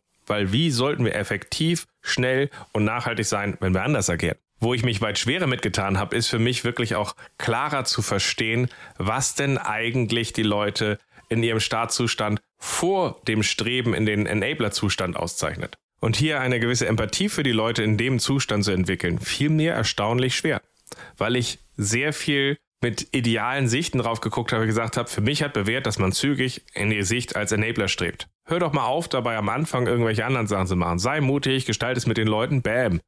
Weil 0.26 0.50
wie 0.50 0.72
sollten 0.72 1.04
wir 1.04 1.14
effektiv, 1.14 1.86
schnell 2.02 2.50
und 2.72 2.84
nachhaltig 2.84 3.26
sein, 3.26 3.56
wenn 3.60 3.74
wir 3.74 3.84
anders 3.84 4.10
agieren? 4.10 4.38
Wo 4.60 4.74
ich 4.74 4.82
mich 4.82 5.00
weit 5.00 5.18
schwerer 5.18 5.46
mitgetan 5.46 5.98
habe, 5.98 6.16
ist 6.16 6.28
für 6.28 6.38
mich 6.38 6.64
wirklich 6.64 6.96
auch 6.96 7.14
klarer 7.38 7.84
zu 7.84 8.02
verstehen, 8.02 8.68
was 8.96 9.34
denn 9.34 9.56
eigentlich 9.56 10.32
die 10.32 10.42
Leute 10.42 10.98
in 11.28 11.42
ihrem 11.42 11.60
Startzustand 11.60 12.40
vor 12.58 13.20
dem 13.28 13.42
Streben 13.42 13.94
in 13.94 14.06
den 14.06 14.26
Enabler-Zustand 14.26 15.16
auszeichnet. 15.16 15.76
Und 16.00 16.16
hier 16.16 16.40
eine 16.40 16.60
gewisse 16.60 16.86
Empathie 16.86 17.28
für 17.28 17.42
die 17.42 17.52
Leute 17.52 17.82
in 17.82 17.96
dem 17.96 18.18
Zustand 18.18 18.64
zu 18.64 18.72
entwickeln, 18.72 19.18
fiel 19.18 19.50
mir 19.50 19.72
erstaunlich 19.72 20.36
schwer, 20.36 20.60
weil 21.16 21.36
ich 21.36 21.58
sehr 21.76 22.12
viel 22.12 22.56
mit 22.80 23.08
idealen 23.12 23.68
Sichten 23.68 23.98
drauf 23.98 24.20
geguckt 24.20 24.52
habe, 24.52 24.66
gesagt 24.66 24.96
habe, 24.96 25.08
für 25.08 25.20
mich 25.20 25.42
hat 25.42 25.52
bewährt, 25.52 25.86
dass 25.86 25.98
man 25.98 26.12
zügig 26.12 26.62
in 26.74 26.90
die 26.90 27.02
Sicht 27.02 27.34
als 27.34 27.50
Enabler 27.50 27.88
strebt. 27.88 28.28
Hör 28.44 28.60
doch 28.60 28.72
mal 28.72 28.86
auf, 28.86 29.08
dabei 29.08 29.36
am 29.36 29.48
Anfang 29.48 29.86
irgendwelche 29.86 30.24
anderen 30.24 30.46
Sachen 30.46 30.68
zu 30.68 30.76
machen. 30.76 31.00
Sei 31.00 31.20
mutig, 31.20 31.66
gestalte 31.66 31.98
es 31.98 32.06
mit 32.06 32.16
den 32.16 32.28
Leuten, 32.28 32.62
bam. 32.62 33.00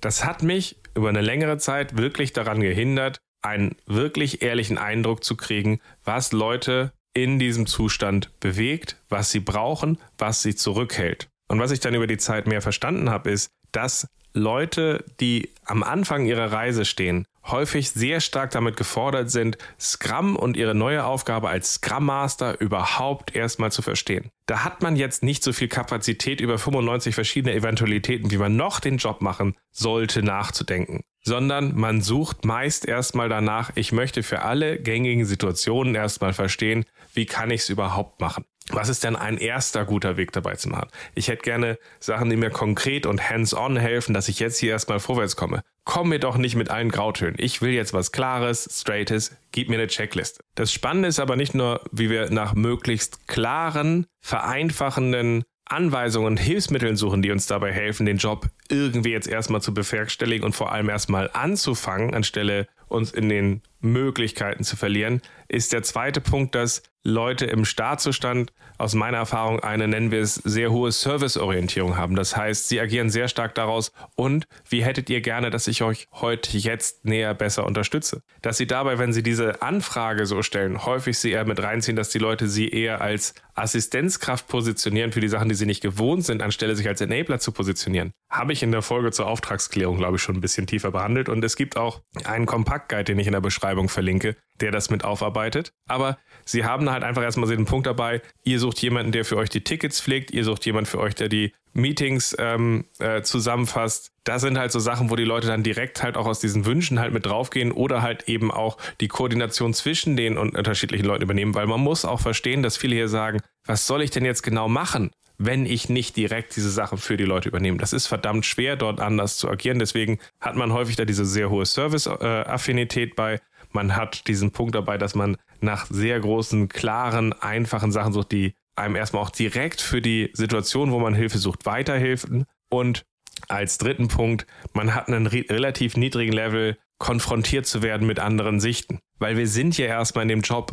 Das 0.00 0.24
hat 0.24 0.42
mich 0.42 0.76
über 1.00 1.08
eine 1.08 1.22
längere 1.22 1.58
Zeit 1.58 1.96
wirklich 1.96 2.32
daran 2.32 2.60
gehindert, 2.60 3.18
einen 3.42 3.76
wirklich 3.86 4.42
ehrlichen 4.42 4.78
Eindruck 4.78 5.24
zu 5.24 5.36
kriegen, 5.36 5.80
was 6.04 6.32
Leute 6.32 6.92
in 7.14 7.38
diesem 7.38 7.66
Zustand 7.66 8.30
bewegt, 8.38 8.96
was 9.08 9.30
sie 9.30 9.40
brauchen, 9.40 9.98
was 10.18 10.42
sie 10.42 10.54
zurückhält. 10.54 11.28
Und 11.48 11.58
was 11.58 11.70
ich 11.70 11.80
dann 11.80 11.94
über 11.94 12.06
die 12.06 12.18
Zeit 12.18 12.46
mehr 12.46 12.62
verstanden 12.62 13.10
habe, 13.10 13.30
ist, 13.30 13.50
dass 13.72 14.06
Leute, 14.34 15.04
die 15.20 15.50
am 15.64 15.82
Anfang 15.82 16.26
ihrer 16.26 16.52
Reise 16.52 16.84
stehen, 16.84 17.24
häufig 17.44 17.90
sehr 17.90 18.20
stark 18.20 18.50
damit 18.50 18.76
gefordert 18.76 19.30
sind, 19.30 19.58
Scrum 19.78 20.36
und 20.36 20.56
ihre 20.56 20.74
neue 20.74 21.04
Aufgabe 21.04 21.48
als 21.48 21.74
Scrum 21.74 22.06
Master 22.06 22.60
überhaupt 22.60 23.34
erstmal 23.34 23.72
zu 23.72 23.82
verstehen. 23.82 24.30
Da 24.46 24.64
hat 24.64 24.82
man 24.82 24.96
jetzt 24.96 25.22
nicht 25.22 25.42
so 25.42 25.52
viel 25.52 25.68
Kapazität 25.68 26.40
über 26.40 26.58
95 26.58 27.14
verschiedene 27.14 27.54
Eventualitäten, 27.54 28.30
wie 28.30 28.38
man 28.38 28.56
noch 28.56 28.80
den 28.80 28.96
Job 28.96 29.22
machen 29.22 29.56
sollte, 29.70 30.22
nachzudenken. 30.22 31.02
Sondern 31.22 31.76
man 31.76 32.00
sucht 32.00 32.44
meist 32.44 32.86
erstmal 32.86 33.28
danach, 33.28 33.72
ich 33.74 33.92
möchte 33.92 34.22
für 34.22 34.42
alle 34.42 34.80
gängigen 34.80 35.26
Situationen 35.26 35.94
erstmal 35.94 36.32
verstehen, 36.32 36.84
wie 37.12 37.26
kann 37.26 37.50
ich 37.50 37.62
es 37.62 37.68
überhaupt 37.68 38.20
machen. 38.20 38.44
Was 38.72 38.88
ist 38.88 39.02
denn 39.02 39.16
ein 39.16 39.36
erster 39.36 39.84
guter 39.84 40.16
Weg 40.16 40.32
dabei 40.32 40.54
zu 40.54 40.68
machen? 40.68 40.88
Ich 41.14 41.28
hätte 41.28 41.42
gerne 41.42 41.78
Sachen, 41.98 42.30
die 42.30 42.36
mir 42.36 42.50
konkret 42.50 43.04
und 43.04 43.28
hands-on 43.28 43.76
helfen, 43.76 44.14
dass 44.14 44.28
ich 44.28 44.38
jetzt 44.38 44.58
hier 44.58 44.70
erstmal 44.70 45.00
vorwärts 45.00 45.34
komme. 45.34 45.62
Komm 45.84 46.10
mir 46.10 46.20
doch 46.20 46.36
nicht 46.36 46.54
mit 46.54 46.70
allen 46.70 46.90
Grautönen. 46.90 47.34
Ich 47.38 47.62
will 47.62 47.72
jetzt 47.72 47.92
was 47.92 48.12
Klares, 48.12 48.68
Straightes, 48.70 49.36
gib 49.50 49.68
mir 49.68 49.76
eine 49.76 49.88
Checkliste. 49.88 50.40
Das 50.54 50.72
Spannende 50.72 51.08
ist 51.08 51.18
aber 51.18 51.34
nicht 51.34 51.54
nur, 51.54 51.82
wie 51.90 52.10
wir 52.10 52.30
nach 52.30 52.54
möglichst 52.54 53.26
klaren, 53.26 54.06
vereinfachenden 54.20 55.42
Anweisungen 55.64 56.26
und 56.26 56.36
Hilfsmitteln 56.36 56.96
suchen, 56.96 57.22
die 57.22 57.30
uns 57.30 57.46
dabei 57.46 57.72
helfen, 57.72 58.06
den 58.06 58.18
Job 58.18 58.46
irgendwie 58.68 59.12
jetzt 59.12 59.28
erstmal 59.28 59.62
zu 59.62 59.74
bewerkstelligen 59.74 60.44
und 60.44 60.54
vor 60.54 60.72
allem 60.72 60.88
erstmal 60.88 61.30
anzufangen, 61.32 62.14
anstelle 62.14 62.66
uns 62.90 63.12
in 63.12 63.28
den 63.28 63.62
Möglichkeiten 63.80 64.64
zu 64.64 64.76
verlieren, 64.76 65.22
ist 65.48 65.72
der 65.72 65.82
zweite 65.82 66.20
Punkt, 66.20 66.54
dass 66.54 66.82
Leute 67.02 67.46
im 67.46 67.64
Startzustand 67.64 68.52
aus 68.76 68.94
meiner 68.94 69.18
Erfahrung 69.18 69.60
eine, 69.60 69.88
nennen 69.88 70.10
wir 70.10 70.20
es, 70.20 70.34
sehr 70.34 70.70
hohe 70.70 70.92
Serviceorientierung 70.92 71.96
haben. 71.96 72.14
Das 72.14 72.36
heißt, 72.36 72.68
sie 72.68 72.80
agieren 72.80 73.08
sehr 73.08 73.28
stark 73.28 73.54
daraus 73.54 73.92
und 74.16 74.46
wie 74.68 74.84
hättet 74.84 75.08
ihr 75.08 75.20
gerne, 75.20 75.50
dass 75.50 75.66
ich 75.66 75.82
euch 75.82 76.08
heute 76.12 76.56
jetzt 76.58 77.04
näher 77.04 77.34
besser 77.34 77.66
unterstütze? 77.66 78.22
Dass 78.42 78.58
sie 78.58 78.66
dabei, 78.66 78.98
wenn 78.98 79.12
sie 79.12 79.22
diese 79.22 79.62
Anfrage 79.62 80.26
so 80.26 80.42
stellen, 80.42 80.84
häufig 80.84 81.18
sie 81.18 81.32
eher 81.32 81.46
mit 81.46 81.62
reinziehen, 81.62 81.96
dass 81.96 82.10
die 82.10 82.18
Leute 82.18 82.48
sie 82.48 82.68
eher 82.68 83.00
als 83.00 83.34
Assistenzkraft 83.54 84.48
positionieren 84.48 85.12
für 85.12 85.20
die 85.20 85.28
Sachen, 85.28 85.48
die 85.48 85.54
sie 85.54 85.66
nicht 85.66 85.82
gewohnt 85.82 86.24
sind, 86.24 86.42
anstelle 86.42 86.76
sich 86.76 86.88
als 86.88 87.00
Enabler 87.00 87.38
zu 87.38 87.52
positionieren. 87.52 88.12
Habe 88.30 88.52
ich 88.52 88.62
in 88.62 88.70
der 88.70 88.82
Folge 88.82 89.10
zur 89.10 89.26
Auftragsklärung, 89.26 89.98
glaube 89.98 90.16
ich, 90.16 90.22
schon 90.22 90.36
ein 90.36 90.40
bisschen 90.40 90.66
tiefer 90.66 90.92
behandelt 90.92 91.28
und 91.28 91.44
es 91.44 91.56
gibt 91.56 91.76
auch 91.76 92.00
einen 92.24 92.46
Kompaktguide, 92.46 93.04
den 93.04 93.18
ich 93.18 93.26
in 93.26 93.32
der 93.32 93.40
Beschreibung 93.40 93.88
verlinke, 93.88 94.36
der 94.60 94.70
das 94.70 94.88
mit 94.88 95.04
aufarbeitet. 95.04 95.72
Aber 95.88 96.16
sie 96.44 96.64
haben 96.64 96.88
halt 96.90 97.02
einfach 97.02 97.22
erstmal 97.22 97.48
den 97.50 97.64
Punkt 97.64 97.88
dabei, 97.88 98.22
ihr 98.44 98.60
sucht 98.60 98.80
jemanden, 98.82 99.10
der 99.10 99.24
für 99.24 99.36
euch 99.36 99.50
die 99.50 99.64
Tickets 99.64 100.00
pflegt, 100.00 100.30
ihr 100.30 100.44
sucht 100.44 100.64
jemanden 100.64 100.88
für 100.88 101.00
euch, 101.00 101.16
der 101.16 101.28
die 101.28 101.52
Meetings 101.72 102.36
ähm, 102.38 102.86
äh, 102.98 103.22
zusammenfasst. 103.22 104.12
Das 104.24 104.42
sind 104.42 104.58
halt 104.58 104.72
so 104.72 104.78
Sachen, 104.78 105.10
wo 105.10 105.16
die 105.16 105.24
Leute 105.24 105.46
dann 105.46 105.62
direkt 105.62 106.02
halt 106.02 106.16
auch 106.16 106.26
aus 106.26 106.40
diesen 106.40 106.66
Wünschen 106.66 107.00
halt 107.00 107.12
mit 107.12 107.26
draufgehen 107.26 107.72
oder 107.72 108.02
halt 108.02 108.28
eben 108.28 108.50
auch 108.50 108.76
die 109.00 109.08
Koordination 109.08 109.74
zwischen 109.74 110.16
den 110.16 110.36
unterschiedlichen 110.36 111.06
Leuten 111.06 111.22
übernehmen, 111.22 111.54
weil 111.54 111.66
man 111.66 111.80
muss 111.80 112.04
auch 112.04 112.20
verstehen, 112.20 112.62
dass 112.62 112.76
viele 112.76 112.94
hier 112.94 113.08
sagen, 113.08 113.40
was 113.64 113.86
soll 113.86 114.02
ich 114.02 114.10
denn 114.10 114.24
jetzt 114.24 114.42
genau 114.42 114.68
machen? 114.68 115.10
Wenn 115.42 115.64
ich 115.64 115.88
nicht 115.88 116.16
direkt 116.16 116.54
diese 116.54 116.70
Sachen 116.70 116.98
für 116.98 117.16
die 117.16 117.24
Leute 117.24 117.48
übernehme. 117.48 117.78
Das 117.78 117.94
ist 117.94 118.06
verdammt 118.06 118.44
schwer, 118.44 118.76
dort 118.76 119.00
anders 119.00 119.38
zu 119.38 119.48
agieren. 119.48 119.78
Deswegen 119.78 120.18
hat 120.38 120.54
man 120.54 120.70
häufig 120.70 120.96
da 120.96 121.06
diese 121.06 121.24
sehr 121.24 121.48
hohe 121.48 121.64
Service-Affinität 121.64 123.16
bei. 123.16 123.40
Man 123.72 123.96
hat 123.96 124.28
diesen 124.28 124.50
Punkt 124.50 124.74
dabei, 124.74 124.98
dass 124.98 125.14
man 125.14 125.38
nach 125.62 125.86
sehr 125.86 126.20
großen, 126.20 126.68
klaren, 126.68 127.32
einfachen 127.32 127.90
Sachen 127.90 128.12
sucht, 128.12 128.32
die 128.32 128.52
einem 128.76 128.96
erstmal 128.96 129.22
auch 129.22 129.30
direkt 129.30 129.80
für 129.80 130.02
die 130.02 130.28
Situation, 130.34 130.92
wo 130.92 130.98
man 130.98 131.14
Hilfe 131.14 131.38
sucht, 131.38 131.64
weiterhelfen. 131.64 132.44
Und 132.68 133.06
als 133.48 133.78
dritten 133.78 134.08
Punkt, 134.08 134.46
man 134.74 134.94
hat 134.94 135.08
einen 135.08 135.26
relativ 135.26 135.96
niedrigen 135.96 136.32
Level 136.32 136.76
konfrontiert 136.98 137.64
zu 137.64 137.82
werden 137.82 138.06
mit 138.06 138.18
anderen 138.18 138.60
Sichten. 138.60 138.98
Weil 139.18 139.38
wir 139.38 139.48
sind 139.48 139.78
ja 139.78 139.86
erstmal 139.86 140.22
in 140.22 140.28
dem 140.28 140.42
Job 140.42 140.72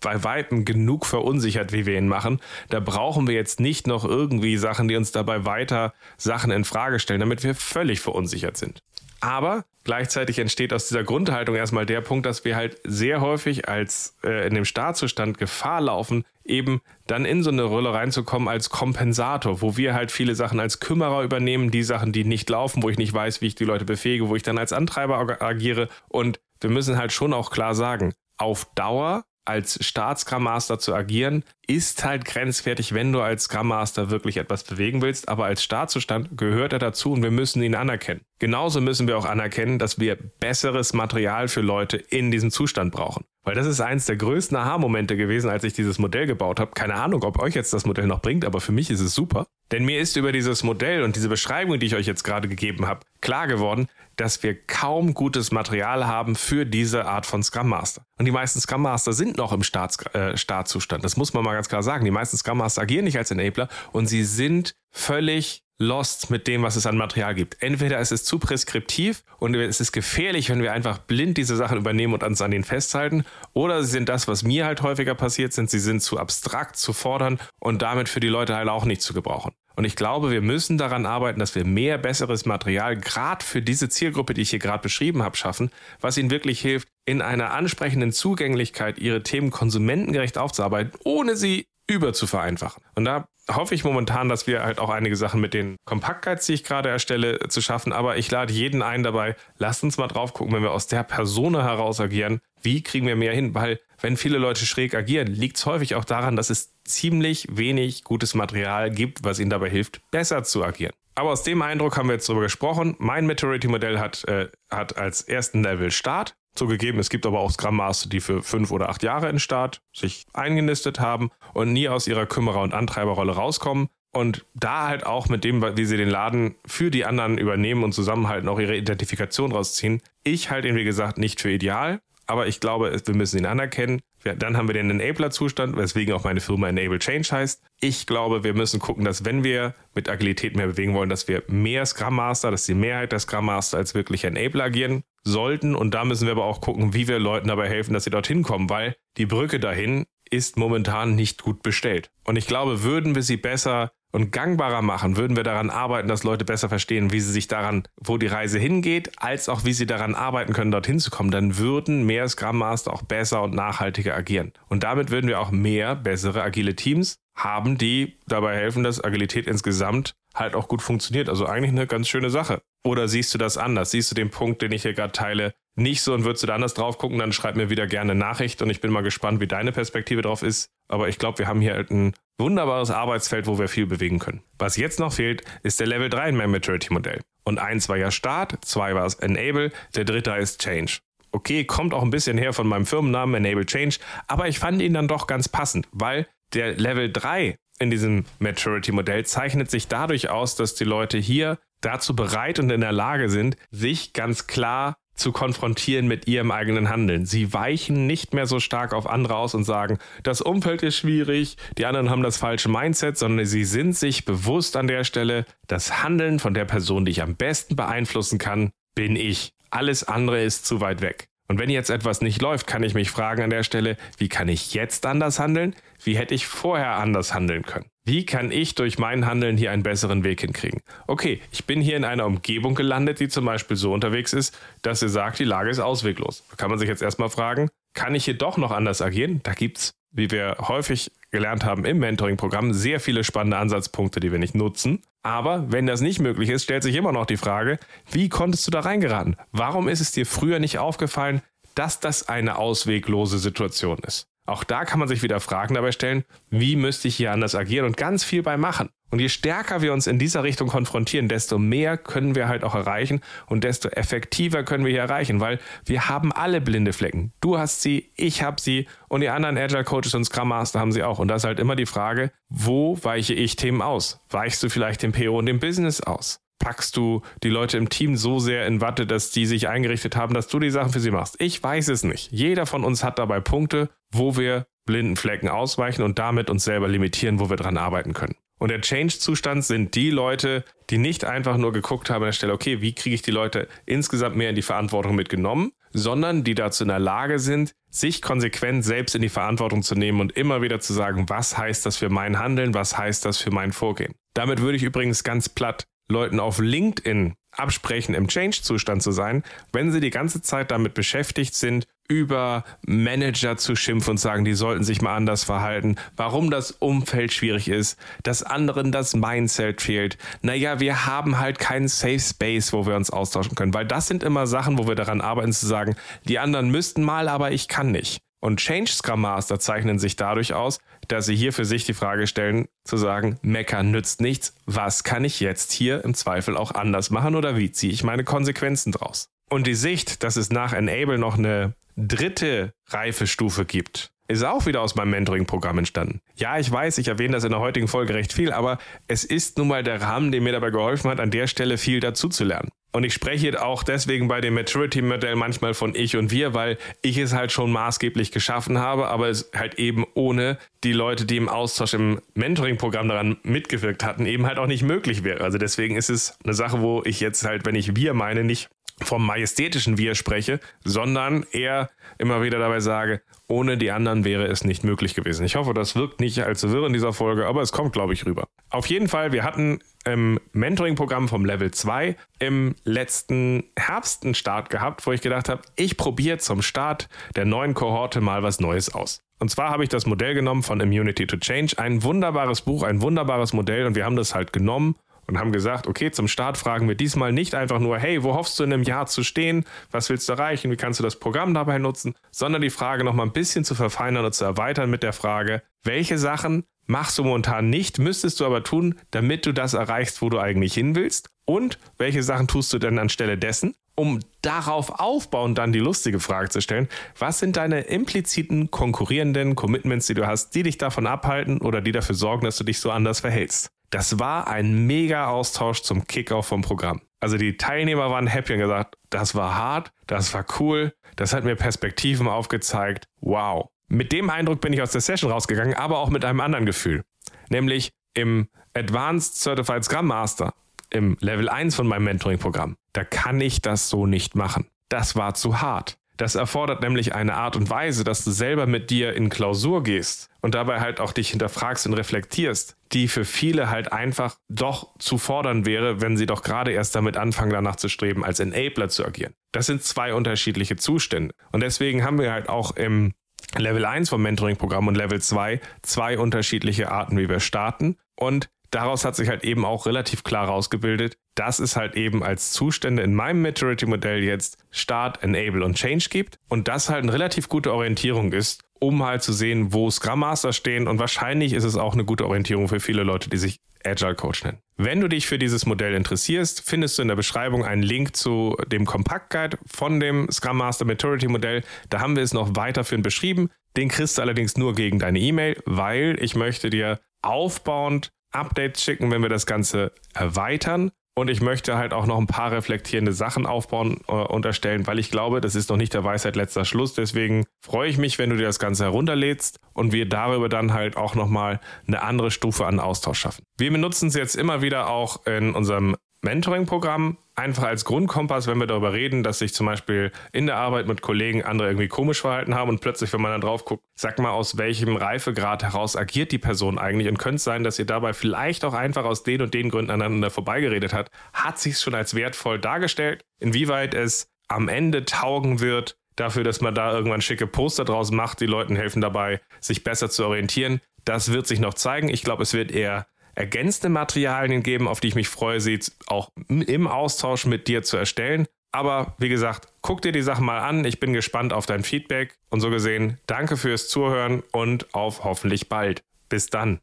bei 0.00 0.24
Weitem 0.24 0.64
genug 0.64 1.06
verunsichert, 1.06 1.72
wie 1.72 1.86
wir 1.86 1.98
ihn 1.98 2.08
machen. 2.08 2.40
Da 2.68 2.80
brauchen 2.80 3.26
wir 3.26 3.34
jetzt 3.34 3.60
nicht 3.60 3.86
noch 3.86 4.04
irgendwie 4.04 4.56
Sachen, 4.56 4.88
die 4.88 4.96
uns 4.96 5.12
dabei 5.12 5.44
weiter 5.44 5.92
Sachen 6.16 6.50
in 6.50 6.64
Frage 6.64 6.98
stellen, 6.98 7.20
damit 7.20 7.42
wir 7.42 7.54
völlig 7.54 8.00
verunsichert 8.00 8.56
sind. 8.56 8.82
Aber 9.20 9.64
gleichzeitig 9.84 10.38
entsteht 10.38 10.72
aus 10.72 10.88
dieser 10.88 11.04
Grundhaltung 11.04 11.54
erstmal 11.54 11.84
der 11.84 12.00
Punkt, 12.00 12.24
dass 12.24 12.44
wir 12.44 12.56
halt 12.56 12.78
sehr 12.84 13.20
häufig 13.20 13.68
als 13.68 14.16
äh, 14.24 14.46
in 14.46 14.54
dem 14.54 14.64
Startzustand 14.64 15.36
Gefahr 15.36 15.82
laufen, 15.82 16.24
eben 16.42 16.80
dann 17.06 17.26
in 17.26 17.42
so 17.42 17.50
eine 17.50 17.64
Rolle 17.64 17.92
reinzukommen 17.92 18.48
als 18.48 18.70
Kompensator, 18.70 19.60
wo 19.60 19.76
wir 19.76 19.92
halt 19.94 20.10
viele 20.10 20.34
Sachen 20.34 20.58
als 20.58 20.80
Kümmerer 20.80 21.22
übernehmen, 21.22 21.70
die 21.70 21.82
Sachen, 21.82 22.12
die 22.12 22.24
nicht 22.24 22.48
laufen, 22.48 22.82
wo 22.82 22.88
ich 22.88 22.98
nicht 22.98 23.12
weiß, 23.12 23.42
wie 23.42 23.48
ich 23.48 23.54
die 23.54 23.64
Leute 23.64 23.84
befähige, 23.84 24.28
wo 24.28 24.36
ich 24.36 24.42
dann 24.42 24.58
als 24.58 24.72
Antreiber 24.72 25.42
agiere. 25.42 25.88
Und 26.08 26.40
wir 26.60 26.70
müssen 26.70 26.96
halt 26.96 27.12
schon 27.12 27.34
auch 27.34 27.50
klar 27.50 27.74
sagen, 27.74 28.14
auf 28.38 28.66
Dauer 28.74 29.24
als 29.44 29.84
Start-Scrum 29.84 30.44
Master 30.44 30.78
zu 30.78 30.94
agieren, 30.94 31.44
ist 31.66 32.04
halt 32.04 32.24
grenzwertig, 32.24 32.94
wenn 32.94 33.12
du 33.12 33.20
als 33.20 33.44
Scrum 33.44 33.68
Master 33.68 34.10
wirklich 34.10 34.36
etwas 34.36 34.64
bewegen 34.64 35.02
willst. 35.02 35.28
Aber 35.28 35.44
als 35.44 35.62
Startzustand 35.62 36.36
gehört 36.36 36.72
er 36.72 36.78
dazu 36.78 37.12
und 37.12 37.22
wir 37.22 37.30
müssen 37.30 37.62
ihn 37.62 37.74
anerkennen. 37.74 38.20
Genauso 38.38 38.80
müssen 38.80 39.06
wir 39.06 39.18
auch 39.18 39.24
anerkennen, 39.24 39.78
dass 39.78 39.98
wir 39.98 40.16
besseres 40.16 40.92
Material 40.92 41.48
für 41.48 41.60
Leute 41.60 41.96
in 41.96 42.30
diesem 42.30 42.50
Zustand 42.50 42.92
brauchen. 42.92 43.24
Weil 43.42 43.54
das 43.54 43.66
ist 43.66 43.80
eins 43.80 44.06
der 44.06 44.16
größten 44.16 44.56
Aha-Momente 44.56 45.16
gewesen, 45.16 45.48
als 45.48 45.64
ich 45.64 45.72
dieses 45.72 45.98
Modell 45.98 46.26
gebaut 46.26 46.60
habe. 46.60 46.72
Keine 46.72 46.94
Ahnung, 46.94 47.22
ob 47.24 47.38
euch 47.40 47.54
jetzt 47.54 47.72
das 47.72 47.86
Modell 47.86 48.06
noch 48.06 48.20
bringt, 48.20 48.44
aber 48.44 48.60
für 48.60 48.72
mich 48.72 48.90
ist 48.90 49.00
es 49.00 49.14
super. 49.14 49.46
Denn 49.72 49.84
mir 49.84 50.00
ist 50.00 50.16
über 50.16 50.32
dieses 50.32 50.62
Modell 50.62 51.02
und 51.02 51.16
diese 51.16 51.28
Beschreibung, 51.28 51.78
die 51.78 51.86
ich 51.86 51.94
euch 51.94 52.06
jetzt 52.06 52.24
gerade 52.24 52.48
gegeben 52.48 52.86
habe, 52.86 53.00
klar 53.20 53.46
geworden, 53.46 53.88
dass 54.20 54.42
wir 54.42 54.54
kaum 54.54 55.14
gutes 55.14 55.50
Material 55.50 56.06
haben 56.06 56.36
für 56.36 56.66
diese 56.66 57.06
Art 57.06 57.24
von 57.24 57.42
Scrum 57.42 57.68
Master. 57.68 58.02
Und 58.18 58.26
die 58.26 58.30
meisten 58.30 58.60
Scrum 58.60 58.82
Master 58.82 59.14
sind 59.14 59.38
noch 59.38 59.52
im 59.52 59.62
Starts, 59.62 59.96
äh, 60.14 60.36
Startzustand. 60.36 61.02
Das 61.04 61.16
muss 61.16 61.32
man 61.32 61.42
mal 61.42 61.54
ganz 61.54 61.70
klar 61.70 61.82
sagen. 61.82 62.04
Die 62.04 62.10
meisten 62.10 62.36
Scrum 62.36 62.58
Master 62.58 62.82
agieren 62.82 63.04
nicht 63.04 63.16
als 63.16 63.30
Enabler 63.30 63.68
und 63.92 64.08
sie 64.08 64.24
sind 64.24 64.74
völlig 64.90 65.62
lost 65.78 66.28
mit 66.28 66.46
dem, 66.46 66.62
was 66.62 66.76
es 66.76 66.84
an 66.84 66.98
Material 66.98 67.34
gibt. 67.34 67.62
Entweder 67.62 67.98
es 67.98 68.12
ist 68.12 68.26
zu 68.26 68.38
preskriptiv 68.38 69.24
und 69.38 69.54
es 69.54 69.80
ist 69.80 69.92
gefährlich, 69.92 70.50
wenn 70.50 70.62
wir 70.62 70.74
einfach 70.74 70.98
blind 70.98 71.38
diese 71.38 71.56
Sachen 71.56 71.78
übernehmen 71.78 72.12
und 72.12 72.22
uns 72.22 72.42
an 72.42 72.50
denen 72.50 72.64
festhalten, 72.64 73.24
oder 73.54 73.82
sie 73.82 73.90
sind 73.90 74.10
das, 74.10 74.28
was 74.28 74.42
mir 74.42 74.66
halt 74.66 74.82
häufiger 74.82 75.14
passiert 75.14 75.54
sind, 75.54 75.70
sie 75.70 75.78
sind 75.78 76.02
zu 76.02 76.18
abstrakt, 76.18 76.76
zu 76.76 76.92
fordern 76.92 77.40
und 77.58 77.80
damit 77.80 78.10
für 78.10 78.20
die 78.20 78.28
Leute 78.28 78.54
halt 78.54 78.68
auch 78.68 78.84
nicht 78.84 79.00
zu 79.00 79.14
gebrauchen. 79.14 79.52
Und 79.76 79.84
ich 79.84 79.96
glaube, 79.96 80.30
wir 80.30 80.42
müssen 80.42 80.78
daran 80.78 81.06
arbeiten, 81.06 81.40
dass 81.40 81.54
wir 81.54 81.64
mehr 81.64 81.98
besseres 81.98 82.44
Material 82.44 82.96
gerade 82.96 83.44
für 83.44 83.62
diese 83.62 83.88
Zielgruppe, 83.88 84.34
die 84.34 84.42
ich 84.42 84.50
hier 84.50 84.58
gerade 84.58 84.82
beschrieben 84.82 85.22
habe, 85.22 85.36
schaffen, 85.36 85.70
was 86.00 86.18
ihnen 86.18 86.30
wirklich 86.30 86.60
hilft, 86.60 86.88
in 87.06 87.22
einer 87.22 87.52
ansprechenden 87.52 88.12
Zugänglichkeit 88.12 88.98
ihre 88.98 89.22
Themen 89.22 89.50
konsumentengerecht 89.50 90.38
aufzuarbeiten, 90.38 90.92
ohne 91.04 91.36
sie 91.36 91.66
über 91.88 92.12
zu 92.12 92.26
vereinfachen. 92.26 92.84
Und 92.94 93.04
da 93.04 93.26
hoffe 93.50 93.74
ich 93.74 93.84
momentan, 93.84 94.28
dass 94.28 94.46
wir 94.46 94.62
halt 94.62 94.78
auch 94.78 94.90
einige 94.90 95.16
Sachen 95.16 95.40
mit 95.40 95.54
den 95.54 95.76
Kompaktguides, 95.84 96.46
die 96.46 96.54
ich 96.54 96.64
gerade 96.64 96.88
erstelle, 96.88 97.40
zu 97.48 97.60
schaffen. 97.60 97.92
Aber 97.92 98.16
ich 98.16 98.30
lade 98.30 98.52
jeden 98.52 98.82
ein 98.82 99.02
dabei, 99.02 99.34
lasst 99.58 99.82
uns 99.82 99.98
mal 99.98 100.06
drauf 100.06 100.32
gucken, 100.32 100.54
wenn 100.54 100.62
wir 100.62 100.70
aus 100.70 100.86
der 100.86 101.02
Persona 101.02 101.64
heraus 101.64 102.00
agieren, 102.00 102.40
wie 102.62 102.82
kriegen 102.82 103.06
wir 103.06 103.16
mehr 103.16 103.32
hin? 103.32 103.54
Weil 103.54 103.80
wenn 104.00 104.16
viele 104.16 104.38
Leute 104.38 104.66
schräg 104.66 104.94
agieren, 104.94 105.28
liegt 105.28 105.56
es 105.56 105.66
häufig 105.66 105.94
auch 105.94 106.04
daran, 106.04 106.36
dass 106.36 106.50
es 106.50 106.74
ziemlich 106.84 107.46
wenig 107.50 108.04
gutes 108.04 108.34
Material 108.34 108.90
gibt, 108.90 109.24
was 109.24 109.38
ihnen 109.38 109.50
dabei 109.50 109.70
hilft, 109.70 110.00
besser 110.10 110.42
zu 110.42 110.64
agieren. 110.64 110.92
Aber 111.14 111.30
aus 111.32 111.42
dem 111.42 111.60
Eindruck 111.60 111.96
haben 111.96 112.08
wir 112.08 112.14
jetzt 112.14 112.28
darüber 112.28 112.44
gesprochen. 112.44 112.96
Mein 112.98 113.26
Maturity-Modell 113.26 113.98
hat, 113.98 114.24
äh, 114.24 114.48
hat 114.70 114.96
als 114.96 115.22
ersten 115.22 115.62
Level 115.62 115.90
Start. 115.90 116.34
Zugegeben, 116.54 116.98
es 116.98 117.10
gibt 117.10 117.26
aber 117.26 117.40
auch 117.40 117.50
Scrum 117.50 117.76
Master, 117.76 118.08
die 118.08 118.20
für 118.20 118.42
fünf 118.42 118.70
oder 118.70 118.88
acht 118.88 119.02
Jahre 119.02 119.28
in 119.28 119.38
Start 119.38 119.80
sich 119.94 120.24
eingenistet 120.32 120.98
haben 120.98 121.30
und 121.54 121.72
nie 121.72 121.88
aus 121.88 122.08
ihrer 122.08 122.26
Kümmerer- 122.26 122.62
und 122.62 122.74
Antreiberrolle 122.74 123.32
rauskommen. 123.32 123.88
Und 124.12 124.44
da 124.54 124.88
halt 124.88 125.06
auch 125.06 125.28
mit 125.28 125.44
dem, 125.44 125.62
wie 125.76 125.84
sie 125.84 125.96
den 125.96 126.08
Laden 126.08 126.56
für 126.66 126.90
die 126.90 127.04
anderen 127.04 127.38
übernehmen 127.38 127.84
und 127.84 127.92
zusammenhalten, 127.92 128.48
auch 128.48 128.58
ihre 128.58 128.76
Identifikation 128.76 129.52
rausziehen. 129.52 130.02
Ich 130.24 130.50
halte 130.50 130.66
ihn, 130.66 130.74
wie 130.74 130.84
gesagt, 130.84 131.18
nicht 131.18 131.40
für 131.40 131.50
ideal, 131.50 132.00
aber 132.30 132.46
ich 132.46 132.60
glaube, 132.60 132.96
wir 133.04 133.14
müssen 133.14 133.38
ihn 133.38 133.46
anerkennen. 133.46 134.00
Dann 134.22 134.56
haben 134.56 134.68
wir 134.68 134.74
den 134.74 134.90
Enabler-Zustand, 134.90 135.76
weswegen 135.76 136.14
auch 136.14 136.24
meine 136.24 136.40
Firma 136.40 136.68
Enable 136.68 136.98
Change 136.98 137.28
heißt. 137.32 137.62
Ich 137.80 138.06
glaube, 138.06 138.44
wir 138.44 138.54
müssen 138.54 138.78
gucken, 138.78 139.04
dass 139.04 139.24
wenn 139.24 139.42
wir 139.42 139.74
mit 139.94 140.08
Agilität 140.08 140.54
mehr 140.54 140.68
bewegen 140.68 140.94
wollen, 140.94 141.08
dass 141.08 141.26
wir 141.26 141.42
mehr 141.48 141.84
Scrum 141.86 142.16
Master, 142.16 142.50
dass 142.50 142.66
die 142.66 142.74
Mehrheit 142.74 143.12
der 143.12 143.18
Scrum 143.18 143.46
Master 143.46 143.78
als 143.78 143.94
wirklich 143.94 144.24
Enabler 144.24 144.64
agieren 144.64 145.02
sollten. 145.24 145.74
Und 145.74 145.92
da 145.92 146.04
müssen 146.04 146.26
wir 146.26 146.32
aber 146.32 146.44
auch 146.44 146.60
gucken, 146.60 146.94
wie 146.94 147.08
wir 147.08 147.18
Leuten 147.18 147.48
dabei 147.48 147.68
helfen, 147.68 147.94
dass 147.94 148.04
sie 148.04 148.10
dorthin 148.10 148.42
kommen, 148.42 148.70
weil 148.70 148.94
die 149.16 149.26
Brücke 149.26 149.58
dahin 149.58 150.06
ist 150.30 150.56
momentan 150.56 151.16
nicht 151.16 151.42
gut 151.42 151.62
bestellt. 151.62 152.10
Und 152.24 152.36
ich 152.36 152.46
glaube, 152.46 152.84
würden 152.84 153.16
wir 153.16 153.22
sie 153.22 153.36
besser 153.36 153.90
und 154.12 154.32
gangbarer 154.32 154.82
machen, 154.82 155.16
würden 155.16 155.36
wir 155.36 155.44
daran 155.44 155.70
arbeiten, 155.70 156.08
dass 156.08 156.24
Leute 156.24 156.44
besser 156.44 156.68
verstehen, 156.68 157.12
wie 157.12 157.20
sie 157.20 157.32
sich 157.32 157.48
daran, 157.48 157.84
wo 158.00 158.18
die 158.18 158.26
Reise 158.26 158.58
hingeht, 158.58 159.12
als 159.16 159.48
auch 159.48 159.64
wie 159.64 159.72
sie 159.72 159.86
daran 159.86 160.14
arbeiten 160.14 160.52
können, 160.52 160.70
dorthin 160.70 160.98
zu 160.98 161.10
kommen, 161.10 161.30
dann 161.30 161.58
würden 161.58 162.04
mehr 162.04 162.28
Scrum 162.28 162.58
Master 162.58 162.92
auch 162.92 163.02
besser 163.02 163.42
und 163.42 163.54
nachhaltiger 163.54 164.16
agieren. 164.16 164.52
Und 164.68 164.82
damit 164.82 165.10
würden 165.10 165.28
wir 165.28 165.40
auch 165.40 165.50
mehr 165.50 165.94
bessere 165.94 166.42
agile 166.42 166.76
Teams 166.76 167.16
haben, 167.36 167.78
die 167.78 168.18
dabei 168.26 168.56
helfen, 168.56 168.82
dass 168.82 169.02
Agilität 169.02 169.46
insgesamt 169.46 170.14
halt 170.34 170.54
auch 170.54 170.68
gut 170.68 170.82
funktioniert. 170.82 171.28
Also 171.28 171.46
eigentlich 171.46 171.70
eine 171.70 171.86
ganz 171.86 172.08
schöne 172.08 172.30
Sache. 172.30 172.62
Oder 172.84 173.08
siehst 173.08 173.34
du 173.34 173.38
das 173.38 173.56
anders? 173.56 173.90
Siehst 173.90 174.10
du 174.10 174.14
den 174.14 174.30
Punkt, 174.30 174.62
den 174.62 174.72
ich 174.72 174.82
hier 174.82 174.94
gerade 174.94 175.12
teile, 175.12 175.52
nicht 175.76 176.02
so 176.02 176.14
und 176.14 176.24
würdest 176.24 176.42
du 176.42 176.46
da 176.46 176.54
anders 176.54 176.74
drauf 176.74 176.98
gucken, 176.98 177.18
dann 177.18 177.32
schreib 177.32 177.56
mir 177.56 177.70
wieder 177.70 177.86
gerne 177.86 178.14
Nachricht 178.14 178.62
und 178.62 178.70
ich 178.70 178.80
bin 178.80 178.90
mal 178.90 179.02
gespannt, 179.02 179.40
wie 179.40 179.46
deine 179.46 179.72
Perspektive 179.72 180.22
drauf 180.22 180.42
ist. 180.42 180.68
Aber 180.88 181.08
ich 181.08 181.18
glaube, 181.18 181.38
wir 181.38 181.46
haben 181.46 181.60
hier 181.60 181.74
halt 181.74 181.90
ein 181.90 182.14
wunderbares 182.40 182.90
Arbeitsfeld, 182.90 183.46
wo 183.46 183.58
wir 183.58 183.68
viel 183.68 183.86
bewegen 183.86 184.18
können. 184.18 184.42
Was 184.58 184.76
jetzt 184.76 184.98
noch 184.98 185.12
fehlt, 185.12 185.44
ist 185.62 185.78
der 185.78 185.86
Level 185.86 186.10
3 186.10 186.30
in 186.30 186.36
meinem 186.36 186.50
Maturity-Modell. 186.50 187.20
Und 187.44 187.58
eins 187.58 187.88
war 187.88 187.96
ja 187.96 188.10
Start, 188.10 188.64
zwei 188.64 188.94
war 188.94 189.06
es 189.06 189.14
Enable, 189.14 189.70
der 189.94 190.04
dritte 190.04 190.32
ist 190.32 190.60
Change. 190.60 190.98
Okay, 191.32 191.64
kommt 191.64 191.94
auch 191.94 192.02
ein 192.02 192.10
bisschen 192.10 192.38
her 192.38 192.52
von 192.52 192.66
meinem 192.66 192.86
Firmennamen 192.86 193.36
Enable 193.36 193.66
Change, 193.66 193.98
aber 194.26 194.48
ich 194.48 194.58
fand 194.58 194.82
ihn 194.82 194.94
dann 194.94 195.08
doch 195.08 195.26
ganz 195.26 195.48
passend, 195.48 195.86
weil 195.92 196.26
der 196.54 196.74
Level 196.74 197.12
3 197.12 197.56
in 197.78 197.90
diesem 197.90 198.24
Maturity-Modell 198.40 199.24
zeichnet 199.24 199.70
sich 199.70 199.88
dadurch 199.88 200.28
aus, 200.28 200.56
dass 200.56 200.74
die 200.74 200.84
Leute 200.84 201.18
hier 201.18 201.58
dazu 201.80 202.14
bereit 202.14 202.58
und 202.58 202.70
in 202.70 202.80
der 202.80 202.92
Lage 202.92 203.30
sind, 203.30 203.56
sich 203.70 204.12
ganz 204.12 204.46
klar 204.46 204.96
zu 205.14 205.32
konfrontieren 205.32 206.08
mit 206.08 206.26
ihrem 206.26 206.50
eigenen 206.50 206.88
Handeln. 206.88 207.26
Sie 207.26 207.52
weichen 207.52 208.06
nicht 208.06 208.34
mehr 208.34 208.46
so 208.46 208.60
stark 208.60 208.92
auf 208.92 209.06
andere 209.06 209.36
aus 209.36 209.54
und 209.54 209.64
sagen, 209.64 209.98
das 210.22 210.40
Umfeld 210.40 210.82
ist 210.82 210.96
schwierig, 210.96 211.56
die 211.78 211.86
anderen 211.86 212.10
haben 212.10 212.22
das 212.22 212.36
falsche 212.36 212.68
Mindset, 212.68 213.18
sondern 213.18 213.46
sie 213.46 213.64
sind 213.64 213.96
sich 213.96 214.24
bewusst 214.24 214.76
an 214.76 214.86
der 214.86 215.04
Stelle, 215.04 215.44
das 215.66 216.02
Handeln 216.02 216.38
von 216.38 216.54
der 216.54 216.64
Person, 216.64 217.04
die 217.04 217.12
ich 217.12 217.22
am 217.22 217.36
besten 217.36 217.76
beeinflussen 217.76 218.38
kann, 218.38 218.70
bin 218.94 219.16
ich. 219.16 219.52
Alles 219.70 220.04
andere 220.04 220.42
ist 220.42 220.66
zu 220.66 220.80
weit 220.80 221.00
weg. 221.00 221.29
Und 221.50 221.58
wenn 221.58 221.68
jetzt 221.68 221.90
etwas 221.90 222.20
nicht 222.20 222.40
läuft, 222.40 222.68
kann 222.68 222.84
ich 222.84 222.94
mich 222.94 223.10
fragen 223.10 223.42
an 223.42 223.50
der 223.50 223.64
Stelle, 223.64 223.96
wie 224.18 224.28
kann 224.28 224.46
ich 224.46 224.72
jetzt 224.72 225.04
anders 225.04 225.40
handeln? 225.40 225.74
Wie 226.00 226.16
hätte 226.16 226.32
ich 226.32 226.46
vorher 226.46 226.92
anders 226.92 227.34
handeln 227.34 227.64
können? 227.64 227.86
Wie 228.04 228.24
kann 228.24 228.52
ich 228.52 228.76
durch 228.76 229.00
mein 229.00 229.26
Handeln 229.26 229.56
hier 229.56 229.72
einen 229.72 229.82
besseren 229.82 230.22
Weg 230.22 230.42
hinkriegen? 230.42 230.80
Okay, 231.08 231.40
ich 231.50 231.64
bin 231.64 231.80
hier 231.80 231.96
in 231.96 232.04
einer 232.04 232.24
Umgebung 232.24 232.76
gelandet, 232.76 233.18
die 233.18 233.26
zum 233.26 233.46
Beispiel 233.46 233.76
so 233.76 233.92
unterwegs 233.92 234.32
ist, 234.32 234.56
dass 234.82 235.00
sie 235.00 235.08
sagt, 235.08 235.40
die 235.40 235.44
Lage 235.44 235.70
ist 235.70 235.80
ausweglos. 235.80 236.44
Da 236.50 236.54
kann 236.54 236.70
man 236.70 236.78
sich 236.78 236.88
jetzt 236.88 237.02
erstmal 237.02 237.30
fragen, 237.30 237.68
kann 237.94 238.14
ich 238.14 238.26
hier 238.26 238.38
doch 238.38 238.56
noch 238.56 238.70
anders 238.70 239.02
agieren? 239.02 239.40
Da 239.42 239.52
gibt 239.52 239.78
es, 239.78 239.90
wie 240.12 240.30
wir 240.30 240.56
häufig 240.60 241.10
gelernt 241.30 241.64
haben 241.64 241.84
im 241.84 241.98
Mentoring-Programm, 241.98 242.72
sehr 242.72 243.00
viele 243.00 243.24
spannende 243.24 243.58
Ansatzpunkte, 243.58 244.20
die 244.20 244.32
wir 244.32 244.38
nicht 244.38 244.54
nutzen. 244.54 245.02
Aber 245.22 245.70
wenn 245.70 245.86
das 245.86 246.00
nicht 246.00 246.20
möglich 246.20 246.48
ist, 246.48 246.64
stellt 246.64 246.82
sich 246.82 246.94
immer 246.94 247.12
noch 247.12 247.26
die 247.26 247.36
Frage, 247.36 247.78
wie 248.10 248.28
konntest 248.28 248.66
du 248.66 248.70
da 248.70 248.80
reingeraten? 248.80 249.36
Warum 249.52 249.88
ist 249.88 250.00
es 250.00 250.12
dir 250.12 250.26
früher 250.26 250.58
nicht 250.58 250.78
aufgefallen, 250.78 251.42
dass 251.74 252.00
das 252.00 252.28
eine 252.28 252.56
ausweglose 252.56 253.38
Situation 253.38 253.98
ist? 253.98 254.26
Auch 254.46 254.64
da 254.64 254.84
kann 254.84 254.98
man 254.98 255.08
sich 255.08 255.22
wieder 255.22 255.38
Fragen 255.38 255.74
dabei 255.74 255.92
stellen, 255.92 256.24
wie 256.48 256.74
müsste 256.74 257.08
ich 257.08 257.16
hier 257.16 257.32
anders 257.32 257.54
agieren 257.54 257.86
und 257.86 257.96
ganz 257.96 258.24
viel 258.24 258.42
bei 258.42 258.56
machen. 258.56 258.90
Und 259.10 259.18
je 259.18 259.28
stärker 259.28 259.82
wir 259.82 259.92
uns 259.92 260.06
in 260.06 260.18
dieser 260.18 260.42
Richtung 260.42 260.68
konfrontieren, 260.68 261.28
desto 261.28 261.58
mehr 261.58 261.96
können 261.96 262.34
wir 262.34 262.48
halt 262.48 262.64
auch 262.64 262.74
erreichen 262.74 263.20
und 263.46 263.64
desto 263.64 263.88
effektiver 263.88 264.62
können 264.62 264.84
wir 264.84 264.92
hier 264.92 265.00
erreichen, 265.00 265.40
weil 265.40 265.58
wir 265.84 266.08
haben 266.08 266.32
alle 266.32 266.60
blinde 266.60 266.92
Flecken. 266.92 267.32
Du 267.40 267.58
hast 267.58 267.82
sie, 267.82 268.10
ich 268.14 268.42
habe 268.42 268.60
sie 268.60 268.86
und 269.08 269.20
die 269.20 269.28
anderen 269.28 269.58
Agile 269.58 269.84
Coaches 269.84 270.14
und 270.14 270.24
Scrum 270.24 270.48
Master 270.48 270.80
haben 270.80 270.92
sie 270.92 271.02
auch. 271.02 271.18
Und 271.18 271.28
da 271.28 271.36
ist 271.36 271.44
halt 271.44 271.58
immer 271.58 271.76
die 271.76 271.86
Frage, 271.86 272.30
wo 272.48 272.98
weiche 273.02 273.34
ich 273.34 273.56
Themen 273.56 273.82
aus? 273.82 274.20
Weichst 274.30 274.62
du 274.62 274.68
vielleicht 274.68 275.02
dem 275.02 275.12
PO 275.12 275.38
und 275.38 275.46
dem 275.46 275.58
Business 275.58 276.00
aus? 276.00 276.40
packst 276.60 276.96
du 276.96 277.22
die 277.42 277.48
Leute 277.48 277.76
im 277.76 277.88
Team 277.88 278.16
so 278.16 278.38
sehr 278.38 278.66
in 278.66 278.80
Watte, 278.80 279.06
dass 279.06 279.32
die 279.32 279.46
sich 279.46 279.66
eingerichtet 279.66 280.14
haben, 280.14 280.34
dass 280.34 280.46
du 280.46 280.60
die 280.60 280.70
Sachen 280.70 280.92
für 280.92 281.00
sie 281.00 281.10
machst? 281.10 281.34
Ich 281.40 281.60
weiß 281.60 281.88
es 281.88 282.04
nicht. 282.04 282.30
Jeder 282.30 282.66
von 282.66 282.84
uns 282.84 283.02
hat 283.02 283.18
dabei 283.18 283.40
Punkte, 283.40 283.88
wo 284.12 284.36
wir 284.36 284.66
blinden 284.86 285.16
Flecken 285.16 285.48
ausweichen 285.48 286.02
und 286.02 286.18
damit 286.18 286.48
uns 286.50 286.64
selber 286.64 286.86
limitieren, 286.86 287.40
wo 287.40 287.50
wir 287.50 287.56
dran 287.56 287.76
arbeiten 287.76 288.12
können. 288.12 288.36
Und 288.60 288.68
der 288.68 288.82
Change-Zustand 288.82 289.64
sind 289.64 289.94
die 289.94 290.10
Leute, 290.10 290.64
die 290.90 290.98
nicht 290.98 291.24
einfach 291.24 291.56
nur 291.56 291.72
geguckt 291.72 292.10
haben 292.10 292.22
an 292.22 292.28
der 292.28 292.32
Stelle, 292.32 292.52
okay, 292.52 292.82
wie 292.82 292.94
kriege 292.94 293.14
ich 293.14 293.22
die 293.22 293.30
Leute 293.30 293.68
insgesamt 293.86 294.36
mehr 294.36 294.50
in 294.50 294.54
die 294.54 294.62
Verantwortung 294.62 295.14
mitgenommen, 295.14 295.72
sondern 295.92 296.44
die 296.44 296.54
dazu 296.54 296.84
in 296.84 296.88
der 296.88 296.98
Lage 296.98 297.38
sind, 297.38 297.72
sich 297.88 298.20
konsequent 298.20 298.84
selbst 298.84 299.14
in 299.14 299.22
die 299.22 299.30
Verantwortung 299.30 299.82
zu 299.82 299.94
nehmen 299.94 300.20
und 300.20 300.32
immer 300.32 300.60
wieder 300.60 300.78
zu 300.78 300.92
sagen, 300.92 301.28
was 301.28 301.56
heißt 301.56 301.86
das 301.86 301.96
für 301.96 302.10
mein 302.10 302.38
Handeln, 302.38 302.74
was 302.74 302.98
heißt 302.98 303.24
das 303.24 303.38
für 303.38 303.50
mein 303.50 303.72
Vorgehen. 303.72 304.14
Damit 304.34 304.60
würde 304.60 304.76
ich 304.76 304.82
übrigens 304.82 305.24
ganz 305.24 305.48
platt 305.48 305.84
Leuten 306.08 306.38
auf 306.38 306.58
LinkedIn 306.58 307.34
absprechen, 307.52 308.14
im 308.14 308.28
Change-Zustand 308.28 309.02
zu 309.02 309.10
sein, 309.10 309.42
wenn 309.72 309.90
sie 309.90 310.00
die 310.00 310.10
ganze 310.10 310.42
Zeit 310.42 310.70
damit 310.70 310.92
beschäftigt 310.92 311.54
sind, 311.54 311.86
über 312.10 312.64
Manager 312.86 313.56
zu 313.56 313.76
schimpfen 313.76 314.10
und 314.12 314.18
sagen, 314.18 314.44
die 314.44 314.54
sollten 314.54 314.82
sich 314.82 315.00
mal 315.00 315.14
anders 315.14 315.44
verhalten, 315.44 315.96
warum 316.16 316.50
das 316.50 316.72
Umfeld 316.72 317.32
schwierig 317.32 317.68
ist, 317.68 317.98
dass 318.24 318.42
anderen 318.42 318.90
das 318.90 319.14
Mindset 319.14 319.80
fehlt. 319.80 320.18
Naja, 320.42 320.80
wir 320.80 321.06
haben 321.06 321.38
halt 321.38 321.60
keinen 321.60 321.88
Safe 321.88 322.18
Space, 322.18 322.72
wo 322.72 322.86
wir 322.86 322.96
uns 322.96 323.10
austauschen 323.10 323.54
können, 323.54 323.72
weil 323.72 323.86
das 323.86 324.08
sind 324.08 324.24
immer 324.24 324.46
Sachen, 324.46 324.76
wo 324.76 324.88
wir 324.88 324.96
daran 324.96 325.20
arbeiten 325.20 325.52
zu 325.52 325.66
sagen, 325.66 325.94
die 326.24 326.40
anderen 326.40 326.70
müssten 326.70 327.04
mal, 327.04 327.28
aber 327.28 327.52
ich 327.52 327.68
kann 327.68 327.92
nicht. 327.92 328.20
Und 328.40 328.58
Change 328.58 328.90
Scrum 328.90 329.20
Master 329.20 329.60
zeichnen 329.60 329.98
sich 329.98 330.16
dadurch 330.16 330.54
aus, 330.54 330.78
dass 331.08 331.26
sie 331.26 331.36
hier 331.36 331.52
für 331.52 331.66
sich 331.66 331.84
die 331.84 331.94
Frage 331.94 332.26
stellen, 332.26 332.68
zu 332.84 332.96
sagen, 332.96 333.38
meckern 333.42 333.90
nützt 333.90 334.20
nichts, 334.20 334.54
was 334.64 335.04
kann 335.04 335.24
ich 335.24 335.40
jetzt 335.40 335.72
hier 335.72 336.04
im 336.04 336.14
Zweifel 336.14 336.56
auch 336.56 336.72
anders 336.72 337.10
machen 337.10 337.36
oder 337.36 337.56
wie 337.56 337.70
ziehe 337.70 337.92
ich 337.92 338.02
meine 338.02 338.24
Konsequenzen 338.24 338.92
draus? 338.92 339.28
Und 339.50 339.66
die 339.66 339.74
Sicht, 339.74 340.22
dass 340.22 340.36
es 340.36 340.50
nach 340.50 340.72
Enable 340.72 341.18
noch 341.18 341.36
eine 341.36 341.74
dritte 342.06 342.72
Reifestufe 342.88 343.64
gibt, 343.64 344.12
ist 344.28 344.44
auch 344.44 344.66
wieder 344.66 344.80
aus 344.80 344.94
meinem 344.94 345.10
Mentoring-Programm 345.10 345.78
entstanden. 345.78 346.20
Ja, 346.36 346.58
ich 346.58 346.70
weiß, 346.70 346.98
ich 346.98 347.08
erwähne 347.08 347.32
das 347.32 347.44
in 347.44 347.50
der 347.50 347.60
heutigen 347.60 347.88
Folge 347.88 348.14
recht 348.14 348.32
viel, 348.32 348.52
aber 348.52 348.78
es 349.08 349.24
ist 349.24 349.58
nun 349.58 349.68
mal 349.68 349.82
der 349.82 350.00
Rahmen, 350.00 350.30
der 350.30 350.40
mir 350.40 350.52
dabei 350.52 350.70
geholfen 350.70 351.10
hat, 351.10 351.18
an 351.18 351.30
der 351.30 351.46
Stelle 351.48 351.78
viel 351.78 352.00
dazu 352.00 352.28
zu 352.28 352.44
lernen. 352.44 352.70
Und 352.92 353.04
ich 353.04 353.14
spreche 353.14 353.62
auch 353.62 353.84
deswegen 353.84 354.26
bei 354.26 354.40
dem 354.40 354.54
Maturity-Modell 354.54 355.36
manchmal 355.36 355.74
von 355.74 355.94
ich 355.94 356.16
und 356.16 356.32
wir, 356.32 356.54
weil 356.54 356.76
ich 357.02 357.18
es 357.18 357.32
halt 357.32 357.52
schon 357.52 357.70
maßgeblich 357.70 358.32
geschaffen 358.32 358.78
habe, 358.78 359.06
aber 359.06 359.28
es 359.28 359.50
halt 359.54 359.74
eben 359.74 360.04
ohne 360.14 360.58
die 360.82 360.92
Leute, 360.92 361.24
die 361.24 361.36
im 361.36 361.48
Austausch 361.48 361.94
im 361.94 362.20
Mentoring-Programm 362.34 363.08
daran 363.08 363.36
mitgewirkt 363.44 364.02
hatten, 364.04 364.26
eben 364.26 364.46
halt 364.46 364.58
auch 364.58 364.66
nicht 364.66 364.82
möglich 364.82 365.22
wäre. 365.22 365.44
Also 365.44 365.56
deswegen 365.56 365.96
ist 365.96 366.10
es 366.10 366.36
eine 366.42 366.54
Sache, 366.54 366.80
wo 366.80 367.02
ich 367.04 367.20
jetzt 367.20 367.44
halt, 367.44 367.64
wenn 367.64 367.76
ich 367.76 367.94
wir 367.94 368.12
meine, 368.12 368.42
nicht 368.42 368.70
vom 369.02 369.24
majestätischen 369.24 369.98
Wir 369.98 370.14
spreche, 370.14 370.60
sondern 370.84 371.44
eher 371.52 371.90
immer 372.18 372.42
wieder 372.42 372.58
dabei 372.58 372.80
sage, 372.80 373.22
ohne 373.48 373.76
die 373.76 373.90
anderen 373.90 374.24
wäre 374.24 374.46
es 374.46 374.64
nicht 374.64 374.84
möglich 374.84 375.14
gewesen. 375.14 375.44
Ich 375.44 375.56
hoffe, 375.56 375.74
das 375.74 375.96
wirkt 375.96 376.20
nicht 376.20 376.42
allzu 376.44 376.70
wirr 376.70 376.86
in 376.86 376.92
dieser 376.92 377.12
Folge, 377.12 377.46
aber 377.46 377.62
es 377.62 377.72
kommt, 377.72 377.92
glaube 377.92 378.12
ich, 378.12 378.24
rüber. 378.26 378.46
Auf 378.70 378.86
jeden 378.86 379.08
Fall, 379.08 379.32
wir 379.32 379.42
hatten 379.42 379.80
im 380.04 380.38
Mentoring-Programm 380.52 381.28
vom 381.28 381.44
Level 381.44 381.70
2 381.70 382.16
im 382.38 382.74
letzten 382.84 383.64
Herbst 383.76 384.24
einen 384.24 384.34
Start 384.34 384.70
gehabt, 384.70 385.06
wo 385.06 385.12
ich 385.12 385.20
gedacht 385.20 385.48
habe, 385.48 385.62
ich 385.76 385.96
probiere 385.96 386.38
zum 386.38 386.62
Start 386.62 387.08
der 387.36 387.44
neuen 387.44 387.74
Kohorte 387.74 388.20
mal 388.20 388.42
was 388.42 388.60
Neues 388.60 388.94
aus. 388.94 389.22
Und 389.40 389.50
zwar 389.50 389.70
habe 389.70 389.82
ich 389.82 389.88
das 389.88 390.06
Modell 390.06 390.34
genommen 390.34 390.62
von 390.62 390.80
Immunity 390.80 391.26
to 391.26 391.36
Change, 391.36 391.78
ein 391.78 392.02
wunderbares 392.02 392.60
Buch, 392.60 392.82
ein 392.82 393.02
wunderbares 393.02 393.52
Modell 393.52 393.86
und 393.86 393.94
wir 393.94 394.04
haben 394.04 394.16
das 394.16 394.34
halt 394.34 394.52
genommen 394.52 394.96
und 395.30 395.38
haben 395.38 395.52
gesagt, 395.52 395.86
okay, 395.86 396.10
zum 396.10 396.28
Start 396.28 396.58
fragen 396.58 396.88
wir 396.88 396.96
diesmal 396.96 397.32
nicht 397.32 397.54
einfach 397.54 397.78
nur, 397.78 397.98
hey, 397.98 398.22
wo 398.24 398.34
hoffst 398.34 398.58
du 398.58 398.64
in 398.64 398.72
einem 398.72 398.82
Jahr 398.82 399.06
zu 399.06 399.22
stehen? 399.22 399.64
Was 399.90 400.10
willst 400.10 400.28
du 400.28 400.32
erreichen? 400.32 400.70
Wie 400.70 400.76
kannst 400.76 400.98
du 400.98 401.04
das 401.04 401.16
Programm 401.16 401.54
dabei 401.54 401.78
nutzen? 401.78 402.14
Sondern 402.32 402.62
die 402.62 402.70
Frage 402.70 403.04
noch 403.04 403.14
mal 403.14 403.22
ein 403.22 403.32
bisschen 403.32 403.64
zu 403.64 403.74
verfeinern 403.74 404.24
und 404.24 404.34
zu 404.34 404.44
erweitern 404.44 404.90
mit 404.90 405.04
der 405.04 405.12
Frage, 405.12 405.62
welche 405.84 406.18
Sachen 406.18 406.64
machst 406.86 407.16
du 407.16 407.22
momentan 407.22 407.70
nicht, 407.70 408.00
müsstest 408.00 408.40
du 408.40 408.44
aber 408.44 408.64
tun, 408.64 408.96
damit 409.12 409.46
du 409.46 409.52
das 409.52 409.74
erreichst, 409.74 410.20
wo 410.20 410.28
du 410.28 410.40
eigentlich 410.40 410.74
hin 410.74 410.96
willst? 410.96 411.30
Und 411.44 411.78
welche 411.96 412.24
Sachen 412.24 412.48
tust 412.48 412.72
du 412.72 412.78
denn 412.78 412.98
anstelle 412.98 413.38
dessen? 413.38 413.74
um 413.96 414.20
darauf 414.40 414.98
aufbauend 414.98 415.58
dann 415.58 415.72
die 415.72 415.78
lustige 415.78 416.20
Frage 416.20 416.48
zu 416.48 416.62
stellen, 416.62 416.88
was 417.18 417.38
sind 417.38 417.58
deine 417.58 417.82
impliziten 417.82 418.70
konkurrierenden 418.70 419.56
Commitments, 419.56 420.06
die 420.06 420.14
du 420.14 420.26
hast, 420.26 420.54
die 420.54 420.62
dich 420.62 420.78
davon 420.78 421.06
abhalten 421.06 421.60
oder 421.60 421.82
die 421.82 421.92
dafür 421.92 422.14
sorgen, 422.14 422.46
dass 422.46 422.56
du 422.56 422.64
dich 422.64 422.80
so 422.80 422.90
anders 422.90 423.20
verhältst? 423.20 423.70
Das 423.90 424.20
war 424.20 424.46
ein 424.46 424.86
mega 424.86 425.26
Austausch 425.26 425.82
zum 425.82 426.06
Kickoff 426.06 426.46
vom 426.46 426.62
Programm. 426.62 427.02
Also 427.18 427.36
die 427.36 427.56
Teilnehmer 427.56 428.10
waren 428.10 428.28
happy 428.28 428.54
und 428.54 428.60
gesagt, 428.60 428.96
das 429.10 429.34
war 429.34 429.56
hart, 429.56 429.92
das 430.06 430.32
war 430.32 430.46
cool, 430.58 430.94
das 431.16 431.34
hat 431.34 431.44
mir 431.44 431.56
Perspektiven 431.56 432.28
aufgezeigt. 432.28 433.06
Wow. 433.20 433.68
Mit 433.88 434.12
dem 434.12 434.30
Eindruck 434.30 434.60
bin 434.60 434.72
ich 434.72 434.80
aus 434.80 434.92
der 434.92 435.00
Session 435.00 435.30
rausgegangen, 435.30 435.74
aber 435.74 435.98
auch 435.98 436.08
mit 436.08 436.24
einem 436.24 436.40
anderen 436.40 436.66
Gefühl. 436.66 437.02
Nämlich 437.48 437.90
im 438.14 438.48
Advanced 438.74 439.36
Certified 439.36 439.84
Scrum 439.84 440.06
Master, 440.06 440.54
im 440.90 441.16
Level 441.20 441.48
1 441.48 441.74
von 441.74 441.88
meinem 441.88 442.04
Mentoring-Programm. 442.04 442.76
Da 442.92 443.04
kann 443.04 443.40
ich 443.40 443.60
das 443.60 443.88
so 443.88 444.06
nicht 444.06 444.36
machen. 444.36 444.66
Das 444.88 445.16
war 445.16 445.34
zu 445.34 445.60
hart. 445.60 445.98
Das 446.16 446.36
erfordert 446.36 446.82
nämlich 446.82 447.14
eine 447.14 447.34
Art 447.34 447.56
und 447.56 447.70
Weise, 447.70 448.04
dass 448.04 448.24
du 448.24 448.30
selber 448.30 448.66
mit 448.66 448.90
dir 448.90 449.14
in 449.14 449.28
Klausur 449.28 449.82
gehst 449.82 450.29
und 450.40 450.54
dabei 450.54 450.80
halt 450.80 451.00
auch 451.00 451.12
dich 451.12 451.30
hinterfragst 451.30 451.86
und 451.86 451.94
reflektierst, 451.94 452.76
die 452.92 453.08
für 453.08 453.24
viele 453.24 453.70
halt 453.70 453.92
einfach 453.92 454.36
doch 454.48 454.98
zu 454.98 455.18
fordern 455.18 455.66
wäre, 455.66 456.00
wenn 456.00 456.16
sie 456.16 456.26
doch 456.26 456.42
gerade 456.42 456.72
erst 456.72 456.94
damit 456.94 457.16
anfangen, 457.16 457.52
danach 457.52 457.76
zu 457.76 457.88
streben, 457.88 458.24
als 458.24 458.40
Enabler 458.40 458.88
zu 458.88 459.04
agieren. 459.04 459.34
Das 459.52 459.66
sind 459.66 459.82
zwei 459.82 460.14
unterschiedliche 460.14 460.76
Zustände. 460.76 461.34
Und 461.52 461.60
deswegen 461.60 462.04
haben 462.04 462.18
wir 462.18 462.32
halt 462.32 462.48
auch 462.48 462.76
im 462.76 463.12
Level 463.56 463.84
1 463.84 464.08
vom 464.08 464.22
Mentoring-Programm 464.22 464.86
und 464.88 464.96
Level 464.96 465.20
2 465.20 465.60
zwei 465.82 466.18
unterschiedliche 466.18 466.90
Arten, 466.90 467.16
wie 467.18 467.28
wir 467.28 467.40
starten. 467.40 467.96
Und 468.16 468.48
daraus 468.70 469.04
hat 469.04 469.16
sich 469.16 469.28
halt 469.28 469.44
eben 469.44 469.64
auch 469.64 469.86
relativ 469.86 470.22
klar 470.22 470.46
rausgebildet, 470.46 471.16
dass 471.34 471.58
es 471.58 471.76
halt 471.76 471.96
eben 471.96 472.22
als 472.22 472.52
Zustände 472.52 473.02
in 473.02 473.14
meinem 473.14 473.42
Maturity-Modell 473.42 474.22
jetzt 474.22 474.58
Start, 474.70 475.22
Enable 475.22 475.64
und 475.64 475.76
Change 475.76 476.06
gibt 476.10 476.38
und 476.48 476.68
das 476.68 476.88
halt 476.88 477.02
eine 477.02 477.12
relativ 477.12 477.48
gute 477.48 477.72
Orientierung 477.72 478.32
ist, 478.32 478.62
um 478.80 479.04
halt 479.04 479.22
zu 479.22 479.32
sehen, 479.32 479.72
wo 479.72 479.90
Scrum 479.90 480.20
Master 480.20 480.52
stehen 480.52 480.88
und 480.88 480.98
wahrscheinlich 480.98 481.52
ist 481.52 481.64
es 481.64 481.76
auch 481.76 481.94
eine 481.94 482.04
gute 482.04 482.26
Orientierung 482.26 482.68
für 482.68 482.80
viele 482.80 483.04
Leute, 483.04 483.30
die 483.30 483.36
sich 483.36 483.60
Agile 483.84 484.14
Coach 484.14 484.44
nennen. 484.44 484.58
Wenn 484.76 485.00
du 485.00 485.08
dich 485.08 485.26
für 485.26 485.38
dieses 485.38 485.66
Modell 485.66 485.94
interessierst, 485.94 486.62
findest 486.68 486.98
du 486.98 487.02
in 487.02 487.08
der 487.08 487.16
Beschreibung 487.16 487.64
einen 487.64 487.82
Link 487.82 488.16
zu 488.16 488.56
dem 488.66 488.86
Compact 488.86 489.30
Guide 489.30 489.58
von 489.66 490.00
dem 490.00 490.30
Scrum 490.30 490.58
Master 490.58 490.84
Maturity 490.84 491.28
Modell. 491.28 491.62
Da 491.88 492.00
haben 492.00 492.16
wir 492.16 492.22
es 492.22 492.34
noch 492.34 492.56
weiterführend 492.56 493.04
beschrieben. 493.04 493.50
Den 493.76 493.88
kriegst 493.88 494.18
du 494.18 494.22
allerdings 494.22 494.56
nur 494.56 494.74
gegen 494.74 494.98
deine 494.98 495.20
E-Mail, 495.20 495.62
weil 495.64 496.18
ich 496.20 496.34
möchte 496.34 496.70
dir 496.70 497.00
aufbauend 497.22 498.10
Updates 498.32 498.82
schicken, 498.82 499.10
wenn 499.10 499.22
wir 499.22 499.28
das 499.28 499.46
Ganze 499.46 499.92
erweitern. 500.14 500.90
Und 501.16 501.28
ich 501.28 501.40
möchte 501.40 501.76
halt 501.76 501.92
auch 501.92 502.06
noch 502.06 502.18
ein 502.18 502.26
paar 502.26 502.52
reflektierende 502.52 503.12
Sachen 503.12 503.44
aufbauen 503.46 504.00
äh, 504.08 504.12
unterstellen, 504.12 504.86
weil 504.86 504.98
ich 504.98 505.10
glaube, 505.10 505.40
das 505.40 505.54
ist 505.54 505.68
noch 505.68 505.76
nicht 505.76 505.92
der 505.92 506.04
Weisheit 506.04 506.36
letzter 506.36 506.64
Schluss. 506.64 506.94
Deswegen 506.94 507.44
freue 507.60 507.90
ich 507.90 507.98
mich, 507.98 508.18
wenn 508.18 508.30
du 508.30 508.36
dir 508.36 508.46
das 508.46 508.58
Ganze 508.58 508.84
herunterlädst 508.84 509.58
und 509.74 509.92
wir 509.92 510.08
darüber 510.08 510.48
dann 510.48 510.72
halt 510.72 510.96
auch 510.96 511.14
nochmal 511.14 511.60
eine 511.86 512.02
andere 512.02 512.30
Stufe 512.30 512.66
an 512.66 512.80
Austausch 512.80 513.18
schaffen. 513.18 513.42
Wir 513.58 513.70
benutzen 513.70 514.08
es 514.08 514.14
jetzt 514.14 514.36
immer 514.36 514.62
wieder 514.62 514.88
auch 514.88 515.26
in 515.26 515.54
unserem 515.54 515.96
Mentoring-Programm 516.22 517.16
einfach 517.34 517.62
als 517.62 517.84
Grundkompass, 517.84 518.46
wenn 518.46 518.58
wir 518.58 518.66
darüber 518.66 518.92
reden, 518.92 519.22
dass 519.22 519.38
sich 519.38 519.54
zum 519.54 519.66
Beispiel 519.66 520.12
in 520.32 520.46
der 520.46 520.56
Arbeit 520.56 520.86
mit 520.86 521.00
Kollegen 521.00 521.42
andere 521.42 521.68
irgendwie 521.68 521.88
komisch 521.88 522.20
verhalten 522.20 522.54
haben 522.54 522.68
und 522.68 522.80
plötzlich, 522.80 523.12
wenn 523.12 523.22
man 523.22 523.32
dann 523.32 523.40
drauf 523.40 523.64
guckt, 523.64 523.82
sag 523.94 524.18
mal, 524.18 524.30
aus 524.30 524.58
welchem 524.58 524.96
Reifegrad 524.96 525.62
heraus 525.62 525.96
agiert 525.96 526.32
die 526.32 526.38
Person 526.38 526.78
eigentlich 526.78 527.08
und 527.08 527.18
könnte 527.18 527.36
es 527.36 527.44
sein, 527.44 527.64
dass 527.64 527.78
ihr 527.78 527.86
dabei 527.86 528.12
vielleicht 528.12 528.64
auch 528.64 528.74
einfach 528.74 529.04
aus 529.04 529.22
den 529.22 529.40
und 529.40 529.54
den 529.54 529.70
Gründen 529.70 529.90
aneinander 529.90 530.30
vorbeigeredet 530.30 530.92
hat, 530.92 531.10
hat 531.32 531.58
sich 531.58 531.78
schon 531.78 531.94
als 531.94 532.14
wertvoll 532.14 532.58
dargestellt, 532.58 533.24
inwieweit 533.38 533.94
es 533.94 534.28
am 534.48 534.68
Ende 534.68 535.04
taugen 535.06 535.60
wird, 535.60 535.96
dafür, 536.16 536.44
dass 536.44 536.60
man 536.60 536.74
da 536.74 536.92
irgendwann 536.92 537.22
schicke 537.22 537.46
Poster 537.46 537.84
draus 537.84 538.10
macht, 538.10 538.40
die 538.40 538.46
Leuten 538.46 538.76
helfen 538.76 539.00
dabei, 539.00 539.40
sich 539.60 539.84
besser 539.84 540.10
zu 540.10 540.26
orientieren. 540.26 540.80
Das 541.04 541.32
wird 541.32 541.46
sich 541.46 541.60
noch 541.60 541.74
zeigen. 541.74 542.08
Ich 542.08 542.22
glaube, 542.22 542.42
es 542.42 542.52
wird 542.52 542.70
eher 542.70 543.06
ergänzende 543.40 543.88
Materialien 543.88 544.62
geben, 544.62 544.86
auf 544.86 545.00
die 545.00 545.08
ich 545.08 545.14
mich 545.14 545.28
freue, 545.28 545.60
sie 545.60 545.80
auch 546.06 546.30
im 546.48 546.86
Austausch 546.86 547.46
mit 547.46 547.68
dir 547.68 547.82
zu 547.82 547.96
erstellen. 547.96 548.46
Aber 548.70 549.14
wie 549.18 549.30
gesagt, 549.30 549.68
guck 549.80 550.02
dir 550.02 550.12
die 550.12 550.22
Sachen 550.22 550.44
mal 550.44 550.60
an. 550.60 550.84
Ich 550.84 551.00
bin 551.00 551.14
gespannt 551.14 551.54
auf 551.54 551.64
dein 551.64 551.82
Feedback. 551.82 552.36
Und 552.50 552.60
so 552.60 552.68
gesehen, 552.68 553.18
danke 553.26 553.56
fürs 553.56 553.88
Zuhören 553.88 554.42
und 554.52 554.94
auf 554.94 555.24
hoffentlich 555.24 555.68
bald. 555.68 556.02
Bis 556.28 556.50
dann. 556.50 556.80